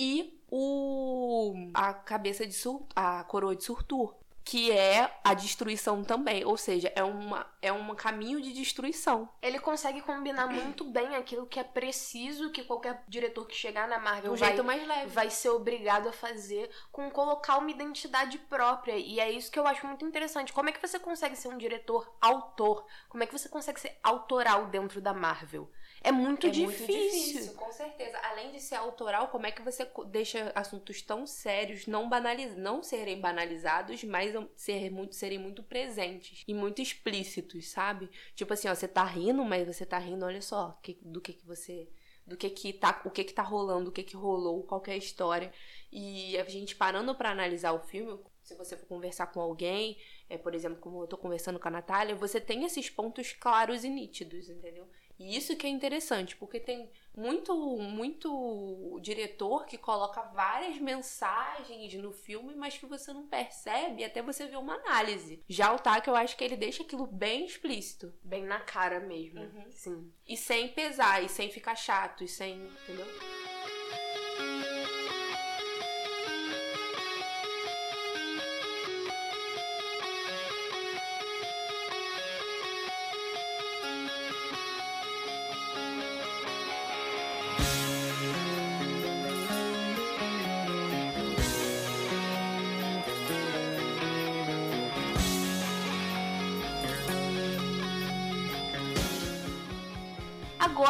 e 0.01 0.41
o 0.49 1.53
a 1.75 1.93
cabeça 1.93 2.45
de 2.47 2.53
Sur, 2.53 2.87
a 2.95 3.23
coroa 3.25 3.55
de 3.55 3.63
Surtur, 3.63 4.15
que 4.43 4.71
é 4.71 5.19
a 5.23 5.35
destruição 5.35 6.03
também, 6.03 6.43
ou 6.43 6.57
seja, 6.57 6.91
é 6.95 7.03
uma 7.03 7.45
é 7.61 7.71
um 7.71 7.93
caminho 7.93 8.41
de 8.41 8.51
destruição. 8.51 9.29
Ele 9.43 9.59
consegue 9.59 10.01
combinar 10.01 10.47
muito 10.47 10.83
bem 10.85 11.15
aquilo 11.15 11.45
que 11.45 11.59
é 11.59 11.63
preciso 11.63 12.49
que 12.49 12.63
qualquer 12.63 13.03
diretor 13.07 13.45
que 13.45 13.55
chegar 13.55 13.87
na 13.87 13.99
Marvel 13.99 14.33
um 14.33 14.35
vai, 14.35 14.49
jeito 14.49 14.63
mais 14.63 14.87
leve. 14.87 15.11
vai 15.11 15.29
ser 15.29 15.49
obrigado 15.49 16.09
a 16.09 16.11
fazer 16.11 16.71
com 16.91 17.11
colocar 17.11 17.59
uma 17.59 17.69
identidade 17.69 18.39
própria. 18.39 18.97
E 18.97 19.19
é 19.19 19.31
isso 19.31 19.51
que 19.51 19.59
eu 19.59 19.67
acho 19.67 19.85
muito 19.85 20.03
interessante. 20.03 20.51
Como 20.51 20.67
é 20.67 20.71
que 20.71 20.85
você 20.85 20.97
consegue 20.97 21.35
ser 21.35 21.49
um 21.49 21.57
diretor 21.59 22.11
autor? 22.19 22.87
Como 23.07 23.23
é 23.23 23.27
que 23.27 23.37
você 23.37 23.47
consegue 23.47 23.79
ser 23.79 23.99
autoral 24.03 24.65
dentro 24.65 24.99
da 24.99 25.13
Marvel? 25.13 25.69
É 26.03 26.11
muito, 26.11 26.47
é 26.47 26.49
difícil. 26.49 26.87
muito 26.87 27.11
difícil, 27.11 27.53
com 27.53 27.71
certeza. 27.71 28.17
Além 28.23 28.51
de 28.51 28.59
ser 28.59 28.75
autoral, 28.75 29.27
como 29.27 29.45
é 29.45 29.51
que 29.51 29.61
você 29.61 29.87
deixa 30.07 30.51
assuntos 30.55 31.01
tão 31.03 31.27
sérios 31.27 31.85
não 31.85 32.09
banaliz... 32.09 32.57
não 32.57 32.81
serem 32.81 33.21
banalizados, 33.21 34.03
mas 34.03 34.33
ser 34.55 34.89
muito... 34.89 35.15
serem 35.15 35.37
muito 35.37 35.61
presentes 35.63 36.43
e 36.47 36.53
muito 36.55 36.81
explícitos, 36.81 37.69
sabe? 37.69 38.09
Tipo 38.35 38.53
assim, 38.53 38.67
ó, 38.67 38.73
você 38.73 38.87
tá 38.87 39.03
rindo, 39.03 39.43
mas 39.45 39.67
você 39.67 39.85
tá 39.85 39.99
rindo, 39.99 40.25
olha 40.25 40.41
só, 40.41 40.71
que- 40.81 40.97
do 41.03 41.21
que 41.21 41.33
que 41.33 41.45
você 41.45 41.87
do 42.25 42.37
que 42.37 42.49
que 42.51 42.71
tá, 42.71 43.01
o 43.03 43.09
que 43.09 43.23
que 43.23 43.33
tá 43.33 43.41
rolando, 43.41 43.89
o 43.89 43.93
que 43.93 44.03
que 44.03 44.15
rolou, 44.15 44.63
qual 44.63 44.79
que 44.79 44.91
é 44.91 44.93
a 44.93 44.97
história. 44.97 45.51
E 45.91 46.37
a 46.37 46.43
gente 46.45 46.75
parando 46.75 47.13
pra 47.15 47.31
analisar 47.31 47.73
o 47.73 47.79
filme, 47.79 48.19
se 48.43 48.55
você 48.55 48.77
for 48.77 48.85
conversar 48.87 49.27
com 49.27 49.41
alguém, 49.41 49.97
é, 50.29 50.37
por 50.37 50.53
exemplo, 50.55 50.79
como 50.79 51.01
eu 51.03 51.07
tô 51.07 51.17
conversando 51.17 51.59
com 51.59 51.67
a 51.67 51.71
Natália, 51.71 52.15
você 52.15 52.39
tem 52.39 52.63
esses 52.63 52.89
pontos 52.89 53.33
claros 53.33 53.83
e 53.83 53.89
nítidos, 53.89 54.49
entendeu? 54.49 54.87
E 55.21 55.37
isso 55.37 55.55
que 55.55 55.67
é 55.67 55.69
interessante, 55.69 56.35
porque 56.35 56.59
tem 56.59 56.89
muito, 57.15 57.55
muito 57.77 58.99
diretor 59.01 59.65
que 59.65 59.77
coloca 59.77 60.21
várias 60.33 60.79
mensagens 60.79 61.93
no 61.93 62.11
filme, 62.11 62.55
mas 62.55 62.77
que 62.77 62.87
você 62.87 63.13
não 63.13 63.27
percebe 63.27 64.03
até 64.03 64.21
você 64.21 64.47
ver 64.47 64.57
uma 64.57 64.75
análise. 64.75 65.43
Já 65.47 65.73
o 65.73 65.79
Taka, 65.79 66.09
eu 66.09 66.15
acho 66.15 66.35
que 66.35 66.43
ele 66.43 66.57
deixa 66.57 66.81
aquilo 66.81 67.05
bem 67.05 67.45
explícito. 67.45 68.11
Bem 68.23 68.43
na 68.43 68.59
cara 68.59 68.99
mesmo. 68.99 69.41
Uhum. 69.41 69.71
Sim. 69.71 70.11
E 70.27 70.35
sem 70.35 70.69
pesar, 70.69 71.23
e 71.23 71.29
sem 71.29 71.51
ficar 71.51 71.75
chato, 71.75 72.23
e 72.23 72.27
sem. 72.27 72.65
Entendeu? 72.83 73.05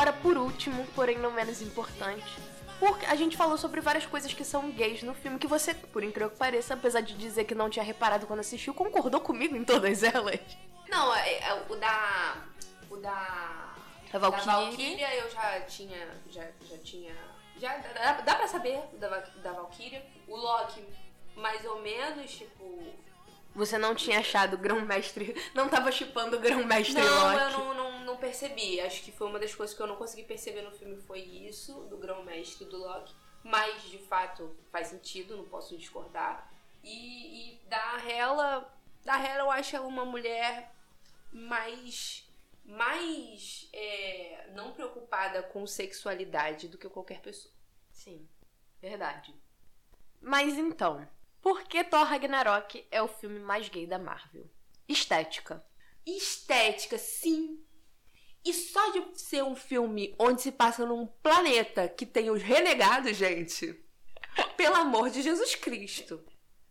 Agora, 0.02 0.14
por 0.14 0.36
último, 0.36 0.84
porém 0.96 1.20
não 1.20 1.30
menos 1.30 1.62
importante, 1.62 2.26
porque 2.80 3.06
a 3.06 3.14
gente 3.14 3.38
falou 3.38 3.56
sobre 3.56 3.82
várias 3.82 4.04
coisas 4.04 4.34
que 4.34 4.44
são 4.44 4.72
gays 4.72 5.04
no 5.04 5.14
filme, 5.14 5.38
que 5.38 5.46
você, 5.46 5.76
por 5.76 6.04
incrível 6.04 6.32
que 6.32 6.38
pareça, 6.38 6.74
apesar 6.74 7.02
de 7.02 7.14
dizer 7.14 7.44
que 7.44 7.54
não 7.54 7.70
tinha 7.70 7.86
reparado 7.86 8.26
quando 8.26 8.40
assistiu, 8.40 8.74
concordou 8.74 9.22
comigo 9.22 9.56
em 9.56 9.64
todas 9.64 10.02
elas. 10.02 10.40
Não, 10.90 11.16
é, 11.16 11.38
é, 11.38 11.66
o 11.70 11.76
da. 11.76 12.36
O 12.90 12.98
da. 12.98 13.76
A 14.12 14.18
Valkyrie. 14.18 14.46
Da 14.48 14.60
Valkyria 14.60 15.16
eu 15.18 15.30
já 15.30 15.62
tinha. 15.62 16.08
Já, 16.32 16.48
já 16.68 16.78
tinha. 16.80 17.16
Já 17.58 17.78
dá, 17.78 18.14
dá 18.22 18.36
pra 18.38 18.48
saber 18.48 18.82
da, 18.94 19.08
da 19.08 19.52
Valkyria. 19.52 20.04
O 20.28 20.36
Loki, 20.36 20.84
mais 21.36 21.64
ou 21.64 21.80
menos, 21.80 22.32
tipo. 22.32 22.92
Você 23.54 23.78
não 23.78 23.94
tinha 23.94 24.20
achado 24.20 24.56
o 24.56 24.58
grão-mestre, 24.58 25.36
não 25.54 25.70
tava 25.70 25.92
chipando 25.92 26.38
o 26.38 26.40
grão-mestre 26.40 27.00
Não, 27.00 27.28
Loki. 27.28 27.38
eu 27.38 27.52
não, 27.52 27.74
não, 27.74 27.91
não 27.91 27.91
percebi. 28.22 28.80
Acho 28.80 29.04
que 29.04 29.12
foi 29.12 29.28
uma 29.28 29.40
das 29.40 29.54
coisas 29.54 29.76
que 29.76 29.82
eu 29.82 29.88
não 29.88 29.98
consegui 29.98 30.24
perceber 30.24 30.62
no 30.62 30.72
filme 30.72 30.96
foi 31.02 31.20
isso, 31.20 31.74
do 31.90 31.98
grão-mestre 31.98 32.66
do 32.66 32.78
Loki. 32.78 33.14
Mas, 33.44 33.84
de 33.84 33.98
fato, 33.98 34.56
faz 34.72 34.88
sentido, 34.88 35.36
não 35.36 35.46
posso 35.46 35.76
discordar. 35.76 36.50
E, 36.84 37.56
e 37.56 37.60
da 37.66 37.98
Hela, 38.08 38.74
da 39.04 39.18
Hela 39.18 39.44
eu 39.44 39.52
acho 39.52 39.76
ela 39.76 39.88
uma 39.88 40.06
mulher 40.06 40.74
mais 41.32 42.28
mais 42.64 43.68
é, 43.74 44.50
não 44.54 44.72
preocupada 44.72 45.42
com 45.44 45.66
sexualidade 45.66 46.68
do 46.68 46.78
que 46.78 46.88
qualquer 46.88 47.20
pessoa. 47.20 47.54
Sim, 47.92 48.30
verdade. 48.80 49.36
Mas 50.22 50.54
então, 50.58 51.08
por 51.42 51.64
que 51.64 51.84
Thor 51.84 52.06
Ragnarok 52.06 52.88
é 52.92 53.02
o 53.02 53.08
filme 53.08 53.40
mais 53.40 53.68
gay 53.68 53.88
da 53.88 53.98
Marvel? 53.98 54.50
Estética. 54.88 55.66
Estética, 56.06 56.98
sim. 56.98 57.64
E 58.44 58.54
só 58.54 58.90
de 58.92 59.20
ser 59.20 59.44
um 59.44 59.56
filme 59.56 60.16
onde 60.18 60.42
se 60.42 60.52
passa 60.52 60.86
num 60.86 61.06
planeta 61.06 61.88
que 61.88 62.06
tem 62.06 62.30
os 62.30 62.42
renegados, 62.42 63.16
gente. 63.16 63.80
Pelo 64.58 64.76
amor 64.76 65.10
de 65.10 65.22
Jesus 65.22 65.56
Cristo. 65.56 66.24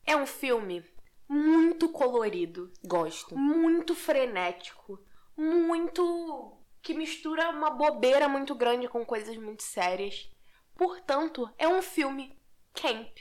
É 0.04 0.16
um 0.16 0.26
filme 0.26 0.84
muito 1.28 1.88
colorido, 1.88 2.72
Gosto. 2.84 3.38
muito 3.38 3.94
frenético, 3.94 4.98
muito. 5.36 6.58
que 6.82 6.92
mistura 6.92 7.50
uma 7.50 7.70
bobeira 7.70 8.28
muito 8.28 8.52
grande 8.54 8.88
com 8.88 9.06
coisas 9.06 9.36
muito 9.36 9.62
sérias. 9.62 10.28
Portanto, 10.74 11.48
é 11.56 11.68
um 11.68 11.82
filme 11.82 12.36
camp. 12.74 13.18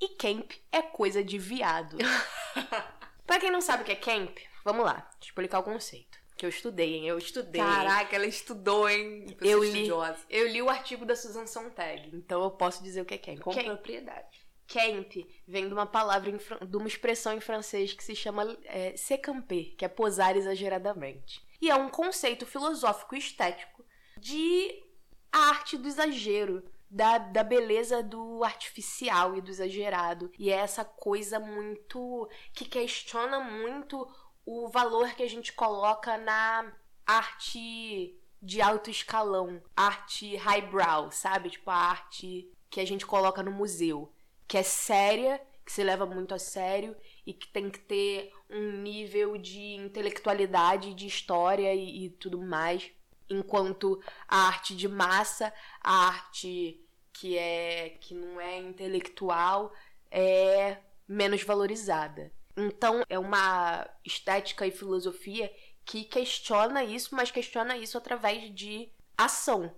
E 0.00 0.08
camp 0.16 0.50
é 0.72 0.82
coisa 0.82 1.22
de 1.22 1.38
viado. 1.38 1.96
pra 3.24 3.38
quem 3.38 3.52
não 3.52 3.60
sabe 3.60 3.82
o 3.82 3.86
que 3.86 3.92
é 3.92 3.96
camp, 3.96 4.36
vamos 4.64 4.84
lá, 4.84 5.08
explicar 5.20 5.60
o 5.60 5.64
conceito. 5.64 6.23
Eu 6.44 6.48
estudei, 6.50 6.94
hein? 6.94 7.06
Eu 7.08 7.18
estudei. 7.18 7.60
Caraca, 7.60 8.14
ela 8.14 8.26
estudou, 8.26 8.88
hein? 8.88 9.26
Eu 9.40 9.62
li. 9.62 9.68
estudiosa. 9.68 10.18
Eu 10.28 10.46
li 10.48 10.60
o 10.62 10.68
artigo 10.68 11.04
da 11.04 11.16
Susan 11.16 11.46
Sontag, 11.46 12.10
então 12.14 12.42
eu 12.42 12.50
posso 12.50 12.82
dizer 12.82 13.00
o 13.00 13.04
que 13.04 13.14
é 13.14 13.18
camp. 13.18 13.40
Com 13.40 13.52
Camp- 13.52 13.64
propriedade. 13.64 14.44
Camp 14.66 15.12
vem 15.46 15.68
de 15.68 15.74
uma 15.74 15.86
palavra, 15.86 16.32
de 16.32 16.76
uma 16.76 16.88
expressão 16.88 17.34
em 17.34 17.40
francês 17.40 17.92
que 17.92 18.02
se 18.02 18.16
chama 18.16 18.56
é, 18.64 18.96
se 18.96 19.16
camper, 19.18 19.74
que 19.76 19.84
é 19.84 19.88
posar 19.88 20.36
exageradamente. 20.36 21.42
E 21.60 21.70
é 21.70 21.74
um 21.74 21.88
conceito 21.88 22.46
filosófico 22.46 23.14
e 23.14 23.18
estético 23.18 23.84
de 24.18 24.82
arte 25.30 25.76
do 25.76 25.86
exagero, 25.88 26.62
da, 26.90 27.18
da 27.18 27.42
beleza 27.42 28.02
do 28.02 28.42
artificial 28.44 29.36
e 29.36 29.40
do 29.40 29.50
exagerado. 29.50 30.30
E 30.38 30.50
é 30.50 30.56
essa 30.56 30.84
coisa 30.84 31.38
muito. 31.40 32.28
que 32.54 32.64
questiona 32.64 33.40
muito 33.40 34.06
o 34.46 34.68
valor 34.68 35.14
que 35.14 35.22
a 35.22 35.28
gente 35.28 35.52
coloca 35.52 36.16
na 36.18 36.72
arte 37.06 38.18
de 38.40 38.60
alto 38.60 38.90
escalão, 38.90 39.62
arte 39.76 40.36
highbrow, 40.36 41.10
sabe? 41.10 41.50
Tipo 41.50 41.70
a 41.70 41.76
arte 41.76 42.50
que 42.68 42.80
a 42.80 42.86
gente 42.86 43.06
coloca 43.06 43.42
no 43.42 43.50
museu, 43.50 44.12
que 44.46 44.58
é 44.58 44.62
séria, 44.62 45.40
que 45.64 45.72
se 45.72 45.82
leva 45.82 46.04
muito 46.04 46.34
a 46.34 46.38
sério 46.38 46.94
e 47.26 47.32
que 47.32 47.48
tem 47.48 47.70
que 47.70 47.78
ter 47.78 48.32
um 48.50 48.72
nível 48.82 49.38
de 49.38 49.74
intelectualidade, 49.76 50.92
de 50.92 51.06
história 51.06 51.74
e, 51.74 52.06
e 52.06 52.10
tudo 52.10 52.40
mais. 52.40 52.90
Enquanto 53.30 54.02
a 54.28 54.48
arte 54.48 54.76
de 54.76 54.86
massa, 54.86 55.52
a 55.80 56.08
arte 56.08 56.84
que 57.12 57.38
é 57.38 57.96
que 58.00 58.12
não 58.12 58.40
é 58.40 58.58
intelectual 58.58 59.72
é 60.10 60.78
menos 61.08 61.42
valorizada. 61.42 62.30
Então 62.56 63.02
é 63.08 63.18
uma 63.18 63.88
estética 64.04 64.66
e 64.66 64.70
filosofia 64.70 65.52
que 65.84 66.04
questiona 66.04 66.82
isso, 66.84 67.14
mas 67.14 67.30
questiona 67.30 67.76
isso 67.76 67.98
através 67.98 68.54
de 68.54 68.88
ação. 69.16 69.74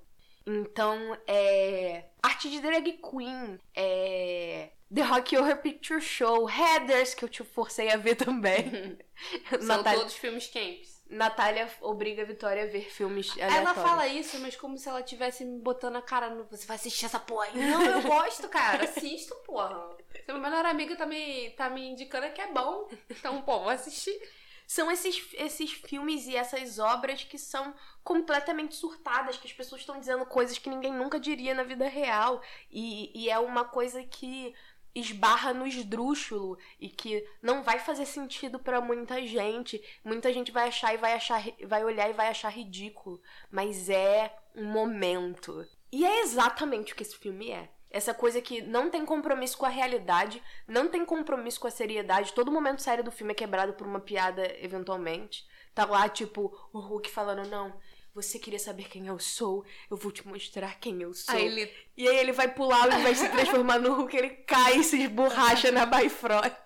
Então 0.46 1.18
é 1.26 2.04
arte 2.22 2.48
de 2.48 2.60
drag 2.60 3.00
queen, 3.02 3.58
é 3.74 4.70
The 4.94 5.02
Rock 5.02 5.36
Horror 5.36 5.56
Picture 5.56 6.00
Show, 6.00 6.48
Heathers 6.48 7.14
que 7.14 7.24
eu 7.24 7.28
te 7.28 7.42
forcei 7.42 7.90
a 7.90 7.96
ver 7.96 8.14
também. 8.14 8.98
São 9.58 9.78
Natália, 9.78 9.98
todos 10.00 10.14
filmes 10.14 10.46
camps. 10.46 10.95
Natália 11.08 11.70
obriga 11.80 12.22
a 12.22 12.24
Vitória 12.24 12.64
a 12.64 12.66
ver 12.66 12.90
filmes 12.90 13.32
Ela 13.36 13.52
aleatórios. 13.58 13.82
fala 13.82 14.08
isso, 14.08 14.38
mas 14.40 14.56
como 14.56 14.76
se 14.76 14.88
ela 14.88 15.02
tivesse 15.02 15.44
me 15.44 15.60
botando 15.60 15.96
a 15.96 16.02
cara 16.02 16.30
no. 16.30 16.44
Você 16.50 16.66
vai 16.66 16.76
assistir 16.76 17.06
essa 17.06 17.20
porra 17.20 17.44
aí? 17.44 17.56
Não, 17.56 17.82
eu 17.84 18.02
gosto, 18.02 18.48
cara. 18.48 18.84
Assisto, 18.84 19.34
porra. 19.46 19.96
Seu 20.24 20.38
melhor 20.38 20.64
amigo 20.66 20.96
tá 20.96 21.06
me, 21.06 21.50
tá 21.50 21.70
me 21.70 21.88
indicando 21.88 22.30
que 22.32 22.40
é 22.40 22.52
bom. 22.52 22.88
Então, 23.08 23.40
pô, 23.42 23.60
vou 23.60 23.68
assistir. 23.68 24.20
São 24.66 24.90
esses, 24.90 25.24
esses 25.34 25.70
filmes 25.72 26.26
e 26.26 26.34
essas 26.34 26.80
obras 26.80 27.22
que 27.22 27.38
são 27.38 27.72
completamente 28.02 28.74
surtadas, 28.74 29.36
que 29.36 29.46
as 29.46 29.52
pessoas 29.52 29.82
estão 29.82 30.00
dizendo 30.00 30.26
coisas 30.26 30.58
que 30.58 30.68
ninguém 30.68 30.92
nunca 30.92 31.20
diria 31.20 31.54
na 31.54 31.62
vida 31.62 31.86
real. 31.86 32.42
E, 32.68 33.12
e 33.14 33.30
é 33.30 33.38
uma 33.38 33.64
coisa 33.64 34.02
que 34.02 34.52
esbarra 34.96 35.52
no 35.52 35.66
esdrúxulo 35.66 36.58
e 36.80 36.88
que 36.88 37.24
não 37.42 37.62
vai 37.62 37.78
fazer 37.78 38.06
sentido 38.06 38.58
pra 38.58 38.80
muita 38.80 39.24
gente. 39.26 39.82
Muita 40.02 40.32
gente 40.32 40.50
vai 40.50 40.68
achar 40.68 40.94
e 40.94 40.96
vai 40.96 41.12
achar 41.12 41.42
vai 41.66 41.84
olhar 41.84 42.08
e 42.08 42.14
vai 42.14 42.28
achar 42.28 42.48
ridículo, 42.48 43.20
mas 43.50 43.90
é 43.90 44.34
um 44.54 44.64
momento. 44.64 45.66
E 45.92 46.04
é 46.04 46.22
exatamente 46.22 46.92
o 46.92 46.96
que 46.96 47.02
esse 47.02 47.16
filme 47.16 47.50
é. 47.50 47.68
Essa 47.90 48.12
coisa 48.12 48.40
que 48.40 48.60
não 48.62 48.90
tem 48.90 49.04
compromisso 49.04 49.56
com 49.56 49.66
a 49.66 49.70
realidade, 49.70 50.42
não 50.66 50.88
tem 50.88 51.04
compromisso 51.04 51.60
com 51.60 51.66
a 51.66 51.70
seriedade. 51.70 52.32
Todo 52.32 52.50
momento 52.50 52.82
sério 52.82 53.04
do 53.04 53.12
filme 53.12 53.32
é 53.32 53.36
quebrado 53.36 53.74
por 53.74 53.86
uma 53.86 54.00
piada, 54.00 54.44
eventualmente. 54.60 55.46
Tá 55.74 55.84
lá, 55.84 56.08
tipo, 56.08 56.52
o 56.72 56.78
Hulk 56.78 57.10
falando, 57.10 57.48
não, 57.48 57.72
você 58.16 58.38
queria 58.38 58.58
saber 58.58 58.88
quem 58.88 59.06
eu 59.08 59.18
sou, 59.18 59.62
eu 59.90 59.96
vou 59.96 60.10
te 60.10 60.26
mostrar 60.26 60.80
quem 60.80 61.02
eu 61.02 61.12
sou. 61.12 61.34
Aí 61.34 61.44
ele. 61.44 61.70
E 61.94 62.08
aí 62.08 62.16
ele 62.16 62.32
vai 62.32 62.48
pular, 62.48 62.90
ao 62.90 62.98
invés 62.98 63.18
de 63.18 63.26
se 63.26 63.30
transformar 63.30 63.78
no 63.78 63.92
Hulk, 63.92 64.16
ele 64.16 64.30
cai 64.30 64.78
e 64.78 64.84
se 64.84 65.02
esborracha 65.02 65.70
na 65.70 65.84
Bifrost. 65.84 66.56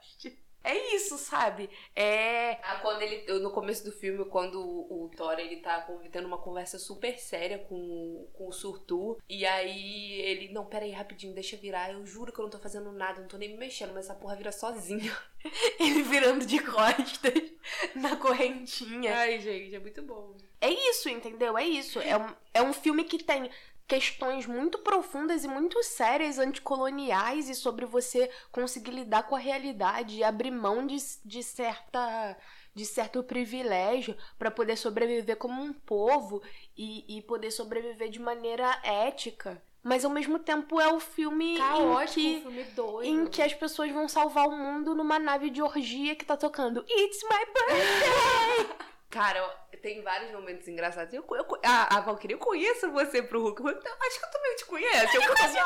É 0.62 0.94
isso, 0.94 1.16
sabe? 1.16 1.70
É. 1.96 2.52
Ah, 2.62 2.78
quando 2.82 3.02
ele. 3.02 3.38
No 3.40 3.50
começo 3.50 3.82
do 3.84 3.92
filme, 3.92 4.24
quando 4.26 4.60
o, 4.60 5.04
o 5.04 5.08
Thor 5.16 5.38
ele 5.38 5.56
tá 5.56 5.80
con- 5.82 5.98
tendo 6.12 6.26
uma 6.26 6.38
conversa 6.38 6.78
super 6.78 7.18
séria 7.18 7.58
com, 7.58 8.28
com 8.34 8.46
o 8.48 8.52
Surtur. 8.52 9.16
E 9.28 9.46
aí 9.46 10.20
ele. 10.20 10.52
Não, 10.52 10.66
pera 10.66 10.84
aí, 10.84 10.90
rapidinho, 10.92 11.32
deixa 11.34 11.56
eu 11.56 11.60
virar. 11.60 11.92
Eu 11.92 12.04
juro 12.04 12.32
que 12.32 12.38
eu 12.38 12.42
não 12.42 12.50
tô 12.50 12.58
fazendo 12.58 12.92
nada, 12.92 13.20
não 13.20 13.28
tô 13.28 13.38
nem 13.38 13.48
me 13.50 13.56
mexendo, 13.56 13.92
mas 13.94 14.04
essa 14.04 14.14
porra 14.14 14.36
vira 14.36 14.52
sozinha. 14.52 15.16
Ele 15.80 16.02
virando 16.02 16.44
de 16.44 16.58
costas 16.62 17.32
na 17.96 18.16
correntinha. 18.16 19.14
Ai, 19.16 19.40
gente, 19.40 19.74
é 19.74 19.78
muito 19.78 20.02
bom. 20.02 20.36
É 20.60 20.68
isso, 20.68 21.08
entendeu? 21.08 21.56
É 21.56 21.64
isso. 21.64 21.98
É 22.00 22.16
um, 22.18 22.34
é 22.52 22.62
um 22.62 22.72
filme 22.74 23.04
que 23.04 23.22
tem 23.22 23.50
questões 23.90 24.46
muito 24.46 24.78
profundas 24.78 25.42
e 25.42 25.48
muito 25.48 25.82
sérias 25.82 26.38
anticoloniais 26.38 27.48
e 27.48 27.56
sobre 27.56 27.84
você 27.84 28.30
conseguir 28.52 28.92
lidar 28.92 29.24
com 29.24 29.34
a 29.34 29.38
realidade 29.40 30.16
e 30.16 30.22
abrir 30.22 30.52
mão 30.52 30.86
de, 30.86 30.96
de 31.24 31.42
certa 31.42 32.36
de 32.72 32.86
certo 32.86 33.20
privilégio 33.24 34.16
para 34.38 34.48
poder 34.48 34.76
sobreviver 34.76 35.36
como 35.36 35.60
um 35.60 35.72
povo 35.72 36.40
e, 36.78 37.18
e 37.18 37.22
poder 37.22 37.50
sobreviver 37.50 38.08
de 38.08 38.20
maneira 38.20 38.78
ética. 38.84 39.60
Mas 39.82 40.04
ao 40.04 40.10
mesmo 40.12 40.38
tempo 40.38 40.80
é 40.80 40.86
o 40.86 41.00
filme 41.00 41.56
em 41.56 41.58
Caótico, 41.58 42.14
que 42.14 42.36
um 42.36 42.42
filme 42.42 42.64
doido. 42.64 43.08
em 43.08 43.26
que 43.26 43.42
as 43.42 43.52
pessoas 43.52 43.90
vão 43.90 44.08
salvar 44.08 44.46
o 44.46 44.56
mundo 44.56 44.94
numa 44.94 45.18
nave 45.18 45.50
de 45.50 45.60
orgia 45.60 46.14
que 46.14 46.24
tá 46.24 46.36
tocando 46.36 46.84
It's 46.88 47.24
my 47.24 47.44
birthday! 47.44 48.86
Cara, 49.10 49.44
tem 49.82 50.02
vários 50.02 50.30
momentos 50.30 50.68
engraçados. 50.68 51.12
Eu, 51.12 51.24
eu, 51.32 51.46
a, 51.64 51.96
a 51.96 52.00
Valkyrie, 52.00 52.34
eu 52.34 52.38
conheço 52.38 52.90
você 52.92 53.20
pro 53.20 53.42
Hulk. 53.42 53.60
Eu, 53.60 53.68
acho 53.68 54.20
que 54.20 54.24
eu 54.24 54.30
também 54.30 54.56
te 54.56 54.64
conheço. 54.66 55.16
Eu 55.16 55.22
conheço. 55.22 55.58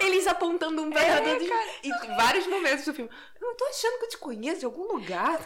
Eles 0.00 0.26
apontando 0.26 0.82
um 0.82 0.90
berro 0.90 1.28
É, 1.28 1.48
cara. 1.48 1.70
E 1.84 1.90
vários 2.16 2.46
momentos 2.48 2.84
do 2.84 2.92
filme. 2.92 3.10
Eu 3.40 3.48
não 3.48 3.56
tô 3.56 3.64
achando 3.66 3.98
que 3.98 4.04
eu 4.06 4.08
te 4.08 4.18
conheço 4.18 4.60
de 4.60 4.64
algum 4.64 4.92
lugar. 4.92 5.38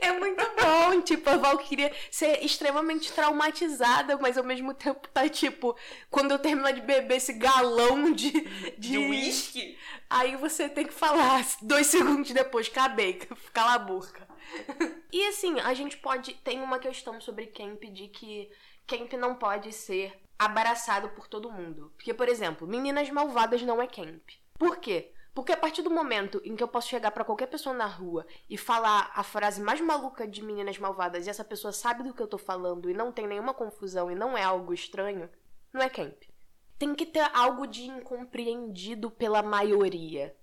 É 0.00 0.12
muito 0.12 0.44
bom, 0.60 1.00
tipo, 1.02 1.28
a 1.30 1.36
Valkyria 1.36 1.92
ser 2.10 2.44
extremamente 2.44 3.12
traumatizada, 3.12 4.16
mas 4.18 4.36
ao 4.36 4.44
mesmo 4.44 4.74
tempo 4.74 5.06
tá 5.08 5.28
tipo, 5.28 5.76
quando 6.10 6.32
eu 6.32 6.38
terminar 6.38 6.72
de 6.72 6.80
beber 6.80 7.16
esse 7.16 7.32
galão 7.32 8.12
de 8.12 8.30
de 8.76 8.90
De 8.90 8.98
uísque. 8.98 9.78
aí 10.10 10.36
você 10.36 10.68
tem 10.68 10.86
que 10.86 10.92
falar 10.92 11.44
dois 11.62 11.86
segundos 11.86 12.30
depois, 12.32 12.68
acabei, 12.68 13.14
cala 13.52 13.74
a 13.74 13.78
boca. 13.78 14.27
E 15.10 15.26
assim, 15.26 15.58
a 15.60 15.72
gente 15.72 15.96
pode. 15.96 16.34
Tem 16.34 16.60
uma 16.60 16.78
questão 16.78 17.18
sobre 17.18 17.46
camp 17.46 17.82
de 17.84 18.08
que 18.08 18.50
camp 18.86 19.14
não 19.14 19.34
pode 19.34 19.72
ser 19.72 20.20
abraçado 20.38 21.08
por 21.10 21.26
todo 21.26 21.50
mundo. 21.50 21.92
Porque, 21.96 22.12
por 22.12 22.28
exemplo, 22.28 22.68
Meninas 22.68 23.10
Malvadas 23.10 23.62
não 23.62 23.80
é 23.80 23.86
camp. 23.86 24.22
Por 24.58 24.76
quê? 24.76 25.12
Porque 25.34 25.52
a 25.52 25.56
partir 25.56 25.82
do 25.82 25.90
momento 25.90 26.40
em 26.44 26.56
que 26.56 26.62
eu 26.62 26.68
posso 26.68 26.88
chegar 26.88 27.10
pra 27.12 27.24
qualquer 27.24 27.46
pessoa 27.46 27.74
na 27.74 27.86
rua 27.86 28.26
e 28.50 28.58
falar 28.58 29.10
a 29.14 29.22
frase 29.22 29.60
mais 29.60 29.80
maluca 29.80 30.26
de 30.26 30.42
Meninas 30.42 30.78
Malvadas 30.78 31.26
e 31.26 31.30
essa 31.30 31.44
pessoa 31.44 31.72
sabe 31.72 32.02
do 32.02 32.12
que 32.12 32.20
eu 32.20 32.26
tô 32.26 32.38
falando 32.38 32.90
e 32.90 32.94
não 32.94 33.12
tem 33.12 33.26
nenhuma 33.26 33.54
confusão 33.54 34.10
e 34.10 34.16
não 34.16 34.36
é 34.36 34.42
algo 34.42 34.74
estranho, 34.74 35.30
não 35.72 35.80
é 35.80 35.88
camp. 35.88 36.24
Tem 36.76 36.94
que 36.94 37.06
ter 37.06 37.30
algo 37.34 37.66
de 37.66 37.84
incompreendido 37.84 39.10
pela 39.10 39.42
maioria. 39.42 40.36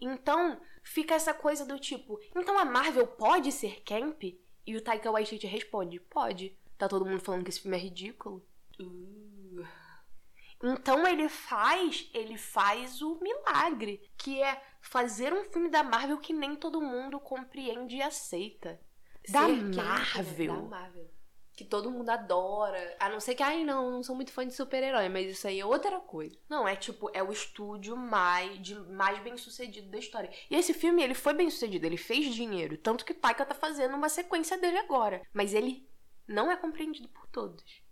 Então, 0.00 0.60
fica 0.82 1.14
essa 1.14 1.34
coisa 1.34 1.64
do 1.64 1.78
tipo, 1.78 2.20
então 2.34 2.58
a 2.58 2.64
Marvel 2.64 3.06
pode 3.06 3.50
ser 3.52 3.82
camp? 3.82 4.22
E 4.66 4.76
o 4.76 4.80
Taika 4.80 5.10
Waititi 5.10 5.46
responde, 5.46 5.98
pode. 5.98 6.56
Tá 6.76 6.88
todo 6.88 7.06
mundo 7.06 7.20
falando 7.20 7.42
que 7.42 7.50
esse 7.50 7.60
filme 7.60 7.76
é 7.76 7.80
ridículo? 7.80 8.46
Uh. 8.78 9.66
Então 10.62 11.06
ele 11.06 11.28
faz, 11.28 12.10
ele 12.12 12.36
faz 12.36 13.00
o 13.00 13.18
milagre, 13.20 14.10
que 14.16 14.42
é 14.42 14.60
fazer 14.80 15.32
um 15.32 15.44
filme 15.44 15.70
da 15.70 15.82
Marvel 15.82 16.18
que 16.18 16.32
nem 16.32 16.56
todo 16.56 16.80
mundo 16.80 17.20
compreende 17.20 17.96
e 17.96 18.02
aceita. 18.02 18.80
Da 19.28 19.46
né? 19.48 19.76
Marvel. 19.76 20.54
Da 20.54 20.62
Marvel. 20.62 21.10
Que 21.58 21.64
todo 21.64 21.90
mundo 21.90 22.08
adora. 22.08 22.96
A 23.00 23.08
não 23.08 23.18
ser 23.18 23.34
que, 23.34 23.42
ai, 23.42 23.64
não, 23.64 23.90
não 23.90 24.00
sou 24.00 24.14
muito 24.14 24.30
fã 24.30 24.46
de 24.46 24.54
super-herói, 24.54 25.08
mas 25.08 25.28
isso 25.28 25.48
aí 25.48 25.58
é 25.58 25.66
outra 25.66 25.98
coisa. 25.98 26.38
Não, 26.48 26.68
é 26.68 26.76
tipo, 26.76 27.10
é 27.12 27.20
o 27.20 27.32
estúdio 27.32 27.96
mais, 27.96 28.62
de, 28.62 28.76
mais 28.92 29.20
bem 29.24 29.36
sucedido 29.36 29.90
da 29.90 29.98
história. 29.98 30.30
E 30.48 30.54
esse 30.54 30.72
filme, 30.72 31.02
ele 31.02 31.14
foi 31.14 31.34
bem 31.34 31.50
sucedido, 31.50 31.84
ele 31.84 31.96
fez 31.96 32.32
dinheiro. 32.32 32.78
Tanto 32.78 33.04
que 33.04 33.12
Taika 33.12 33.44
tá 33.44 33.56
fazendo 33.56 33.96
uma 33.96 34.08
sequência 34.08 34.56
dele 34.56 34.78
agora. 34.78 35.20
Mas 35.32 35.52
ele 35.52 35.84
não 36.28 36.48
é 36.48 36.56
compreendido 36.56 37.08
por 37.08 37.26
todos. 37.26 37.82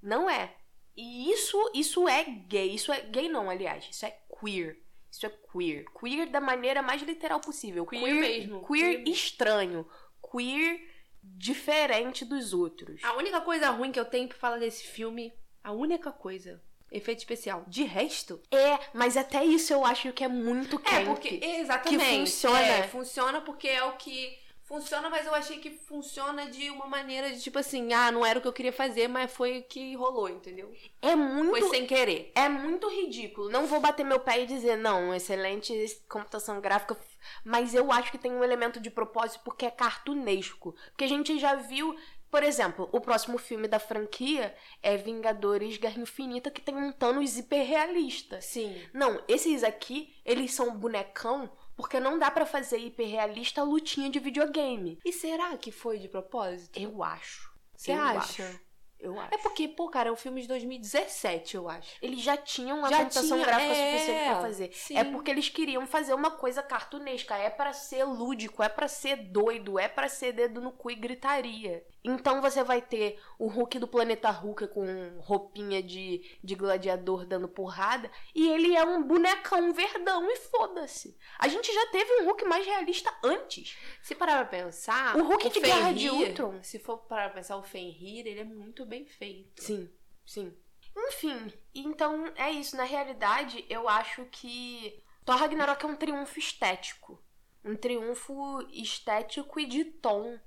Não 0.00 0.30
é. 0.30 0.56
E 0.96 1.30
isso, 1.30 1.70
isso 1.74 2.08
é 2.08 2.24
gay. 2.24 2.74
Isso 2.74 2.90
é 2.90 3.02
gay 3.02 3.28
não, 3.28 3.50
aliás. 3.50 3.86
Isso 3.90 4.06
é 4.06 4.18
queer. 4.40 4.82
Isso 5.12 5.26
é 5.26 5.28
queer. 5.52 5.84
Queer 6.00 6.30
da 6.30 6.40
maneira 6.40 6.80
mais 6.80 7.02
literal 7.02 7.40
possível. 7.40 7.84
Queer 7.84 8.14
mesmo, 8.14 8.66
Queer, 8.66 9.02
queer 9.02 9.08
estranho. 9.08 9.86
Queer 10.32 10.95
diferente 11.36 12.24
dos 12.24 12.52
outros. 12.52 13.02
A 13.04 13.14
única 13.14 13.40
coisa 13.40 13.70
ruim 13.70 13.92
que 13.92 14.00
eu 14.00 14.04
tenho 14.04 14.28
pra 14.28 14.38
falar 14.38 14.58
desse 14.58 14.86
filme, 14.86 15.32
a 15.62 15.72
única 15.72 16.12
coisa, 16.12 16.62
efeito 16.90 17.18
especial. 17.18 17.64
De 17.66 17.82
resto, 17.84 18.40
É, 18.50 18.78
mas 18.94 19.16
até 19.16 19.44
isso 19.44 19.72
eu 19.72 19.84
acho 19.84 20.12
que 20.12 20.24
é 20.24 20.28
muito 20.28 20.76
É, 20.76 20.90
camp. 20.90 21.06
porque 21.06 21.40
exatamente. 21.42 21.98
que 22.04 22.18
funciona. 22.20 22.58
É, 22.60 22.82
funciona 22.88 23.40
porque 23.40 23.68
é 23.68 23.82
o 23.84 23.92
que 23.96 24.38
funciona, 24.62 25.08
mas 25.08 25.24
eu 25.26 25.32
achei 25.34 25.58
que 25.58 25.70
funciona 25.70 26.46
de 26.50 26.68
uma 26.70 26.86
maneira 26.86 27.30
de 27.30 27.40
tipo 27.40 27.56
assim, 27.56 27.92
ah, 27.92 28.10
não 28.10 28.26
era 28.26 28.38
o 28.38 28.42
que 28.42 28.48
eu 28.48 28.52
queria 28.52 28.72
fazer, 28.72 29.06
mas 29.06 29.32
foi 29.32 29.58
o 29.60 29.62
que 29.62 29.94
rolou, 29.94 30.28
entendeu? 30.28 30.72
É 31.00 31.14
muito 31.14 31.50
Foi 31.50 31.68
sem 31.70 31.86
querer. 31.86 32.32
É 32.34 32.48
muito 32.48 32.88
ridículo. 32.88 33.48
Não 33.48 33.66
vou 33.66 33.78
bater 33.80 34.04
meu 34.04 34.18
pé 34.18 34.42
e 34.42 34.46
dizer, 34.46 34.76
não, 34.76 35.14
excelente 35.14 35.72
computação 36.08 36.60
gráfica. 36.60 36.96
Mas 37.44 37.74
eu 37.74 37.92
acho 37.92 38.10
que 38.10 38.18
tem 38.18 38.32
um 38.32 38.44
elemento 38.44 38.80
de 38.80 38.90
propósito 38.90 39.42
porque 39.44 39.66
é 39.66 39.70
cartunesco. 39.70 40.74
Porque 40.90 41.04
a 41.04 41.08
gente 41.08 41.38
já 41.38 41.54
viu. 41.54 41.96
Por 42.30 42.42
exemplo, 42.42 42.88
o 42.92 43.00
próximo 43.00 43.38
filme 43.38 43.68
da 43.68 43.78
franquia 43.78 44.54
é 44.82 44.96
Vingadores 44.96 45.78
Guerra 45.78 46.00
Infinita, 46.00 46.50
que 46.50 46.60
tem 46.60 46.74
um 46.74 46.92
Thanos 46.92 47.38
hiperrealista. 47.38 48.40
Sim. 48.40 48.76
Não, 48.92 49.22
esses 49.28 49.62
aqui, 49.62 50.14
eles 50.24 50.52
são 50.52 50.76
bonecão 50.76 51.50
porque 51.76 52.00
não 52.00 52.18
dá 52.18 52.30
pra 52.30 52.46
fazer 52.46 52.78
hiperrealista 52.78 53.60
a 53.60 53.64
lutinha 53.64 54.10
de 54.10 54.18
videogame. 54.18 54.98
E 55.04 55.12
será 55.12 55.56
que 55.56 55.70
foi 55.70 55.98
de 55.98 56.08
propósito? 56.08 56.78
Eu 56.78 57.02
acho. 57.04 57.54
Você 57.76 57.92
eu 57.92 58.00
acha? 58.00 58.42
acho. 58.44 58.65
Eu 59.06 59.18
acho. 59.20 59.34
É 59.34 59.38
porque, 59.38 59.68
pô, 59.68 59.88
cara, 59.88 60.08
é 60.08 60.12
um 60.12 60.16
filme 60.16 60.42
de 60.42 60.48
2017, 60.48 61.56
eu 61.56 61.68
acho. 61.68 61.96
Eles 62.02 62.20
já 62.20 62.36
tinham 62.36 62.84
a 62.84 62.88
Já 62.90 62.98
computação 62.98 63.36
tinha, 63.36 63.46
gráfica 63.46 63.72
é, 63.72 63.92
suficiente 63.92 64.24
pra 64.24 64.40
fazer. 64.40 64.70
sim. 64.74 64.96
É 64.96 65.04
porque 65.04 65.30
eles 65.30 65.48
queriam 65.48 65.86
fazer 65.86 66.14
uma 66.14 66.30
coisa 66.32 66.62
cartunesca. 66.62 67.36
É 67.36 67.48
pra 67.50 67.72
ser 67.72 68.04
lúdico, 68.04 68.62
é 68.62 68.68
pra 68.68 68.88
ser 68.88 69.16
doido, 69.16 69.78
é 69.78 69.88
pra 69.88 70.08
ser 70.08 70.32
dedo 70.32 70.60
no 70.60 70.72
cu 70.72 70.90
e 70.90 70.94
gritaria. 70.94 71.84
Então 72.06 72.40
você 72.40 72.62
vai 72.62 72.80
ter 72.80 73.20
o 73.36 73.48
Hulk 73.48 73.80
do 73.80 73.88
planeta 73.88 74.30
Hulk 74.30 74.68
com 74.68 75.18
roupinha 75.18 75.82
de, 75.82 76.38
de 76.42 76.54
gladiador 76.54 77.26
dando 77.26 77.48
porrada. 77.48 78.08
E 78.32 78.48
ele 78.48 78.76
é 78.76 78.84
um 78.84 79.02
bonecão 79.02 79.72
verdão 79.72 80.30
e 80.30 80.36
foda-se. 80.36 81.18
A 81.36 81.48
gente 81.48 81.72
já 81.72 81.86
teve 81.86 82.22
um 82.22 82.26
Hulk 82.26 82.44
mais 82.44 82.64
realista 82.64 83.12
antes. 83.24 83.76
Se 84.00 84.14
parar 84.14 84.46
pra 84.46 84.60
pensar. 84.60 85.16
O 85.16 85.24
Hulk 85.24 85.50
de 85.50 85.60
Guerra 85.60 85.92
de 85.92 86.08
Fenrir, 86.08 86.28
Ultron. 86.28 86.62
Se 86.62 86.78
for 86.78 86.98
parar 86.98 87.30
pra 87.30 87.40
pensar, 87.40 87.56
o 87.56 87.64
Fenrir, 87.64 88.24
ele 88.24 88.38
é 88.40 88.44
muito 88.44 88.86
bem 88.86 89.04
feito. 89.04 89.60
Sim, 89.60 89.90
sim. 90.24 90.56
Enfim, 90.96 91.52
então 91.74 92.32
é 92.36 92.52
isso. 92.52 92.76
Na 92.76 92.84
realidade, 92.84 93.66
eu 93.68 93.88
acho 93.88 94.24
que 94.26 95.02
Thor 95.24 95.36
Ragnarok 95.36 95.84
é 95.84 95.88
um 95.88 95.96
triunfo 95.96 96.38
estético. 96.38 97.20
Um 97.64 97.74
triunfo 97.74 98.62
estético 98.70 99.58
e 99.58 99.66
de 99.66 99.84
tom. 99.84 100.38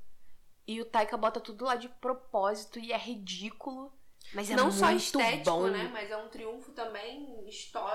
E 0.71 0.79
o 0.79 0.85
Taika 0.85 1.17
bota 1.17 1.39
tudo 1.39 1.65
lá 1.65 1.75
de 1.75 1.89
propósito 1.89 2.77
e 2.77 2.93
é 2.93 2.97
ridículo. 2.97 3.91
Mas 4.35 4.51
é 4.51 4.55
não 4.55 4.65
muito 4.65 4.77
só 4.77 4.91
estético, 4.91 5.49
bom. 5.49 5.67
né? 5.67 5.89
Mas 5.91 6.11
é 6.11 6.15
um 6.17 6.29
triunfo 6.29 6.71
também 6.73 7.43
histó- 7.47 7.91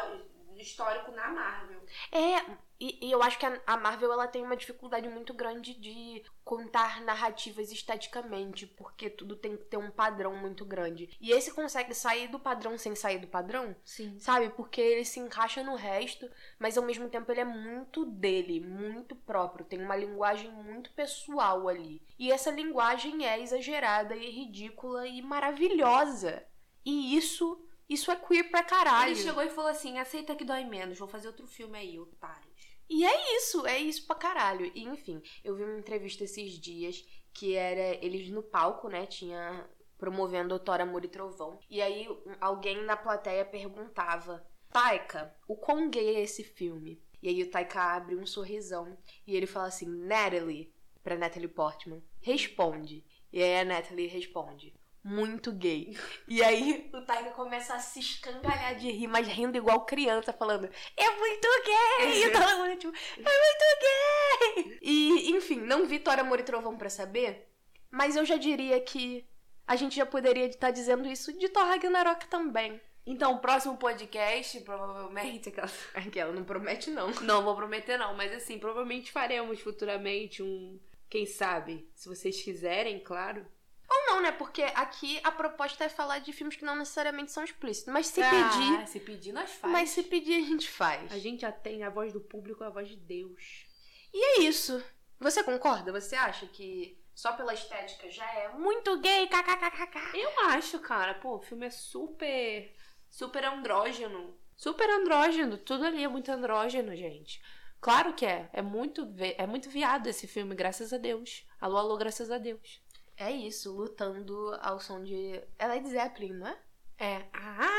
histórico 0.61 1.11
na 1.13 1.29
Marvel. 1.29 1.81
É, 2.11 2.45
e, 2.79 3.07
e 3.07 3.11
eu 3.11 3.23
acho 3.23 3.39
que 3.39 3.47
a, 3.47 3.61
a 3.67 3.77
Marvel 3.77 4.13
ela 4.13 4.27
tem 4.27 4.43
uma 4.43 4.57
dificuldade 4.57 5.09
muito 5.09 5.33
grande 5.33 5.75
de 5.75 6.23
contar 6.45 7.01
narrativas 7.03 7.71
esteticamente, 7.71 8.67
porque 8.67 9.09
tudo 9.09 9.37
tem 9.37 9.57
que 9.57 9.65
ter 9.65 9.77
um 9.77 9.91
padrão 9.91 10.37
muito 10.37 10.65
grande. 10.65 11.17
E 11.21 11.31
esse 11.31 11.53
consegue 11.53 11.95
sair 11.95 12.29
do 12.29 12.39
padrão 12.39 12.77
sem 12.77 12.95
sair 12.95 13.19
do 13.19 13.27
padrão, 13.27 13.75
Sim. 13.85 14.19
sabe? 14.19 14.51
Porque 14.51 14.81
ele 14.81 15.05
se 15.05 15.21
encaixa 15.21 15.63
no 15.63 15.77
resto, 15.77 16.29
mas 16.59 16.77
ao 16.77 16.85
mesmo 16.85 17.09
tempo 17.09 17.31
ele 17.33 17.41
é 17.41 17.45
muito 17.45 18.05
dele, 18.05 18.61
muito 18.61 19.15
próprio. 19.15 19.65
Tem 19.65 19.81
uma 19.81 19.97
linguagem 19.97 20.51
muito 20.51 20.91
pessoal 20.93 21.69
ali. 21.69 22.03
E 22.19 22.31
essa 22.31 22.51
linguagem 22.51 23.27
é 23.27 23.41
exagerada 23.41 24.15
e 24.17 24.31
ridícula 24.31 25.07
e 25.07 25.23
maravilhosa. 25.23 26.45
E 26.85 27.17
isso, 27.17 27.64
isso 27.89 28.11
é 28.11 28.17
queer 28.17 28.51
pra 28.51 28.63
caralho. 28.63 29.13
Ele 29.13 29.23
chegou 29.23 29.43
e 29.43 29.51
falou 29.51 29.71
assim: 29.71 29.99
aceita 29.99 30.35
que 30.35 30.45
dói 30.45 30.65
menos, 30.65 30.99
vou 30.99 31.09
fazer 31.09 31.29
outro 31.29 31.47
filme 31.47 31.79
aí, 31.79 31.99
otários. 31.99 32.75
E 32.89 33.05
é 33.05 33.37
isso, 33.37 33.67
é 33.67 33.79
isso 33.79 34.07
pra 34.07 34.17
caralho. 34.17 34.71
E 34.75 34.85
enfim, 34.85 35.23
eu 35.43 35.55
vi 35.55 35.65
uma 35.65 35.79
entrevista 35.79 36.25
esses 36.25 36.59
dias 36.59 37.05
que 37.33 37.55
era 37.55 38.05
eles 38.05 38.29
no 38.31 38.43
palco, 38.43 38.89
né? 38.89 39.07
Tinha 39.07 39.69
promovendo 39.99 40.55
o 40.55 40.59
Thor 40.59 40.81
Amor 40.81 41.05
e 41.05 41.09
Trovão. 41.09 41.59
E 41.71 41.81
aí 41.81 42.07
alguém 42.41 42.83
na 42.85 42.97
plateia 42.97 43.45
perguntava: 43.45 44.47
Taika, 44.71 45.35
o 45.49 45.57
quão 45.57 45.89
gay 45.89 46.17
é 46.17 46.21
esse 46.21 46.45
filme? 46.45 47.03
E 47.23 47.29
aí 47.29 47.43
o 47.43 47.51
Taika 47.51 47.81
abre 47.81 48.17
um 48.17 48.27
sorrisão 48.27 48.97
e 49.27 49.35
ele 49.35 49.47
fala 49.47 49.69
assim: 49.69 49.87
Natalie, 49.87 50.73
pra 51.03 51.17
Natalie 51.17 51.49
Portman, 51.49 52.03
responde. 52.21 53.05
E 53.33 53.43
aí 53.43 53.61
a 53.61 53.65
Natalie 53.65 54.07
responde: 54.07 54.75
muito 55.05 55.53
gay. 55.53 55.95
E 56.27 56.43
aí 56.43 56.91
o 56.95 57.03
Taika 57.03 57.31
começa 57.33 57.75
a 57.75 57.79
se 57.79 58.01
escangalhar 58.01 58.75
de 58.77 58.91
rir, 58.91 59.07
mas 59.07 59.29
rindo 59.29 59.59
igual 59.59 59.85
criança, 59.85 60.33
falando: 60.33 60.69
É 60.97 61.11
muito 61.11 61.47
gay! 61.65 62.25
E 62.25 62.31
todo 62.31 62.59
mundo, 62.59 62.77
tipo, 62.77 62.95
é 63.19 64.57
muito 64.57 64.65
gay! 64.65 64.79
E, 64.81 65.31
enfim, 65.33 65.61
não 65.61 65.87
vi 65.87 65.99
Thor, 65.99 66.19
Amor 66.19 66.41
e 66.41 66.43
Trovão 66.43 66.77
pra 66.77 66.89
saber, 66.89 67.49
mas 67.91 68.17
eu 68.17 68.25
já 68.25 68.37
diria 68.37 68.81
que 68.81 69.29
a 69.67 69.77
gente 69.77 69.97
já 69.97 70.07
poderia 70.07 70.47
estar 70.47 70.71
dizendo 70.71 71.07
isso 71.07 71.33
de 71.39 71.49
Thor 71.51 71.67
Ragnarok 71.67 72.27
também. 72.29 72.81
Então, 73.07 73.35
o 73.35 73.39
próximo 73.39 73.77
podcast, 73.77 74.59
provavelmente. 74.61 75.51
Aquela... 75.51 75.71
Aquela 75.95 76.33
não 76.33 76.45
promete, 76.45 76.91
não. 76.91 77.11
Não 77.21 77.45
vou 77.45 77.55
prometer, 77.55 77.99
não, 77.99 78.15
mas 78.15 78.33
assim, 78.33 78.59
provavelmente 78.59 79.13
faremos 79.13 79.61
futuramente 79.61 80.43
um. 80.43 80.81
Quem 81.11 81.27
sabe? 81.27 81.87
Se 81.95 82.09
vocês 82.09 82.43
quiserem, 82.43 82.99
claro. 82.99 83.47
Ou 83.89 84.07
não, 84.07 84.21
né? 84.23 84.33
Porque 84.33 84.63
aqui 84.63 85.21
a 85.23 85.31
proposta 85.31 85.85
é 85.85 85.89
falar 85.89 86.19
de 86.19 86.33
filmes 86.33 86.57
que 86.57 86.65
não 86.65 86.77
necessariamente 86.77 87.31
são 87.33 87.45
explícitos. 87.45 87.93
Mas 87.93 88.07
se 88.07 88.23
Ah, 88.23 88.31
pedir. 88.31 88.89
Se 88.89 89.01
pedir, 89.01 89.33
nós 89.33 89.51
faz. 89.51 89.73
Mas 89.73 89.91
se 89.91 90.03
pedir, 90.03 90.35
a 90.37 90.47
gente 90.47 90.69
faz. 90.71 91.13
A 91.13 91.19
gente 91.19 91.41
já 91.43 91.53
tem 91.53 91.85
a 91.85 91.91
voz 91.91 92.13
do 92.13 92.21
público, 92.21 92.65
a 92.65 92.71
voz 92.71 92.89
de 92.89 92.97
Deus. 92.97 93.67
E 94.13 94.25
é 94.25 94.41
isso. 94.43 94.83
Você 95.21 95.43
concorda? 95.43 95.93
Você 95.93 96.17
acha 96.17 96.47
que 96.47 96.99
só 97.15 97.33
pela 97.33 97.55
estética 97.55 98.11
já 98.11 98.25
é 98.35 98.49
muito 98.51 98.99
gay, 99.01 99.27
kkkk? 99.29 100.19
Eu 100.19 100.31
acho, 100.49 100.79
cara. 100.81 101.15
Pô, 101.15 101.37
o 101.37 101.43
filme 101.43 101.67
é 101.67 101.71
super. 101.71 102.75
Super 103.11 103.45
andrógeno. 103.45 104.37
Super 104.57 104.89
andrógeno. 104.91 105.57
Tudo 105.59 105.85
ali 105.85 106.03
é 106.03 106.09
muito 106.09 106.31
andrógeno, 106.33 106.95
gente. 106.97 107.41
Claro 107.81 108.15
que 108.15 108.25
é. 108.25 108.49
É 108.53 108.63
muito, 108.63 109.07
é 109.19 109.47
muito 109.47 109.69
viado 109.69 110.07
esse 110.07 110.27
filme, 110.27 110.55
graças 110.55 110.93
a 110.93 110.97
Deus. 110.99 111.47
Alô, 111.61 111.77
alô, 111.77 111.97
graças 111.97 112.31
a 112.31 112.39
Deus. 112.39 112.83
É 113.17 113.31
isso, 113.31 113.73
lutando 113.73 114.57
ao 114.61 114.81
som 114.81 115.03
de. 115.03 115.41
É 115.59 115.69
Led 115.69 115.89
Zeppelin, 115.89 116.33
não 116.33 116.49
é? 116.49 116.59
É. 116.99 117.25
Ah! 117.33 117.71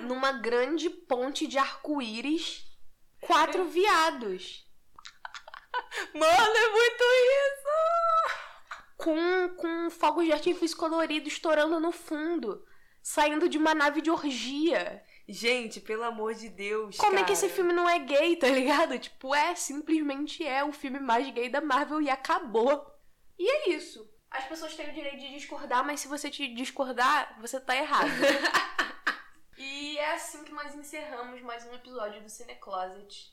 Numa 0.00 0.32
grande 0.32 0.90
ponte 0.90 1.46
de 1.46 1.56
arco-íris, 1.58 2.66
quatro 3.20 3.64
viados. 3.66 4.66
Mano, 6.14 6.56
é 6.56 6.70
muito 6.70 7.04
isso! 7.46 7.68
Com, 8.96 9.48
com 9.56 9.90
fogos 9.90 10.26
de 10.26 10.32
artifício 10.32 10.76
colorido 10.76 11.28
estourando 11.28 11.80
no 11.80 11.92
fundo. 11.92 12.64
Saindo 13.02 13.48
de 13.48 13.56
uma 13.56 13.74
nave 13.74 14.02
de 14.02 14.10
orgia. 14.10 15.02
Gente, 15.32 15.80
pelo 15.80 16.02
amor 16.02 16.34
de 16.34 16.48
Deus. 16.48 16.96
Como 16.96 17.16
é 17.18 17.22
que 17.22 17.32
esse 17.32 17.42
cara. 17.42 17.54
filme 17.54 17.72
não 17.72 17.88
é 17.88 18.00
gay, 18.00 18.34
tá 18.34 18.48
ligado? 18.48 18.98
Tipo, 18.98 19.32
é, 19.32 19.54
simplesmente 19.54 20.44
é 20.44 20.64
o 20.64 20.72
filme 20.72 20.98
mais 20.98 21.30
gay 21.30 21.48
da 21.48 21.60
Marvel 21.60 22.02
e 22.02 22.10
acabou. 22.10 22.84
E 23.38 23.48
é 23.48 23.70
isso. 23.70 24.10
As 24.28 24.44
pessoas 24.44 24.74
têm 24.74 24.90
o 24.90 24.92
direito 24.92 25.18
de 25.18 25.30
discordar, 25.30 25.84
mas 25.84 26.00
se 26.00 26.08
você 26.08 26.28
te 26.28 26.52
discordar, 26.52 27.38
você 27.40 27.60
tá 27.60 27.76
errado. 27.76 28.10
e 29.56 29.96
é 29.98 30.14
assim 30.14 30.42
que 30.42 30.52
nós 30.52 30.74
encerramos 30.74 31.40
mais 31.42 31.64
um 31.64 31.74
episódio 31.74 32.20
do 32.22 32.28
Cine 32.28 32.56
Closet. 32.56 33.32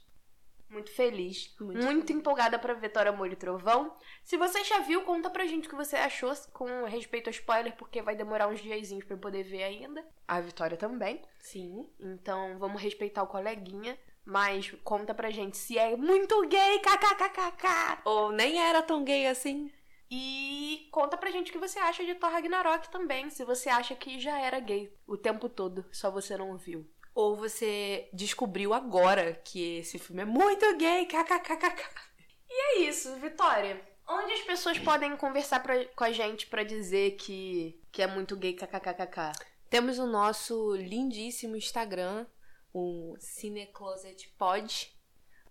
Muito 0.69 0.91
feliz, 0.91 1.55
Muito 1.59 1.83
muito, 1.83 2.11
empolgada 2.11 2.59
pra 2.59 2.73
ver 2.73 2.89
Thor, 2.89 3.07
Amor 3.07 3.31
e 3.31 3.35
Trovão. 3.35 3.95
Se 4.23 4.35
você 4.35 4.63
já 4.65 4.79
viu, 4.79 5.01
conta 5.03 5.29
pra 5.29 5.45
gente 5.45 5.67
o 5.67 5.69
que 5.69 5.75
você 5.75 5.95
achou 5.95 6.33
com 6.51 6.83
respeito 6.83 7.27
ao 7.27 7.31
spoiler, 7.31 7.75
porque 7.77 8.01
vai 8.01 8.15
demorar 8.15 8.49
uns 8.49 8.61
diazinhos 8.61 9.05
pra 9.05 9.15
eu 9.15 9.19
poder 9.19 9.43
ver 9.43 9.63
ainda. 9.63 10.05
A 10.27 10.41
Vitória 10.41 10.75
também. 10.75 11.21
Sim. 11.39 11.89
Então 11.99 12.59
vamos 12.59 12.81
respeitar 12.81 13.23
o 13.23 13.27
coleguinha. 13.27 13.97
Mas 14.25 14.69
conta 14.83 15.13
pra 15.13 15.29
gente 15.29 15.55
se 15.55 15.77
é 15.77 15.95
muito 15.95 16.45
gay, 16.47 16.79
kkkk. 16.79 18.01
Ou 18.03 18.33
nem 18.33 18.59
era 18.59 18.81
tão 18.81 19.01
gay 19.05 19.25
assim. 19.25 19.71
E 20.11 20.89
conta 20.91 21.17
pra 21.17 21.31
gente 21.31 21.49
o 21.49 21.53
que 21.53 21.59
você 21.59 21.79
acha 21.79 22.03
de 22.05 22.13
Thor 22.15 22.29
Ragnarok 22.31 22.89
também. 22.89 23.29
Se 23.29 23.45
você 23.45 23.69
acha 23.69 23.95
que 23.95 24.19
já 24.19 24.37
era 24.37 24.59
gay 24.59 24.93
o 25.07 25.15
tempo 25.15 25.47
todo, 25.47 25.85
só 25.93 26.11
você 26.11 26.35
não 26.35 26.57
viu. 26.57 26.85
Ou 27.19 27.35
você 27.35 28.07
descobriu 28.13 28.75
agora 28.75 29.33
que 29.43 29.77
esse 29.79 29.97
filme 29.97 30.21
é 30.21 30.25
muito 30.25 30.77
gay. 30.77 31.03
kkkk. 31.07 31.83
E 32.47 32.53
é 32.53 32.79
isso, 32.87 33.15
Vitória. 33.15 33.81
Onde 34.07 34.33
as 34.33 34.41
pessoas 34.41 34.77
podem 34.77 35.17
conversar 35.17 35.61
pra- 35.63 35.83
com 35.95 36.03
a 36.03 36.11
gente 36.11 36.45
pra 36.45 36.61
dizer 36.63 37.15
que, 37.15 37.81
que 37.91 38.03
é 38.03 38.07
muito 38.07 38.37
gay 38.37 38.53
kkkk? 38.53 39.31
Temos 39.67 39.97
o 39.97 40.05
nosso 40.05 40.75
lindíssimo 40.75 41.55
Instagram, 41.55 42.27
o 42.71 43.15
Cinecloset 43.19 44.29
Pod. 44.37 44.95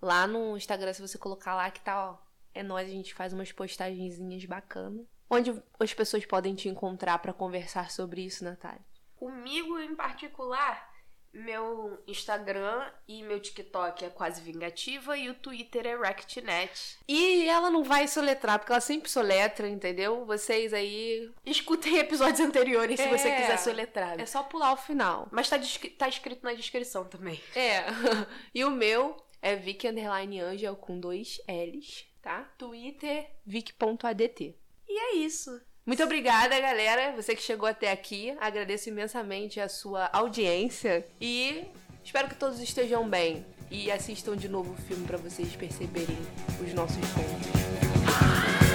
Lá 0.01 0.25
no 0.29 0.57
Instagram, 0.57 0.93
se 0.93 1.03
você 1.03 1.19
colocar 1.19 1.57
lá 1.57 1.69
que 1.69 1.81
tá, 1.81 2.13
ó, 2.13 2.19
é 2.55 2.63
nós, 2.63 2.87
a 2.89 2.93
gente 2.93 3.13
faz 3.13 3.33
umas 3.33 3.51
postagenzinhas 3.51 4.45
bacanas. 4.45 5.05
Onde 5.29 5.61
as 5.81 5.93
pessoas 5.93 6.25
podem 6.25 6.55
te 6.55 6.69
encontrar 6.69 7.19
pra 7.19 7.33
conversar 7.33 7.91
sobre 7.91 8.23
isso, 8.25 8.45
Natália? 8.45 8.85
Comigo 9.17 9.81
em 9.81 9.97
particular, 9.97 10.95
meu 11.37 12.03
Instagram 12.07 12.91
e 13.07 13.23
meu 13.23 13.39
TikTok 13.39 14.05
é 14.05 14.11
quase 14.11 14.41
vingativa 14.41 15.17
e 15.17 15.29
o 15.29 15.35
Twitter 15.35 15.87
é 15.87 15.97
RectNet. 15.97 16.99
E 17.07 17.47
ela 17.49 17.71
não 17.71 17.85
vai 17.85 18.09
soletrar, 18.09 18.59
porque 18.59 18.73
ela 18.73 18.81
sempre 18.81 19.11
soletra, 19.11 19.69
entendeu? 19.69 20.25
Vocês 20.25 20.73
aí. 20.73 21.31
Escutem 21.45 21.99
episódios 21.99 22.41
anteriores 22.41 22.99
se 23.01 23.09
você 23.09 23.29
É. 23.29 23.41
quiser 23.41 23.59
soletrar. 23.59 24.21
É 24.21 24.27
só 24.27 24.43
pular 24.43 24.73
o 24.73 24.77
final. 24.77 25.29
Mas 25.31 25.49
tá, 25.49 25.59
tá 25.99 26.09
escrito 26.09 26.43
na 26.43 26.55
descrição 26.55 27.05
também. 27.05 27.41
É. 27.55 27.85
e 28.55 28.65
o 28.65 28.71
meu 28.71 29.17
é 29.43 29.55
Vicky 29.55 29.89
Underline 29.89 30.41
Angel 30.41 30.75
com 30.77 30.99
dois 30.99 31.41
L's, 31.49 32.07
tá? 32.23 32.43
Twitter, 32.59 33.31
vic.adt. 33.45 34.57
E 34.89 34.99
é 34.99 35.17
isso. 35.17 35.61
Muito 35.87 36.03
obrigada, 36.03 36.59
galera. 36.59 37.13
Você 37.15 37.37
que 37.37 37.41
chegou 37.41 37.69
até 37.69 37.93
aqui. 37.93 38.37
Agradeço 38.41 38.89
imensamente 38.89 39.61
a 39.61 39.69
sua 39.69 40.11
audiência. 40.13 41.07
E 41.21 41.65
espero 42.05 42.29
que 42.29 42.35
todos 42.35 42.59
estejam 42.61 43.09
bem. 43.09 43.47
E 43.71 43.89
assistam 43.93 44.37
de 44.37 44.49
novo 44.49 44.73
o 44.73 44.77
filme 44.77 45.07
pra 45.07 45.17
vocês 45.17 45.55
perceberem 45.55 46.19
os 46.61 46.75
nossos 46.75 46.97
pontos. 46.97 48.66